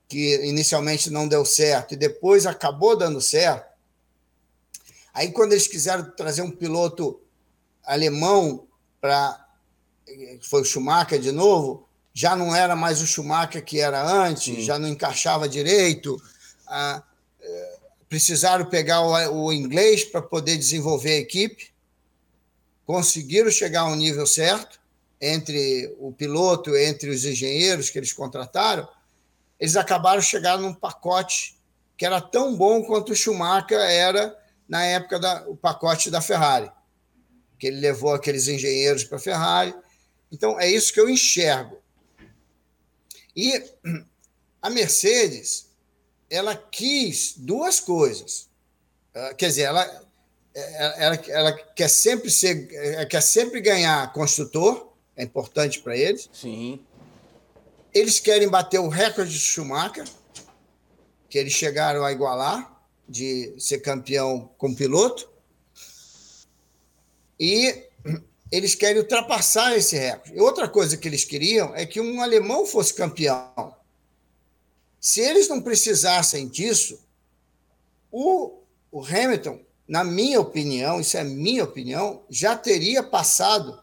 que 0.09 0.37
inicialmente 0.45 1.11
não 1.11 1.29
deu 1.29 1.45
certo 1.45 1.93
e 1.93 1.97
depois 1.97 2.47
acabou 2.47 2.97
dando 2.97 3.21
certo. 3.21 3.69
Aí, 5.15 5.33
quando 5.33 5.53
eles 5.53 5.67
quiseram 5.67 6.11
trazer 6.13 6.43
um 6.43 6.51
piloto 6.51 7.21
alemão 7.85 8.68
para. 9.01 9.47
Foi 10.43 10.63
o 10.63 10.65
Schumacher 10.65 11.21
de 11.21 11.31
novo, 11.31 11.87
já 12.15 12.35
não 12.35 12.57
era 12.57 12.75
mais 12.75 13.03
o 13.03 13.07
Schumacher 13.07 13.63
que 13.65 13.79
era 13.79 14.03
antes, 14.03 14.57
Sim. 14.57 14.63
já 14.63 14.79
não 14.79 14.89
encaixava 14.89 15.49
direito. 15.49 16.21
Ah, 16.67 17.03
eh, 17.41 17.79
precisaram 18.09 18.65
pegar 18.65 19.03
o, 19.03 19.45
o 19.45 19.53
inglês 19.53 20.05
para 20.05 20.23
poder 20.23 20.57
desenvolver 20.57 21.13
a 21.13 21.19
equipe. 21.19 21.71
Conseguiram 22.87 23.51
chegar 23.51 23.83
ao 23.83 23.95
nível 23.95 24.27
certo 24.27 24.81
entre 25.21 25.95
o 25.99 26.13
piloto, 26.13 26.75
entre 26.77 27.11
os 27.11 27.25
engenheiros 27.25 27.91
que 27.91 27.99
eles 27.99 28.13
contrataram. 28.13 28.89
Eles 29.61 29.77
acabaram 29.77 30.23
chegando 30.23 30.63
num 30.63 30.75
pacote 30.75 31.59
que 31.97 32.07
era 32.07 32.21
tão 32.21 32.57
bom 32.57 32.83
quanto 32.85 33.13
o 33.13 33.17
Schumacher 33.17 33.81
era 33.81 34.37
na 34.69 34.85
época 34.85 35.19
da 35.19 35.45
o 35.49 35.57
pacote 35.57 36.11
da 36.11 36.21
Ferrari, 36.21 36.71
que 37.59 37.67
ele 37.67 37.81
levou 37.81 38.13
aqueles 38.13 38.49
engenheiros 38.49 39.05
para 39.05 39.17
a 39.17 39.21
Ferrari. 39.21 39.75
Então 40.31 40.59
é 40.61 40.71
isso 40.71 40.93
que 40.93 41.01
eu 41.01 41.09
enxergo. 41.09 41.79
E 43.35 43.63
a 44.61 44.71
Mercedes, 44.71 45.69
ela 46.31 46.57
quis 46.57 47.35
duas 47.37 47.81
coisas. 47.81 48.49
Ah, 49.15 49.35
Quer 49.35 49.49
dizer, 49.49 49.63
ela, 49.63 50.09
ela, 50.55 51.15
ela 51.29 51.53
quer 51.53 51.89
sempre 51.89 52.31
ser, 52.31 52.73
ela 52.73 53.07
quer 53.07 53.23
sempre 53.23 53.61
ganhar 53.61 54.13
construtor, 54.13 54.93
é 55.17 55.25
importante 55.25 55.81
para 55.81 55.97
eles. 55.97 56.29
Sim. 56.33 56.81
Eles 57.93 58.21
querem 58.21 58.49
bater 58.49 58.79
o 58.79 58.89
recorde 58.89 59.33
de 59.33 59.39
Schumacher, 59.39 60.05
que 61.29 61.39
eles 61.39 61.53
chegaram 61.53 62.05
a 62.05 62.13
igualar, 62.13 62.77
de 63.09 63.55
ser 63.59 63.79
campeão 63.79 64.51
com 64.59 64.75
piloto. 64.75 65.29
E 67.39 67.85
eles 68.51 68.75
querem 68.75 68.99
ultrapassar 69.03 69.77
esse 69.77 69.97
recorde. 69.97 70.39
Outra 70.41 70.69
coisa 70.69 70.97
que 70.97 71.07
eles 71.07 71.25
queriam 71.25 71.75
é 71.77 71.85
que 71.87 72.01
um 72.01 72.21
alemão 72.23 72.65
fosse 72.67 72.95
campeão. 72.95 73.75
Se 75.01 75.21
eles 75.21 75.49
não 75.49 75.61
precisassem 75.61 76.49
disso, 76.49 77.01
o, 78.11 78.59
o 78.91 79.05
Hamilton, 79.05 79.61
na 79.87 80.03
minha 80.03 80.41
opinião, 80.41 81.01
isso 81.01 81.17
é 81.17 81.25
minha 81.25 81.65
opinião, 81.65 82.23
já 82.29 82.57
teria 82.57 83.03
passado 83.03 83.79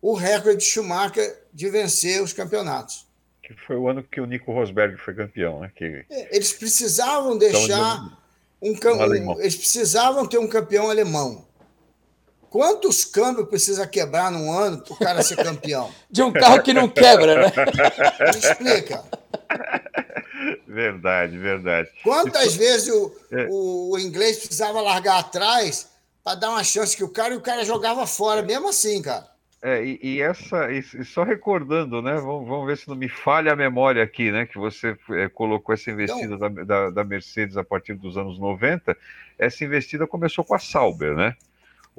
o 0.00 0.14
recorde 0.14 0.58
de 0.58 0.64
Schumacher 0.64 1.42
de 1.52 1.68
vencer 1.70 2.22
os 2.22 2.32
campeonatos. 2.32 3.06
Que 3.42 3.54
foi 3.66 3.76
o 3.76 3.88
ano 3.88 4.02
que 4.02 4.20
o 4.20 4.26
Nico 4.26 4.52
Rosberg 4.52 4.96
foi 4.98 5.14
campeão, 5.14 5.60
né? 5.60 5.72
Que 5.74 6.04
Eles 6.30 6.52
precisavam 6.52 7.36
deixar 7.38 8.18
um, 8.60 8.74
cam- 8.74 8.94
um 8.96 9.02
alemão. 9.02 9.34
um- 9.36 9.40
eles 9.40 9.56
precisavam 9.56 10.26
ter 10.26 10.38
um 10.38 10.46
campeão 10.48 10.90
alemão. 10.90 11.46
Quantos 12.50 13.04
câmbios 13.04 13.48
precisa 13.48 13.86
quebrar 13.86 14.30
num 14.30 14.50
ano 14.50 14.78
para 14.82 14.92
o 14.94 14.98
cara 14.98 15.22
ser 15.22 15.36
campeão? 15.36 15.90
De 16.10 16.22
um 16.22 16.32
carro 16.32 16.62
que 16.62 16.72
não 16.72 16.88
quebra, 16.88 17.42
né? 17.42 17.52
Me 18.32 18.38
explica. 18.38 19.04
Verdade, 20.66 21.36
verdade. 21.38 21.90
Quantas 22.02 22.54
vezes 22.54 22.88
o, 22.88 23.12
É. 23.32 23.46
o, 23.50 23.92
o 23.94 23.98
inglês 23.98 24.38
precisava 24.38 24.80
largar 24.80 25.18
atrás 25.18 25.88
para 26.22 26.34
dar 26.36 26.50
uma 26.50 26.64
chance 26.64 26.96
que 26.96 27.04
o 27.04 27.08
cara 27.08 27.34
e 27.34 27.36
o 27.36 27.40
cara 27.40 27.64
jogava 27.64 28.06
fora, 28.06 28.42
mesmo 28.42 28.68
assim, 28.68 29.00
cara. 29.02 29.26
É, 29.60 29.82
e, 29.84 29.98
e 30.00 30.20
essa, 30.22 30.70
e, 30.70 30.78
e 30.78 31.04
só 31.04 31.24
recordando, 31.24 32.00
né? 32.00 32.14
Vamos, 32.14 32.46
vamos 32.48 32.66
ver 32.66 32.76
se 32.76 32.86
não 32.88 32.94
me 32.94 33.08
falha 33.08 33.52
a 33.52 33.56
memória 33.56 34.02
aqui, 34.04 34.30
né? 34.30 34.46
Que 34.46 34.56
você 34.56 34.96
é, 35.10 35.28
colocou 35.28 35.74
essa 35.74 35.90
investida 35.90 36.34
Então- 36.36 36.52
da, 36.54 36.62
da, 36.64 36.90
da 36.90 37.04
Mercedes 37.04 37.56
a 37.56 37.64
partir 37.64 37.94
dos 37.94 38.16
anos 38.16 38.38
90. 38.38 38.96
Essa 39.36 39.64
investida 39.64 40.06
começou 40.06 40.44
com 40.44 40.54
a 40.54 40.58
Sauber, 40.60 41.14
né? 41.16 41.34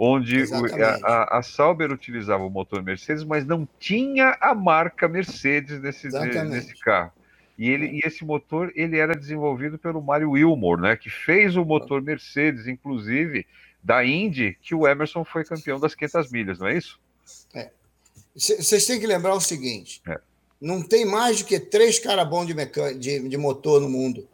Onde 0.01 0.37
Exatamente. 0.37 0.81
a, 0.81 0.95
a, 1.03 1.39
a 1.39 1.43
Sauber 1.43 1.91
utilizava 1.91 2.41
o 2.45 2.49
motor 2.49 2.81
Mercedes, 2.81 3.25
mas 3.25 3.45
não 3.45 3.67
tinha 3.77 4.37
a 4.39 4.55
marca 4.55 5.09
Mercedes 5.09 5.81
nesse, 5.81 6.07
nesse 6.45 6.73
carro. 6.79 7.11
E, 7.57 7.69
ele, 7.69 7.87
e 7.87 7.99
esse 8.07 8.23
motor 8.23 8.71
ele 8.75 8.97
era 8.97 9.13
desenvolvido 9.13 9.77
pelo 9.77 10.01
Mário 10.01 10.31
Wilmore, 10.31 10.79
né? 10.81 10.95
Que 10.95 11.09
fez 11.09 11.57
o 11.57 11.65
motor 11.65 12.01
Mercedes, 12.01 12.65
inclusive, 12.65 13.45
da 13.83 14.05
Indy, 14.05 14.57
que 14.61 14.73
o 14.73 14.87
Emerson 14.87 15.25
foi 15.25 15.43
campeão 15.43 15.77
das 15.77 15.93
500 15.93 16.31
milhas, 16.31 16.59
não 16.59 16.67
é 16.67 16.77
isso? 16.77 16.97
C- 18.37 18.61
Vocês 18.63 18.85
têm 18.85 19.01
que 19.01 19.05
lembrar 19.07 19.33
o 19.33 19.41
seguinte: 19.41 20.01
É. 20.07 20.17
não 20.61 20.81
tem 20.81 21.05
mais 21.05 21.39
do 21.39 21.45
que 21.45 21.59
três 21.59 21.99
caras 21.99 22.25
bons 22.25 22.45
de, 22.45 22.53
mecan... 22.53 22.97
de, 22.97 23.27
de 23.27 23.37
motor 23.37 23.81
no 23.81 23.89
mundo. 23.89 24.25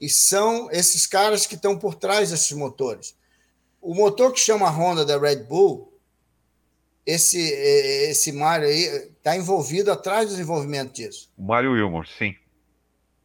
E 0.00 0.08
são 0.08 0.68
esses 0.72 1.06
caras 1.06 1.46
que 1.46 1.54
estão 1.54 1.78
por 1.78 1.94
trás 1.94 2.30
desses 2.32 2.50
motores. 2.50 3.14
O 3.82 3.94
motor 3.94 4.32
que 4.32 4.38
chama 4.38 4.68
a 4.68 4.70
Honda 4.70 5.04
da 5.04 5.18
Red 5.18 5.42
Bull, 5.42 5.92
esse, 7.04 7.52
eh, 7.52 8.10
esse 8.10 8.30
Mário 8.30 8.68
aí 8.68 8.84
está 9.16 9.36
envolvido 9.36 9.90
atrás 9.90 10.26
do 10.26 10.30
desenvolvimento 10.30 10.92
disso. 10.92 11.28
O 11.36 11.42
Mário 11.42 11.72
Wilmore, 11.72 12.08
sim. 12.16 12.36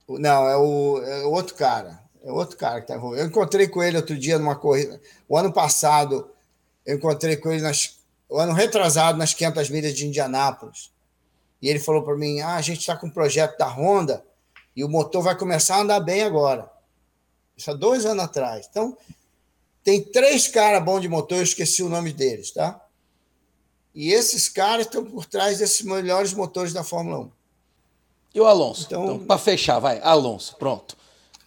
Não, 0.10 0.50
é 0.50 0.58
o, 0.58 1.02
é 1.04 1.26
outro 1.26 1.54
cara. 1.56 2.02
É 2.24 2.32
outro 2.32 2.58
cara 2.58 2.80
que 2.80 2.86
está 2.86 2.96
envolvido. 2.96 3.22
Eu 3.22 3.28
encontrei 3.28 3.68
com 3.68 3.84
ele 3.84 3.98
outro 3.98 4.18
dia 4.18 4.40
numa 4.40 4.56
corrida. 4.56 5.00
O 5.30 5.38
ano 5.38 5.54
passado, 5.54 6.30
Eu 6.86 6.96
encontrei 6.96 7.38
com 7.38 7.52
ele 7.52 7.62
nas, 7.62 8.00
o 8.28 8.40
ano 8.40 8.54
retrasado 8.54 9.18
nas 9.18 9.34
500 9.34 9.70
milhas 9.70 9.94
de 9.94 10.08
Indianápolis. 10.08 10.92
E 11.62 11.70
ele 11.70 11.80
falou 11.80 12.02
para 12.04 12.16
mim: 12.16 12.40
ah, 12.40 12.56
a 12.56 12.62
gente 12.62 12.80
está 12.80 12.96
com 12.96 13.08
um 13.08 13.12
projeto 13.12 13.58
da 13.58 13.68
Honda 13.68 14.26
e 14.76 14.84
o 14.84 14.90
motor 14.90 15.22
vai 15.22 15.38
começar 15.38 15.76
a 15.76 15.82
andar 15.82 16.00
bem 16.00 16.24
agora. 16.24 16.70
Isso 17.56 17.70
há 17.72 17.74
dois 17.74 18.06
anos 18.06 18.24
atrás. 18.24 18.68
Então, 18.70 18.98
tem 19.88 20.04
três 20.04 20.50
caras 20.50 20.84
bons 20.84 21.00
de 21.00 21.08
motor, 21.08 21.38
eu 21.38 21.44
esqueci 21.44 21.82
o 21.82 21.88
nome 21.88 22.12
deles, 22.12 22.52
tá? 22.52 22.86
E 23.96 24.12
esses 24.12 24.50
caras 24.50 24.86
estão 24.86 25.06
por 25.06 25.26
trás 25.26 25.60
desses 25.60 25.82
melhores 25.82 26.34
motores 26.34 26.74
da 26.74 26.84
Fórmula 26.84 27.20
1. 27.20 27.32
E 28.36 28.42
o 28.42 28.46
Alonso? 28.46 28.84
Então, 28.86 29.06
então 29.06 29.26
para 29.26 29.38
fechar, 29.38 29.80
vai, 29.80 30.02
Alonso, 30.02 30.58
pronto. 30.58 30.98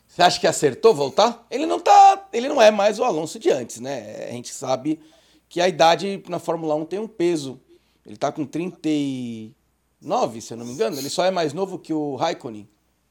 Você 0.08 0.22
acha 0.22 0.40
que 0.40 0.46
acertou 0.46 0.94
voltar? 0.94 1.46
Ele 1.50 1.66
não 1.66 1.78
tá, 1.78 2.30
ele 2.32 2.48
não 2.48 2.62
é 2.62 2.70
mais 2.70 2.98
o 2.98 3.04
Alonso 3.04 3.38
de 3.38 3.50
antes, 3.50 3.78
né? 3.78 4.28
A 4.30 4.32
gente 4.32 4.54
sabe 4.54 4.98
que 5.46 5.60
a 5.60 5.68
idade 5.68 6.24
na 6.26 6.38
Fórmula 6.38 6.74
1 6.76 6.86
tem 6.86 6.98
um 6.98 7.06
peso. 7.06 7.60
Ele 8.06 8.16
tá 8.16 8.32
com 8.32 8.46
39, 8.46 10.40
se 10.40 10.54
eu 10.54 10.56
não 10.56 10.64
me 10.64 10.72
engano. 10.72 10.96
Ele 10.96 11.10
só 11.10 11.26
é 11.26 11.30
mais 11.30 11.52
novo 11.52 11.78
que 11.78 11.92
o 11.92 12.16
Raikkonen. 12.16 12.66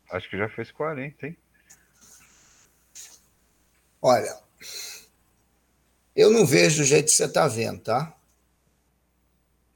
Acho 0.09 0.27
que 0.27 0.39
já 0.39 0.49
fez 0.49 0.71
40, 0.71 1.27
hein? 1.27 1.38
Olha, 4.01 4.49
eu 6.20 6.30
não 6.30 6.45
vejo 6.45 6.82
do 6.82 6.84
jeito 6.84 7.05
que 7.05 7.13
você 7.13 7.24
está 7.24 7.47
vendo, 7.47 7.80
tá? 7.80 8.13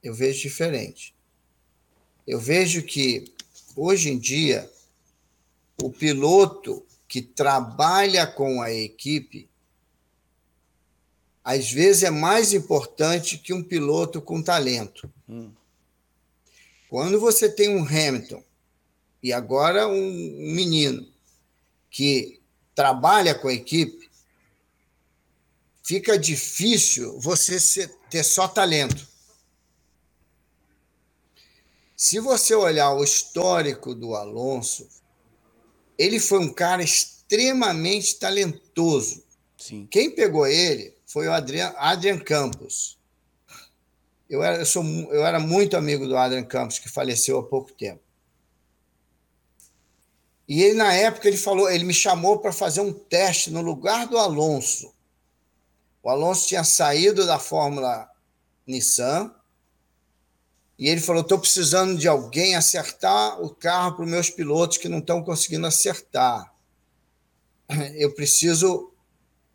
Eu 0.03 0.13
vejo 0.13 0.41
diferente. 0.41 1.15
Eu 2.27 2.37
vejo 2.37 2.83
que, 2.83 3.33
hoje 3.77 4.09
em 4.09 4.19
dia, 4.19 4.69
o 5.81 5.89
piloto 5.89 6.85
que 7.07 7.21
trabalha 7.21 8.27
com 8.27 8.61
a 8.61 8.69
equipe, 8.69 9.49
às 11.41 11.71
vezes 11.71 12.03
é 12.03 12.09
mais 12.09 12.51
importante 12.51 13.37
que 13.37 13.53
um 13.53 13.63
piloto 13.63 14.21
com 14.21 14.43
talento. 14.43 15.09
Hum. 15.29 15.49
Quando 16.89 17.21
você 17.21 17.47
tem 17.47 17.69
um 17.69 17.87
Hamilton 17.87 18.43
e 19.23 19.31
agora 19.31 19.87
um 19.87 20.11
menino 20.53 21.07
que 21.89 22.41
trabalha 22.75 23.33
com 23.33 23.47
a 23.47 23.53
equipe, 23.53 24.02
fica 25.83 26.17
difícil 26.17 27.19
você 27.19 27.87
ter 28.09 28.23
só 28.23 28.47
talento. 28.47 29.05
Se 31.95 32.19
você 32.19 32.55
olhar 32.55 32.93
o 32.93 33.03
histórico 33.03 33.93
do 33.93 34.15
Alonso, 34.15 34.87
ele 35.97 36.19
foi 36.19 36.39
um 36.39 36.51
cara 36.51 36.81
extremamente 36.81 38.15
talentoso. 38.15 39.23
Sim. 39.57 39.87
Quem 39.89 40.09
pegou 40.09 40.47
ele 40.47 40.95
foi 41.05 41.27
o 41.27 41.33
Adrian, 41.33 41.73
Adrian 41.77 42.19
Campos. 42.19 42.97
Eu 44.29 44.41
era, 44.41 44.57
eu, 44.57 44.65
sou, 44.65 44.83
eu 44.83 45.25
era 45.25 45.39
muito 45.39 45.77
amigo 45.77 46.07
do 46.07 46.17
Adrian 46.17 46.43
Campos, 46.43 46.79
que 46.79 46.89
faleceu 46.89 47.37
há 47.37 47.43
pouco 47.43 47.71
tempo. 47.73 48.01
E 50.47 50.61
ele, 50.61 50.75
na 50.75 50.93
época, 50.93 51.27
ele 51.27 51.37
falou, 51.37 51.69
ele 51.69 51.83
me 51.83 51.93
chamou 51.93 52.39
para 52.39 52.51
fazer 52.51 52.81
um 52.81 52.91
teste 52.91 53.51
no 53.51 53.61
lugar 53.61 54.07
do 54.07 54.17
Alonso. 54.17 54.93
O 56.03 56.09
Alonso 56.09 56.47
tinha 56.47 56.65
saído 56.65 57.25
da 57.25 57.39
Fórmula 57.39 58.09
Nissan 58.67 59.33
e 60.77 60.89
ele 60.89 60.99
falou: 60.99 61.21
estou 61.21 61.39
precisando 61.39 61.97
de 61.97 62.09
alguém 62.09 62.55
acertar 62.55 63.41
o 63.41 63.49
carro 63.49 63.95
para 63.95 64.03
os 64.03 64.11
meus 64.11 64.29
pilotos 64.29 64.77
que 64.77 64.89
não 64.89 64.99
estão 64.99 65.23
conseguindo 65.23 65.65
acertar. 65.65 66.53
Eu 67.95 68.13
preciso, 68.13 68.91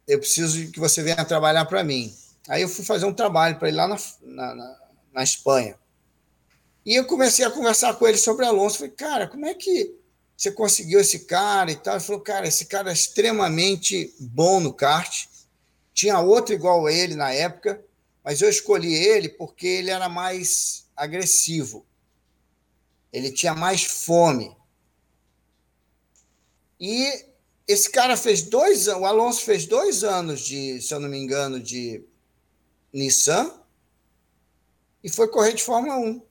eu 0.07 0.19
preciso 0.19 0.71
que 0.73 0.81
você 0.81 1.03
venha 1.03 1.23
trabalhar 1.25 1.67
para 1.67 1.85
mim. 1.85 2.17
Aí 2.49 2.63
eu 2.63 2.69
fui 2.69 2.85
fazer 2.85 3.05
um 3.05 3.13
trabalho 3.13 3.59
para 3.59 3.69
ele 3.69 3.77
lá 3.77 3.87
na, 3.87 3.99
na, 4.23 4.79
na, 5.13 5.23
Espanha. 5.23 5.79
E 6.85 6.95
eu 6.95 7.05
comecei 7.05 7.45
a 7.45 7.51
conversar 7.51 7.95
com 7.95 8.09
ele 8.09 8.17
sobre 8.17 8.47
Alonso. 8.47 8.79
Falei, 8.79 8.93
cara, 8.93 9.29
como 9.29 9.45
é 9.45 9.53
que 9.53 9.95
você 10.35 10.51
conseguiu 10.51 10.99
esse 10.99 11.27
cara 11.27 11.71
e 11.71 11.77
tal? 11.77 11.97
Ele 11.97 12.05
falou, 12.05 12.23
cara, 12.23 12.49
esse 12.49 12.65
cara 12.65 12.89
é 12.89 12.95
extremamente 12.95 14.15
bom 14.19 14.61
no 14.61 14.73
kart. 14.73 15.27
Tinha 15.99 16.21
outro 16.21 16.55
igual 16.55 16.87
a 16.87 16.93
ele 16.93 17.17
na 17.17 17.33
época, 17.33 17.85
mas 18.23 18.41
eu 18.41 18.49
escolhi 18.49 18.95
ele 18.95 19.29
porque 19.29 19.67
ele 19.67 19.91
era 19.91 20.09
mais 20.09 20.89
agressivo. 20.97 21.85
Ele 23.13 23.33
tinha 23.33 23.53
mais 23.53 23.83
fome. 23.83 24.57
E 26.79 27.27
esse 27.67 27.91
cara 27.91 28.17
fez 28.17 28.43
dois 28.43 28.87
o 28.87 29.05
Alonso 29.05 29.45
fez 29.45 29.67
dois 29.67 30.05
anos 30.05 30.39
de, 30.43 30.81
se 30.81 30.95
eu 30.95 31.01
não 31.01 31.09
me 31.09 31.19
engano, 31.19 31.59
de 31.59 32.05
Nissan 32.93 33.53
e 35.03 35.11
foi 35.11 35.27
correr 35.27 35.53
de 35.53 35.65
Fórmula 35.65 35.97
1. 35.97 36.23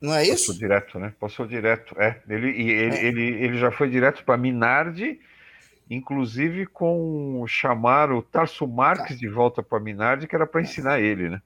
Não 0.00 0.14
é 0.14 0.24
isso? 0.24 0.46
Passou 0.46 0.54
direto, 0.54 0.98
né? 0.98 1.14
Passou 1.20 1.46
direto. 1.46 1.94
É, 2.00 2.22
ele, 2.26 2.48
ele, 2.48 2.96
é. 2.96 3.04
ele, 3.04 3.22
ele 3.44 3.58
já 3.58 3.70
foi 3.70 3.90
direto 3.90 4.24
para 4.24 4.38
Minardi 4.38 5.20
inclusive 5.88 6.66
com 6.66 7.44
chamar 7.46 8.10
o 8.10 8.22
Tarso 8.22 8.66
Marques 8.66 9.16
tá. 9.16 9.20
de 9.20 9.28
volta 9.28 9.62
para 9.62 9.78
a 9.78 9.80
Minardi, 9.80 10.26
que 10.26 10.34
era 10.34 10.46
para 10.46 10.62
ensinar 10.62 11.00
ele, 11.00 11.30
né? 11.30 11.42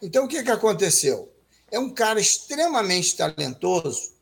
Então, 0.00 0.24
o 0.24 0.28
que, 0.28 0.42
que 0.42 0.50
aconteceu? 0.50 1.32
É 1.70 1.78
um 1.78 1.90
cara 1.90 2.20
extremamente 2.20 3.16
talentoso 3.16 4.12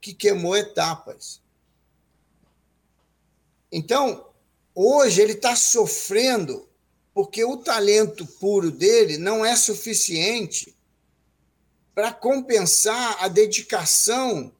que 0.00 0.14
queimou 0.14 0.56
etapas. 0.56 1.42
Então, 3.72 4.26
hoje 4.74 5.20
ele 5.20 5.32
está 5.32 5.56
sofrendo 5.56 6.68
porque 7.12 7.44
o 7.44 7.56
talento 7.56 8.24
puro 8.24 8.70
dele 8.70 9.18
não 9.18 9.44
é 9.44 9.56
suficiente 9.56 10.76
para 11.94 12.12
compensar 12.12 13.22
a 13.22 13.28
dedicação 13.28 14.52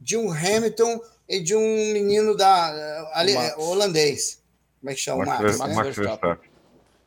de 0.00 0.16
um 0.16 0.32
Hamilton 0.32 1.00
e 1.28 1.40
de 1.40 1.54
um 1.54 1.92
menino 1.92 2.36
da 2.36 3.10
ali, 3.14 3.34
holandês. 3.56 4.42
Como 4.80 4.90
é 4.90 4.94
que 4.94 5.00
chama? 5.00 5.24
Max, 5.24 5.58
Max, 5.58 5.74
Max 5.74 5.96
Verstappen. 5.96 6.38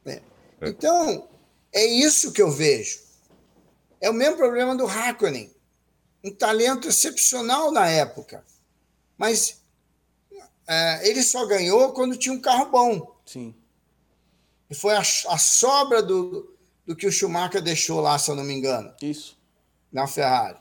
É. 0.05 0.21
Então, 0.61 1.27
é 1.73 1.85
isso 1.85 2.31
que 2.31 2.41
eu 2.41 2.49
vejo. 2.49 2.99
É 3.99 4.09
o 4.09 4.13
mesmo 4.13 4.37
problema 4.37 4.75
do 4.75 4.87
Hakkinen. 4.87 5.53
Um 6.23 6.33
talento 6.33 6.87
excepcional 6.87 7.71
na 7.71 7.87
época. 7.87 8.43
Mas 9.17 9.61
é, 10.67 11.09
ele 11.09 11.21
só 11.21 11.45
ganhou 11.45 11.93
quando 11.93 12.17
tinha 12.17 12.33
um 12.33 12.41
carro 12.41 12.69
bom. 12.71 13.15
Sim. 13.25 13.53
E 14.69 14.73
foi 14.73 14.95
a, 14.95 14.99
a 15.01 15.37
sobra 15.37 16.01
do, 16.01 16.55
do 16.85 16.95
que 16.95 17.05
o 17.05 17.11
Schumacher 17.11 17.61
deixou 17.61 18.01
lá, 18.01 18.17
se 18.17 18.31
eu 18.31 18.35
não 18.35 18.43
me 18.43 18.53
engano. 18.53 18.93
Isso. 19.01 19.37
Na 19.91 20.07
Ferrari. 20.07 20.57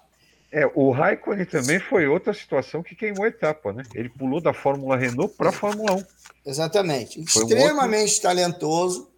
É, 0.57 0.71
o 0.73 0.93
Raikkonen 0.93 1.45
também 1.47 1.81
foi 1.81 2.07
outra 2.07 2.33
situação 2.33 2.81
que 2.81 2.95
queimou 2.95 3.27
etapa, 3.27 3.73
né? 3.73 3.83
Ele 3.93 4.09
pulou 4.09 4.41
da 4.41 4.55
Fórmula 4.55 4.97
Renault 4.97 5.35
para 5.37 5.49
a 5.49 5.53
Fórmula 5.53 5.95
1. 5.95 6.05
Exatamente. 6.47 7.25
Foi 7.29 7.43
Extremamente 7.43 8.11
um 8.11 8.13
outro... 8.13 8.23
talentoso. 8.23 9.11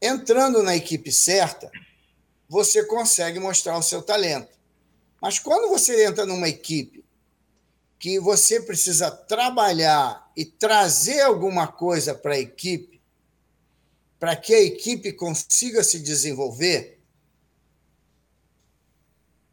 Entrando 0.00 0.62
na 0.62 0.74
equipe 0.74 1.12
certa, 1.12 1.70
você 2.48 2.82
consegue 2.86 3.38
mostrar 3.38 3.76
o 3.76 3.82
seu 3.82 4.00
talento. 4.00 4.48
Mas 5.20 5.38
quando 5.38 5.68
você 5.68 6.06
entra 6.06 6.24
numa 6.24 6.48
equipe 6.48 7.04
que 7.98 8.18
você 8.18 8.58
precisa 8.58 9.10
trabalhar 9.10 10.26
e 10.34 10.46
trazer 10.46 11.20
alguma 11.20 11.66
coisa 11.66 12.14
para 12.14 12.32
a 12.32 12.38
equipe, 12.38 13.02
para 14.18 14.34
que 14.34 14.54
a 14.54 14.62
equipe 14.62 15.12
consiga 15.12 15.84
se 15.84 16.00
desenvolver, 16.00 16.95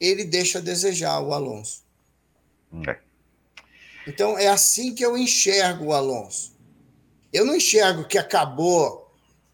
ele 0.03 0.25
deixa 0.25 0.59
a 0.59 0.61
desejar 0.61 1.21
o 1.21 1.33
Alonso. 1.33 1.83
É. 2.87 2.97
Então 4.05 4.37
é 4.37 4.47
assim 4.47 4.93
que 4.93 5.05
eu 5.05 5.17
enxergo 5.17 5.85
o 5.85 5.93
Alonso. 5.93 6.53
Eu 7.31 7.45
não 7.45 7.55
enxergo 7.55 8.03
que 8.03 8.17
acabou, 8.17 9.11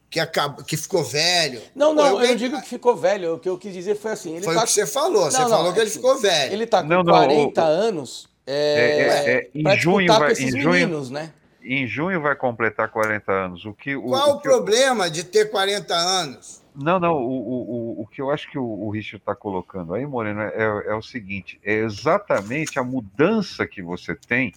que 0.10 0.20
acabou, 0.20 0.66
que 0.66 0.76
ficou 0.76 1.04
velho. 1.04 1.62
Não, 1.76 1.94
não, 1.94 2.06
eu, 2.06 2.22
eu 2.22 2.28
não 2.30 2.36
digo 2.36 2.60
que 2.62 2.68
ficou 2.68 2.96
velho. 2.96 3.36
O 3.36 3.40
que 3.40 3.48
eu 3.48 3.58
quis 3.58 3.74
dizer 3.74 3.96
foi 3.96 4.12
assim. 4.12 4.36
Ele 4.36 4.44
foi 4.44 4.56
tá... 4.56 4.64
o 4.64 4.66
que 4.66 4.72
você 4.72 4.88
falou. 4.88 5.26
Não, 5.26 5.32
você 5.32 5.40
não, 5.40 5.50
falou 5.50 5.74
que 5.74 5.80
ele 5.80 5.90
ficou 5.90 6.18
velho. 6.18 6.54
Ele 6.54 6.64
está 6.64 6.82
com 6.82 6.90
não, 6.90 7.04
40 7.04 7.62
anos. 7.64 8.28
É, 8.46 8.52
é, 8.52 9.32
é, 9.32 9.36
é 9.38 9.50
em 9.54 9.80
junho 9.80 10.08
vai, 10.08 10.34
em 10.34 10.50
junho, 10.50 10.72
meninos, 10.72 11.12
né? 11.12 11.32
Em 11.62 11.86
junho 11.86 12.20
vai 12.20 12.36
completar 12.36 12.90
40 12.90 13.32
anos. 13.32 13.66
O 13.66 13.74
que, 13.74 13.96
o, 13.96 14.08
Qual 14.08 14.32
o, 14.32 14.34
o 14.38 14.42
problema 14.42 15.06
eu... 15.06 15.12
de 15.12 15.24
ter 15.24 15.52
40 15.52 15.94
anos? 15.94 16.62
Não, 16.82 16.98
não, 17.00 17.14
o, 17.14 18.00
o, 18.00 18.02
o 18.02 18.08
que 18.08 18.22
eu 18.22 18.32
acho 18.32 18.50
que 18.50 18.58
o, 18.58 18.64
o 18.64 18.90
Richard 18.90 19.18
está 19.18 19.36
colocando 19.36 19.94
aí, 19.94 20.06
Moreno, 20.06 20.42
é, 20.42 20.86
é 20.88 20.96
o 20.96 21.02
seguinte: 21.02 21.60
é 21.64 21.74
exatamente 21.74 22.80
a 22.80 22.84
mudança 22.84 23.68
que 23.68 23.82
você 23.82 24.16
tem 24.16 24.54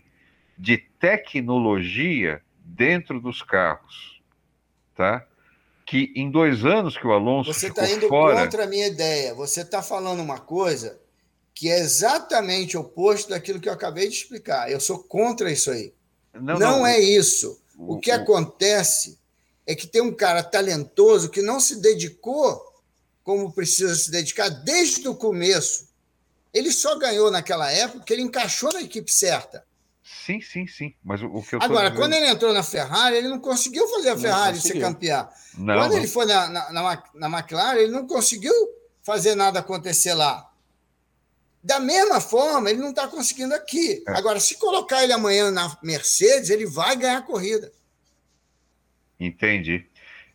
de 0.56 0.78
tecnologia 0.78 2.40
dentro 2.64 3.20
dos 3.20 3.42
carros, 3.42 4.22
tá? 4.94 5.26
Que 5.84 6.12
em 6.14 6.30
dois 6.30 6.64
anos 6.64 6.96
que 6.96 7.06
o 7.06 7.12
Alonso 7.12 7.52
você 7.52 7.66
está 7.66 7.90
indo 7.90 8.06
fora... 8.06 8.44
contra 8.44 8.64
a 8.64 8.66
minha 8.68 8.86
ideia. 8.86 9.34
Você 9.34 9.62
está 9.62 9.82
falando 9.82 10.20
uma 10.20 10.38
coisa 10.38 11.00
que 11.52 11.68
é 11.68 11.78
exatamente 11.80 12.76
oposto 12.76 13.30
daquilo 13.30 13.60
que 13.60 13.68
eu 13.68 13.72
acabei 13.72 14.08
de 14.08 14.14
explicar. 14.14 14.70
Eu 14.70 14.78
sou 14.78 15.02
contra 15.02 15.50
isso 15.50 15.70
aí. 15.70 15.92
Não, 16.32 16.58
não, 16.58 16.58
não 16.58 16.86
é 16.86 17.00
isso. 17.00 17.60
O, 17.76 17.94
o 17.94 17.98
que 17.98 18.10
acontece 18.10 19.18
é 19.66 19.74
que 19.74 19.86
tem 19.86 20.02
um 20.02 20.12
cara 20.12 20.42
talentoso 20.42 21.30
que 21.30 21.42
não 21.42 21.60
se 21.60 21.80
dedicou 21.80 22.60
como 23.22 23.52
precisa 23.52 23.94
se 23.94 24.10
dedicar 24.10 24.48
desde 24.48 25.06
o 25.08 25.14
começo. 25.14 25.88
Ele 26.52 26.70
só 26.70 26.98
ganhou 26.98 27.30
naquela 27.30 27.70
época 27.70 28.00
porque 28.00 28.12
ele 28.12 28.22
encaixou 28.22 28.72
na 28.72 28.82
equipe 28.82 29.12
certa. 29.12 29.64
Sim, 30.02 30.40
sim, 30.40 30.66
sim. 30.66 30.94
Mas 31.02 31.22
o, 31.22 31.26
o 31.26 31.42
que 31.42 31.54
eu 31.54 31.62
Agora, 31.62 31.88
dizendo... 31.88 32.00
quando 32.00 32.12
ele 32.14 32.26
entrou 32.26 32.52
na 32.52 32.62
Ferrari, 32.62 33.16
ele 33.16 33.28
não 33.28 33.38
conseguiu 33.38 33.88
fazer 33.88 34.10
a 34.10 34.18
Ferrari 34.18 34.60
ser 34.60 34.80
campeão. 34.80 35.28
Não, 35.56 35.74
quando 35.74 35.92
não. 35.92 35.98
ele 35.98 36.08
foi 36.08 36.26
na, 36.26 36.48
na, 36.48 36.72
na, 36.72 37.02
na 37.14 37.38
McLaren, 37.38 37.78
ele 37.78 37.92
não 37.92 38.06
conseguiu 38.06 38.52
fazer 39.02 39.34
nada 39.34 39.60
acontecer 39.60 40.14
lá. 40.14 40.48
Da 41.62 41.78
mesma 41.78 42.20
forma, 42.20 42.70
ele 42.70 42.80
não 42.80 42.90
está 42.90 43.06
conseguindo 43.06 43.54
aqui. 43.54 44.02
É. 44.06 44.12
Agora, 44.12 44.40
se 44.40 44.56
colocar 44.56 45.02
ele 45.04 45.12
amanhã 45.12 45.50
na 45.50 45.76
Mercedes, 45.82 46.50
ele 46.50 46.66
vai 46.66 46.96
ganhar 46.96 47.18
a 47.18 47.22
corrida. 47.22 47.72
Entendi. 49.26 49.86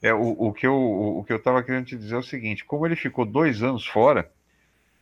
É, 0.02 0.14
o, 0.14 0.36
o 0.38 0.54
que 0.54 0.68
eu 0.68 0.76
o, 0.76 1.24
que 1.24 1.34
eu 1.34 1.38
estava 1.38 1.64
querendo 1.64 1.86
te 1.86 1.98
dizer 1.98 2.16
é 2.16 2.20
o 2.20 2.24
seguinte: 2.24 2.66
como 2.66 2.86
ele 2.86 2.96
ficou 2.96 3.26
dois 3.26 3.64
anos 3.64 3.86
fora 3.86 4.32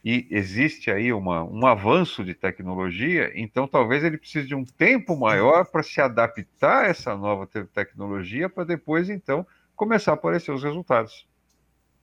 e 0.03 0.27
existe 0.29 0.91
aí 0.91 1.11
uma, 1.11 1.43
um 1.43 1.65
avanço 1.65 2.23
de 2.23 2.35
tecnologia, 2.35 3.31
então 3.35 3.67
talvez 3.67 4.03
ele 4.03 4.19
precise 4.19 4.47
de 4.47 4.53
um 4.53 4.63
tempo 4.63 5.17
maior 5.17 5.65
para 5.65 5.81
se 5.81 5.99
adaptar 5.99 6.85
a 6.85 6.87
essa 6.87 7.15
nova 7.15 7.47
te 7.47 7.63
tecnologia 7.65 8.47
para 8.47 8.63
depois 8.63 9.09
então 9.09 9.45
começar 9.75 10.11
a 10.11 10.13
aparecer 10.13 10.51
os 10.51 10.63
resultados. 10.63 11.27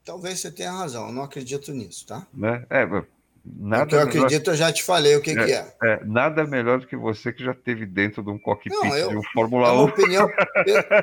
Talvez 0.05 0.41
você 0.41 0.51
tenha 0.51 0.73
razão, 0.73 1.07
eu 1.07 1.13
não 1.13 1.23
acredito 1.23 1.73
nisso, 1.73 2.05
tá? 2.07 2.27
Né? 2.35 2.67
É, 2.69 2.85
Nada 3.45 3.85
o 3.85 3.89
que 3.89 3.95
eu 3.95 3.99
melhor... 4.07 4.27
acredito, 4.27 4.51
eu 4.51 4.57
já 4.57 4.73
te 4.73 4.85
falei 4.85 5.17
o 5.17 5.21
que 5.21 5.33
é, 5.33 5.35
que 5.35 5.53
é. 5.53 5.75
é. 5.83 6.05
Nada 6.05 6.47
melhor 6.47 6.79
do 6.79 6.87
que 6.87 6.97
você 6.97 7.33
que 7.33 7.45
já 7.45 7.53
teve 7.53 7.85
dentro 7.85 8.23
de 8.23 8.31
um 8.31 8.39
cockpit 8.39 8.73
não, 8.73 8.97
eu, 8.97 9.09
de 9.09 9.17
um 9.17 9.23
Fórmula 9.33 9.69
é 9.69 9.73
1. 9.73 9.83
Opinião, 9.83 10.31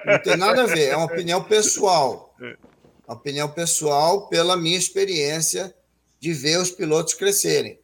não 0.05 0.19
tem 0.19 0.37
nada 0.37 0.63
a 0.63 0.65
ver, 0.65 0.87
é 0.87 0.95
uma 0.95 1.05
opinião 1.11 1.43
pessoal. 1.43 2.33
É. 2.41 2.55
Uma 3.05 3.17
opinião 3.17 3.49
pessoal 3.49 4.29
pela 4.29 4.55
minha 4.55 4.77
experiência 4.77 5.73
de 6.19 6.31
ver 6.33 6.59
os 6.59 6.71
pilotos 6.71 7.13
crescerem. 7.13 7.79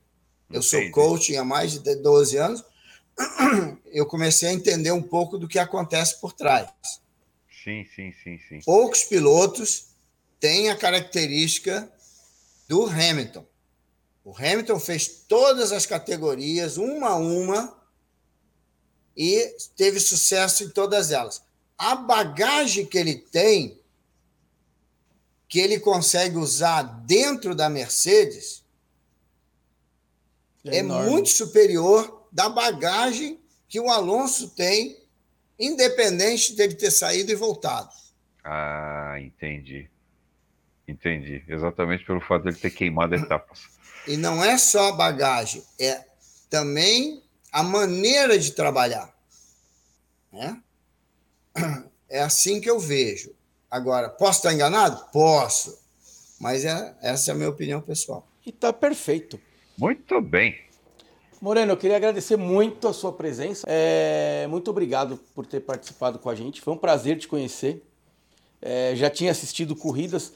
Eu 0.51 0.61
sou 0.61 0.79
Entendi. 0.79 0.93
coaching 0.93 1.35
há 1.35 1.43
mais 1.43 1.77
de 1.77 1.95
12 1.95 2.37
anos. 2.37 2.63
Eu 3.91 4.05
comecei 4.05 4.49
a 4.49 4.53
entender 4.53 4.91
um 4.91 5.01
pouco 5.01 5.37
do 5.37 5.47
que 5.47 5.57
acontece 5.57 6.19
por 6.21 6.31
trás. 6.31 6.69
Sim, 7.63 7.85
sim, 7.95 8.13
sim, 8.23 8.39
sim. 8.47 8.59
Poucos 8.63 9.03
pilotos 9.03 9.87
têm 10.39 10.69
a 10.69 10.75
característica 10.75 11.89
do 12.67 12.85
Hamilton. 12.85 13.45
O 14.25 14.35
Hamilton 14.35 14.79
fez 14.79 15.07
todas 15.07 15.71
as 15.71 15.85
categorias, 15.85 16.77
uma 16.77 17.09
a 17.09 17.15
uma, 17.15 17.79
e 19.15 19.55
teve 19.77 19.99
sucesso 19.99 20.63
em 20.63 20.69
todas 20.69 21.11
elas. 21.11 21.43
A 21.77 21.95
bagagem 21.95 22.87
que 22.87 22.97
ele 22.97 23.17
tem, 23.17 23.79
que 25.47 25.59
ele 25.59 25.79
consegue 25.79 26.37
usar 26.37 26.81
dentro 26.81 27.53
da 27.53 27.69
Mercedes, 27.69 28.65
é, 30.65 30.77
é 30.77 30.83
muito 30.83 31.29
superior 31.29 32.27
da 32.31 32.49
bagagem 32.49 33.39
que 33.67 33.79
o 33.79 33.91
Alonso 33.91 34.49
tem, 34.55 34.97
independente 35.59 36.55
dele 36.55 36.73
ter 36.73 36.89
saído 36.89 37.31
e 37.31 37.35
voltado. 37.35 37.91
Ah, 38.43 39.17
entendi. 39.19 39.87
Entendi. 40.87 41.43
Exatamente 41.47 42.03
pelo 42.03 42.21
fato 42.21 42.45
dele 42.45 42.57
ter 42.57 42.71
queimado 42.71 43.13
etapas. 43.13 43.74
E 44.07 44.17
não 44.17 44.43
é 44.43 44.57
só 44.57 44.89
a 44.89 44.91
bagagem, 44.91 45.63
é 45.79 46.05
também 46.49 47.23
a 47.51 47.63
maneira 47.63 48.37
de 48.37 48.51
trabalhar. 48.51 49.13
Né? 50.31 50.61
É 52.07 52.21
assim 52.21 52.61
que 52.61 52.69
eu 52.69 52.79
vejo. 52.79 53.31
Agora, 53.69 54.09
posso 54.09 54.39
estar 54.39 54.53
enganado? 54.53 55.05
Posso. 55.11 55.77
Mas 56.39 56.63
é, 56.63 56.95
essa 57.01 57.31
é 57.31 57.33
a 57.33 57.35
minha 57.35 57.49
opinião 57.49 57.81
pessoal. 57.81 58.27
E 58.45 58.49
está 58.49 58.71
perfeito. 58.71 59.39
Muito 59.77 60.21
bem. 60.21 60.55
Moreno, 61.41 61.73
eu 61.73 61.77
queria 61.77 61.97
agradecer 61.97 62.37
muito 62.37 62.87
a 62.87 62.93
sua 62.93 63.11
presença. 63.11 63.65
É, 63.67 64.47
muito 64.47 64.69
obrigado 64.69 65.17
por 65.33 65.45
ter 65.45 65.61
participado 65.61 66.19
com 66.19 66.29
a 66.29 66.35
gente. 66.35 66.61
Foi 66.61 66.73
um 66.73 66.77
prazer 66.77 67.17
te 67.17 67.27
conhecer. 67.27 67.83
É, 68.61 68.95
já 68.95 69.09
tinha 69.09 69.31
assistido 69.31 69.75
corridas 69.75 70.33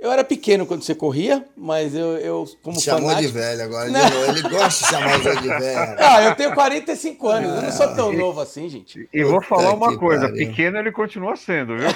eu 0.00 0.10
era 0.10 0.24
pequeno 0.24 0.64
quando 0.64 0.82
você 0.82 0.94
corria, 0.94 1.44
mas 1.54 1.94
eu, 1.94 2.16
eu 2.16 2.48
como 2.62 2.80
Chamou 2.80 3.10
fanático... 3.10 3.28
de 3.28 3.38
velho 3.38 3.62
agora. 3.62 3.90
Não. 3.90 4.24
Ele 4.24 4.42
gosta 4.48 4.84
de 4.84 4.90
chamar 4.90 5.18
de 5.20 5.48
velho. 5.48 5.96
Ah, 5.98 6.22
eu 6.24 6.34
tenho 6.34 6.54
45 6.54 7.28
anos, 7.28 7.54
eu 7.54 7.62
não 7.62 7.70
sou 7.72 7.94
tão 7.94 8.12
novo 8.12 8.40
assim, 8.40 8.66
gente. 8.70 9.06
E 9.12 9.22
vou 9.22 9.42
falar 9.42 9.74
uma 9.74 9.98
coisa, 9.98 10.28
pariu. 10.28 10.46
pequeno 10.46 10.78
ele 10.78 10.90
continua 10.90 11.36
sendo, 11.36 11.76
viu? 11.76 11.88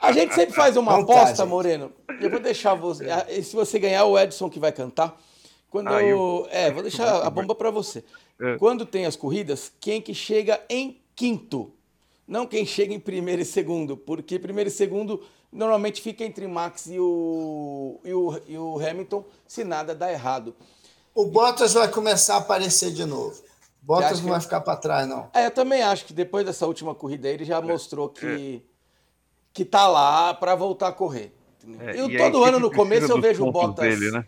A 0.00 0.12
gente 0.12 0.34
sempre 0.34 0.54
faz 0.54 0.76
uma 0.76 1.00
aposta, 1.00 1.44
Moreno. 1.44 1.90
Eu 2.20 2.30
vou 2.30 2.38
deixar 2.38 2.74
você... 2.74 3.04
Se 3.42 3.56
você 3.56 3.78
ganhar, 3.78 4.04
o 4.04 4.16
Edson 4.16 4.48
que 4.48 4.60
vai 4.60 4.70
cantar. 4.70 5.20
Quando 5.68 5.88
ah, 5.88 6.02
eu... 6.02 6.46
É, 6.52 6.70
vou 6.70 6.82
deixar 6.82 7.26
a 7.26 7.30
bomba 7.30 7.56
para 7.56 7.70
você. 7.70 8.04
É. 8.40 8.56
Quando 8.56 8.86
tem 8.86 9.04
as 9.04 9.16
corridas, 9.16 9.72
quem 9.80 10.00
que 10.00 10.14
chega 10.14 10.60
em 10.68 11.00
quinto? 11.16 11.72
Não 12.26 12.46
quem 12.46 12.64
chega 12.64 12.94
em 12.94 13.00
primeiro 13.00 13.42
e 13.42 13.44
segundo, 13.44 13.96
porque 13.96 14.38
primeiro 14.38 14.68
e 14.68 14.72
segundo 14.72 15.20
normalmente 15.52 16.00
fica 16.00 16.24
entre 16.24 16.46
Max 16.46 16.86
e 16.86 16.98
o, 16.98 18.00
e 18.02 18.14
o, 18.14 18.40
e 18.48 18.58
o 18.58 18.78
Hamilton, 18.78 19.24
se 19.46 19.62
nada 19.62 19.94
dá 19.94 20.10
errado. 20.10 20.54
O 21.14 21.26
Bottas 21.26 21.74
vai 21.74 21.88
começar 21.88 22.36
a 22.36 22.38
aparecer 22.38 22.90
de 22.90 23.04
novo. 23.04 23.42
Bottas 23.82 24.20
não 24.22 24.30
vai 24.30 24.40
ficar 24.40 24.60
para 24.60 24.76
trás, 24.76 25.06
não. 25.06 25.28
É, 25.34 25.46
eu 25.46 25.50
também 25.50 25.82
acho 25.82 26.06
que 26.06 26.12
depois 26.12 26.46
dessa 26.46 26.66
última 26.66 26.94
corrida 26.94 27.28
ele 27.28 27.44
já 27.44 27.60
mostrou 27.60 28.08
que, 28.08 28.62
é. 28.64 28.68
que 29.52 29.64
tá 29.64 29.88
lá 29.88 30.32
para 30.32 30.54
voltar 30.54 30.88
a 30.88 30.92
correr. 30.92 31.34
É, 31.80 32.00
eu, 32.00 32.16
todo 32.16 32.44
ano 32.44 32.58
no 32.58 32.70
começo 32.70 33.10
eu 33.10 33.20
vejo 33.20 33.44
o 33.44 33.52
Bottas 33.52 33.98
dele, 33.98 34.10
né? 34.10 34.24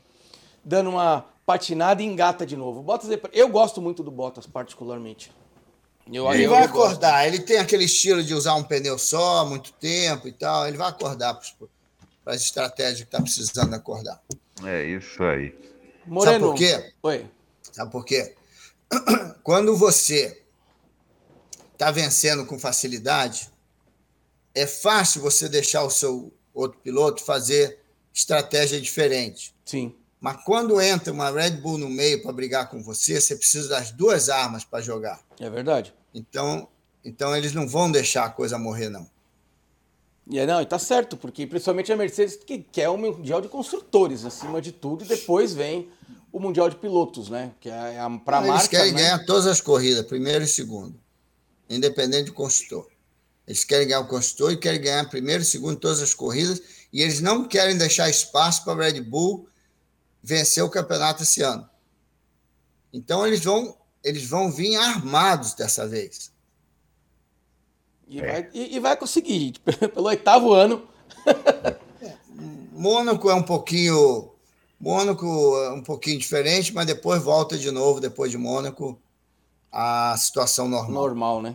dando 0.65 0.91
uma 0.91 1.25
patinada 1.47 2.03
e 2.03 2.07
engata 2.07 2.45
de 2.45 2.57
novo. 2.57 2.83
Bottas, 2.83 3.11
é 3.11 3.21
eu 3.33 3.49
gosto 3.49 3.81
muito 3.81 4.03
do 4.03 4.11
Bottas, 4.11 4.47
particularmente. 4.47 5.33
Eu, 6.13 6.31
ele 6.33 6.45
eu 6.45 6.51
vai 6.51 6.63
acordar, 6.63 7.23
gosto. 7.23 7.27
ele 7.27 7.45
tem 7.45 7.59
aquele 7.59 7.85
estilo 7.85 8.23
de 8.23 8.35
usar 8.35 8.55
um 8.55 8.63
pneu 8.63 8.99
só 8.99 9.47
muito 9.47 9.73
tempo 9.73 10.29
e 10.29 10.33
tal. 10.33 10.67
Ele 10.69 10.77
vai 10.77 10.89
acordar 10.89 11.35
para 11.35 12.35
as 12.35 12.43
estratégias 12.43 12.99
que 12.99 13.05
está 13.05 13.21
precisando 13.21 13.75
acordar. 13.75 14.21
É 14.65 14.85
isso 14.85 15.23
aí. 15.23 15.55
Moreno. 16.07 16.33
Sabe 16.33 16.45
por 16.45 16.55
quê? 16.55 16.93
Oi. 17.03 17.31
Sabe 17.73 17.91
por 17.91 18.05
quê? 18.05 18.35
Quando 19.43 19.77
você 19.77 20.43
está 21.73 21.91
vencendo 21.91 22.45
com 22.47 22.59
facilidade, 22.59 23.51
é 24.55 24.67
fácil 24.67 25.21
você 25.23 25.49
deixar 25.49 25.85
o 25.85 25.91
seu 25.91 26.33
outro 26.53 26.79
piloto 26.81 27.23
fazer 27.23 27.79
estratégia 28.13 28.81
diferente. 28.81 29.55
Sim. 29.65 29.95
Mas 30.25 30.43
quando 30.43 30.81
entra 30.81 31.13
uma 31.13 31.31
Red 31.31 31.51
Bull 31.51 31.77
no 31.77 31.91
meio 31.91 32.23
para 32.23 32.33
brigar 32.33 32.71
com 32.71 32.83
você, 32.83 33.21
você 33.21 33.37
precisa 33.37 33.69
das 33.69 33.91
duas 33.91 34.31
armas 34.31 34.65
para 34.65 34.81
jogar. 34.81 35.21
É 35.39 35.51
verdade. 35.51 35.93
Então, 36.15 36.67
então 37.05 37.37
eles 37.37 37.53
não 37.53 37.69
vão 37.69 37.93
deixar 37.93 38.25
a 38.25 38.31
coisa 38.31 38.57
morrer, 38.57 38.89
não. 38.89 39.07
E 40.31 40.39
é, 40.39 40.47
não, 40.47 40.63
e 40.63 40.65
tá 40.65 40.79
certo, 40.79 41.15
porque 41.15 41.47
principalmente 41.47 41.93
a 41.93 41.97
Mercedes 41.97 42.37
que 42.37 42.57
quer 42.57 42.89
o 42.89 42.97
Mundial 42.97 43.43
de 43.43 43.49
Construtores 43.49 44.25
acima 44.25 44.63
de 44.63 44.73
tudo, 44.73 45.05
e 45.05 45.07
depois 45.07 45.53
vem 45.53 45.91
o 46.33 46.41
Mundial 46.41 46.71
de 46.71 46.77
Pilotos, 46.77 47.29
né? 47.29 47.53
Que 47.61 47.69
é 47.69 47.99
para 48.25 48.41
marca. 48.41 48.55
Eles 48.55 48.69
querem 48.69 48.93
né? 48.93 49.03
ganhar 49.03 49.27
todas 49.27 49.47
as 49.47 49.61
corridas, 49.61 50.07
primeiro 50.07 50.43
e 50.43 50.49
segundo, 50.49 50.99
independente 51.69 52.31
do 52.31 52.33
construtor. 52.33 52.89
Eles 53.47 53.63
querem 53.63 53.87
ganhar 53.87 54.01
o 54.01 54.09
construtor 54.09 54.53
e 54.53 54.57
querem 54.57 54.81
ganhar 54.81 55.07
primeiro 55.11 55.43
e 55.43 55.45
segundo 55.45 55.79
todas 55.79 56.01
as 56.01 56.15
corridas, 56.15 56.63
e 56.91 57.03
eles 57.03 57.21
não 57.21 57.47
querem 57.47 57.77
deixar 57.77 58.09
espaço 58.09 58.65
para 58.65 58.87
a 58.87 58.87
Red 58.87 59.03
Bull 59.03 59.47
vencer 60.25 60.65
o 60.65 60.71
campeonato 60.71 61.23
esse 61.23 61.43
ano. 61.43 61.69
Então 62.91 63.27
eles 63.27 63.45
vão, 63.45 63.77
eles 64.03 64.25
vão 64.27 64.51
vir 64.51 64.75
armados 64.77 65.53
dessa 65.53 65.87
vez. 65.87 66.33
E, 68.09 68.21
é. 68.21 68.33
vai, 68.33 68.51
e, 68.55 68.77
e 68.77 68.81
vai 68.81 68.97
conseguir, 68.97 69.53
pelo 69.95 70.07
oitavo 70.07 70.55
ano. 70.55 70.89
é, 71.27 72.15
Mônaco 72.73 73.29
é 73.29 73.35
um 73.35 73.43
pouquinho. 73.43 74.31
Mônaco 74.81 75.27
é 75.27 75.73
um 75.73 75.83
pouquinho 75.83 76.19
diferente, 76.19 76.73
mas 76.73 76.87
depois 76.87 77.23
volta 77.23 77.59
de 77.59 77.71
novo, 77.71 78.01
depois 78.01 78.31
de 78.31 78.39
Mônaco, 78.39 78.99
a 79.71 80.17
situação 80.17 80.69
normal. 80.69 80.93
Normal, 80.93 81.43
né? 81.43 81.55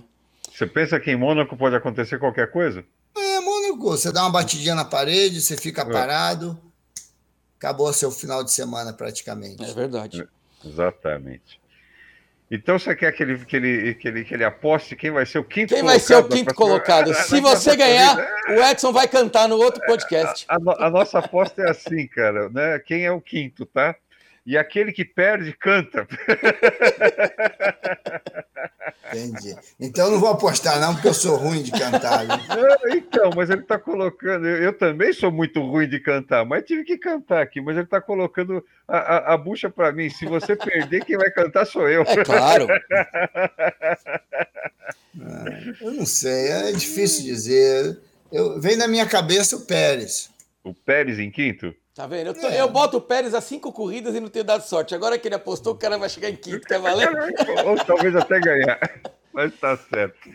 Você 0.51 0.65
pensa 0.65 0.99
que 0.99 1.11
em 1.11 1.15
Mônaco 1.15 1.57
pode 1.57 1.75
acontecer 1.75 2.19
qualquer 2.19 2.51
coisa? 2.51 2.83
É, 3.15 3.39
Mônaco, 3.39 3.89
você 3.89 4.11
dá 4.11 4.21
uma 4.23 4.31
batidinha 4.31 4.75
na 4.75 4.85
parede, 4.85 5.41
você 5.41 5.57
fica 5.57 5.81
é. 5.81 5.85
parado 5.85 6.59
acabou 7.59 7.91
seu 7.91 8.09
final 8.09 8.43
de 8.43 8.51
semana 8.51 8.93
praticamente. 8.93 9.63
É 9.63 9.73
verdade. 9.73 10.25
Exatamente. 10.65 11.59
Então 12.49 12.79
você 12.79 12.95
quer 12.95 13.11
que 13.11 13.21
ele, 13.21 13.45
que 13.45 13.55
ele, 13.55 13.93
que 13.93 14.07
ele, 14.07 14.25
que 14.25 14.33
ele 14.33 14.43
aposte 14.43 14.95
quem 14.95 15.11
vai 15.11 15.23
ser 15.23 15.37
o 15.37 15.43
quinto 15.43 15.75
quem 15.75 15.83
colocado? 15.83 15.83
Quem 15.83 15.83
vai 15.83 15.99
ser 15.99 16.15
o 16.15 16.27
quinto 16.27 16.55
colocado? 16.55 17.13
Se 17.25 17.39
você 17.39 17.75
ganhar, 17.75 18.17
o 18.47 18.53
Edson 18.53 18.91
vai 18.91 19.07
cantar 19.07 19.47
no 19.47 19.57
outro 19.57 19.85
podcast. 19.85 20.45
A, 20.47 20.55
a, 20.55 20.87
a, 20.87 20.89
nossa 20.89 21.19
aposta 21.19 21.61
é 21.61 21.69
assim, 21.69 22.07
cara, 22.07 22.49
né? 22.49 22.79
Quem 22.79 23.05
é 23.05 23.11
o 23.11 23.21
quinto, 23.21 23.67
tá? 23.67 23.95
E 24.45 24.57
aquele 24.57 24.91
que 24.91 25.05
perde 25.05 25.53
canta. 25.53 26.07
Entendi. 29.11 29.55
Então 29.79 30.05
eu 30.05 30.11
não 30.11 30.19
vou 30.19 30.29
apostar, 30.29 30.79
não, 30.79 30.93
porque 30.93 31.07
eu 31.07 31.13
sou 31.13 31.35
ruim 31.35 31.63
de 31.63 31.71
cantar. 31.71 32.25
Então, 32.91 33.31
mas 33.35 33.49
ele 33.49 33.61
está 33.61 33.79
colocando. 33.79 34.47
Eu, 34.47 34.63
eu, 34.63 34.73
também 34.73 35.11
sou 35.13 35.31
muito 35.31 35.61
ruim 35.61 35.89
de 35.89 35.99
cantar, 35.99 36.45
mas 36.45 36.63
tive 36.63 36.83
que 36.83 36.97
cantar 36.97 37.41
aqui. 37.41 37.59
Mas 37.59 37.75
ele 37.75 37.85
está 37.85 37.99
colocando 37.99 38.63
a, 38.87 38.97
a, 38.97 39.33
a 39.33 39.37
bucha 39.37 39.69
para 39.69 39.91
mim. 39.91 40.09
Se 40.09 40.25
você 40.25 40.55
perder, 40.55 41.03
quem 41.05 41.17
vai 41.17 41.31
cantar 41.31 41.65
sou 41.65 41.89
eu. 41.89 42.03
É 42.03 42.23
claro. 42.23 42.67
Ah, 45.21 45.45
eu 45.81 45.91
não 45.91 46.05
sei, 46.05 46.51
é 46.51 46.71
difícil 46.71 47.25
dizer. 47.25 47.99
Eu, 48.31 48.59
vem 48.59 48.75
na 48.75 48.87
minha 48.87 49.07
cabeça 49.07 49.55
o 49.55 49.61
Pérez. 49.61 50.29
O 50.63 50.73
Pérez 50.73 51.17
em 51.17 51.31
quinto? 51.31 51.73
Tá 51.99 52.07
vendo? 52.07 52.27
Eu, 52.27 52.33
tô, 52.33 52.47
é. 52.47 52.61
eu, 52.61 52.69
boto 52.69 52.95
o 52.95 53.01
Pérez 53.01 53.33
a 53.33 53.41
cinco 53.41 53.73
corridas 53.73 54.15
e 54.15 54.21
não 54.21 54.29
tenho 54.29 54.45
dado 54.45 54.61
sorte. 54.61 54.95
Agora 54.95 55.19
que 55.19 55.27
ele 55.27 55.35
apostou, 55.35 55.73
o 55.73 55.77
cara 55.77 55.97
vai 55.97 56.07
chegar 56.07 56.29
em 56.29 56.35
quinto, 56.37 56.65
quer 56.65 56.79
valer? 56.79 57.09
Ou 57.67 57.75
talvez 57.75 58.15
até 58.15 58.39
ganhar. 58.39 58.79
Mas 59.33 59.53
tá 59.59 59.75
certo. 59.75 60.29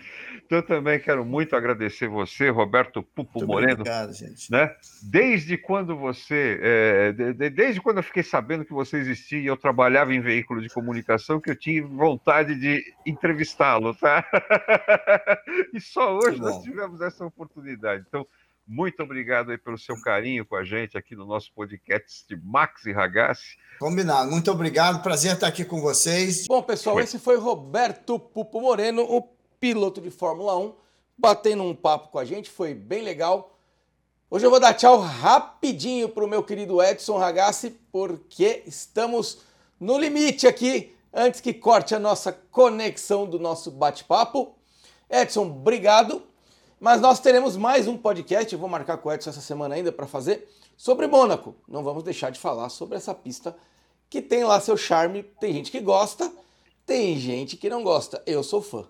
Então, 0.45 0.59
eu 0.59 0.62
também 0.62 1.01
quero 1.01 1.24
muito 1.24 1.57
agradecer 1.57 2.07
você, 2.07 2.51
Roberto 2.51 3.03
Pupo 3.03 3.39
muito 3.39 3.47
Moreno. 3.47 3.81
Obrigado, 3.81 4.12
gente. 4.12 4.53
Né? 4.53 4.77
Desde 5.03 5.57
quando 5.57 5.97
você. 5.97 6.61
É, 6.61 7.12
de, 7.12 7.49
desde 7.49 7.81
quando 7.81 7.97
eu 7.97 8.03
fiquei 8.03 8.23
sabendo 8.23 8.66
que 8.66 8.73
você 8.74 8.99
existia 8.99 9.41
e 9.41 9.47
eu 9.47 9.57
trabalhava 9.57 10.12
em 10.12 10.20
veículo 10.20 10.61
de 10.61 10.69
comunicação, 10.69 11.41
que 11.41 11.51
eu 11.51 11.57
tinha 11.57 11.82
vontade 11.82 12.55
de 12.57 12.85
entrevistá-lo, 13.07 13.95
tá? 13.95 14.23
e 15.73 15.81
só 15.81 16.15
hoje 16.15 16.39
nós 16.39 16.62
tivemos 16.62 17.01
essa 17.01 17.24
oportunidade. 17.24 18.05
Então, 18.07 18.27
muito 18.66 19.03
obrigado 19.03 19.51
aí 19.51 19.59
pelo 19.59 19.77
seu 19.77 20.01
carinho 20.01 20.47
com 20.47 20.57
a 20.57 20.65
gente 20.65 20.97
aqui 20.97 21.15
no 21.15 21.27
nosso 21.27 21.53
podcast 21.53 22.24
de 22.28 22.36
Max 22.36 22.86
e 22.86 22.93
Ragazzi. 22.93 23.59
Combinado. 23.78 24.31
Muito 24.31 24.51
obrigado. 24.51 25.03
Prazer 25.03 25.35
estar 25.35 25.49
aqui 25.49 25.65
com 25.65 25.81
vocês. 25.81 26.47
Bom, 26.47 26.62
pessoal, 26.62 26.99
esse 27.01 27.19
foi 27.19 27.36
Roberto 27.36 28.19
Pupo 28.19 28.61
Moreno, 28.61 29.03
o 29.03 29.23
piloto 29.61 30.01
de 30.01 30.11
Fórmula 30.11 30.59
1, 30.59 30.74
batendo 31.16 31.62
um 31.62 31.74
papo 31.74 32.09
com 32.09 32.19
a 32.19 32.24
gente. 32.24 32.51
Foi 32.51 32.73
bem 32.73 33.03
legal. 33.03 33.59
Hoje 34.31 34.47
eu 34.47 34.51
vou 34.51 34.59
dar 34.59 34.74
tchau 34.74 34.99
rapidinho 34.99 36.09
para 36.09 36.24
o 36.24 36.28
meu 36.28 36.43
querido 36.43 36.82
Edson 36.82 37.19
Ragazzi, 37.19 37.78
porque 37.93 38.62
estamos 38.66 39.43
no 39.78 39.99
limite 39.99 40.47
aqui, 40.47 40.97
antes 41.12 41.41
que 41.41 41.53
corte 41.53 41.95
a 41.95 42.01
nossa 42.01 42.32
conexão 42.32 43.27
do 43.27 43.39
nosso 43.39 43.70
bate-papo. 43.70 44.57
Edson, 45.11 45.43
obrigado. 45.43 46.23
Mas 46.85 47.01
nós 47.01 47.19
teremos 47.19 47.56
mais 47.56 47.89
um 47.89 47.97
podcast, 47.97 48.55
vou 48.56 48.69
marcar 48.69 48.98
com 48.98 49.09
o 49.09 49.12
Edson 49.12 49.31
essa 49.31 49.40
semana 49.40 49.74
ainda 49.74 49.90
para 49.90 50.06
fazer, 50.06 50.47
sobre 50.77 51.06
Mônaco. 51.06 51.56
Não 51.66 51.82
vamos 51.82 52.02
deixar 52.02 52.28
de 52.28 52.39
falar 52.39 52.69
sobre 52.69 52.98
essa 52.98 53.15
pista 53.15 53.56
que 54.11 54.20
tem 54.20 54.44
lá 54.44 54.61
seu 54.61 54.77
charme. 54.77 55.23
Tem 55.40 55.55
gente 55.55 55.70
que 55.70 55.81
gosta, 55.81 56.31
tem 56.85 57.16
gente 57.16 57.56
que 57.56 57.70
não 57.70 57.82
gosta. 57.82 58.23
Eu 58.27 58.43
sou 58.43 58.61
fã. 58.61 58.86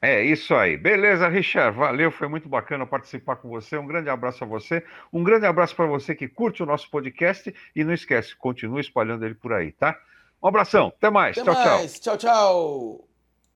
É 0.00 0.24
isso 0.24 0.54
aí. 0.54 0.78
Beleza, 0.78 1.28
Richard. 1.28 1.76
Valeu, 1.76 2.10
foi 2.10 2.26
muito 2.26 2.48
bacana 2.48 2.86
participar 2.86 3.36
com 3.36 3.50
você. 3.50 3.76
Um 3.76 3.86
grande 3.86 4.08
abraço 4.08 4.42
a 4.42 4.46
você. 4.46 4.82
Um 5.12 5.22
grande 5.22 5.44
abraço 5.44 5.76
para 5.76 5.84
você 5.84 6.14
que 6.14 6.26
curte 6.26 6.62
o 6.62 6.66
nosso 6.66 6.88
podcast 6.88 7.54
e 7.76 7.84
não 7.84 7.92
esquece, 7.92 8.34
continue 8.34 8.80
espalhando 8.80 9.26
ele 9.26 9.34
por 9.34 9.52
aí, 9.52 9.72
tá? 9.72 9.94
Um 10.42 10.48
abração. 10.48 10.90
Até 10.96 11.10
mais. 11.10 11.36
Até 11.36 11.52
tchau, 11.52 11.64
mais. 11.64 12.00
tchau. 12.00 12.16
Tchau, 12.16 12.16
tchau. 12.16 13.09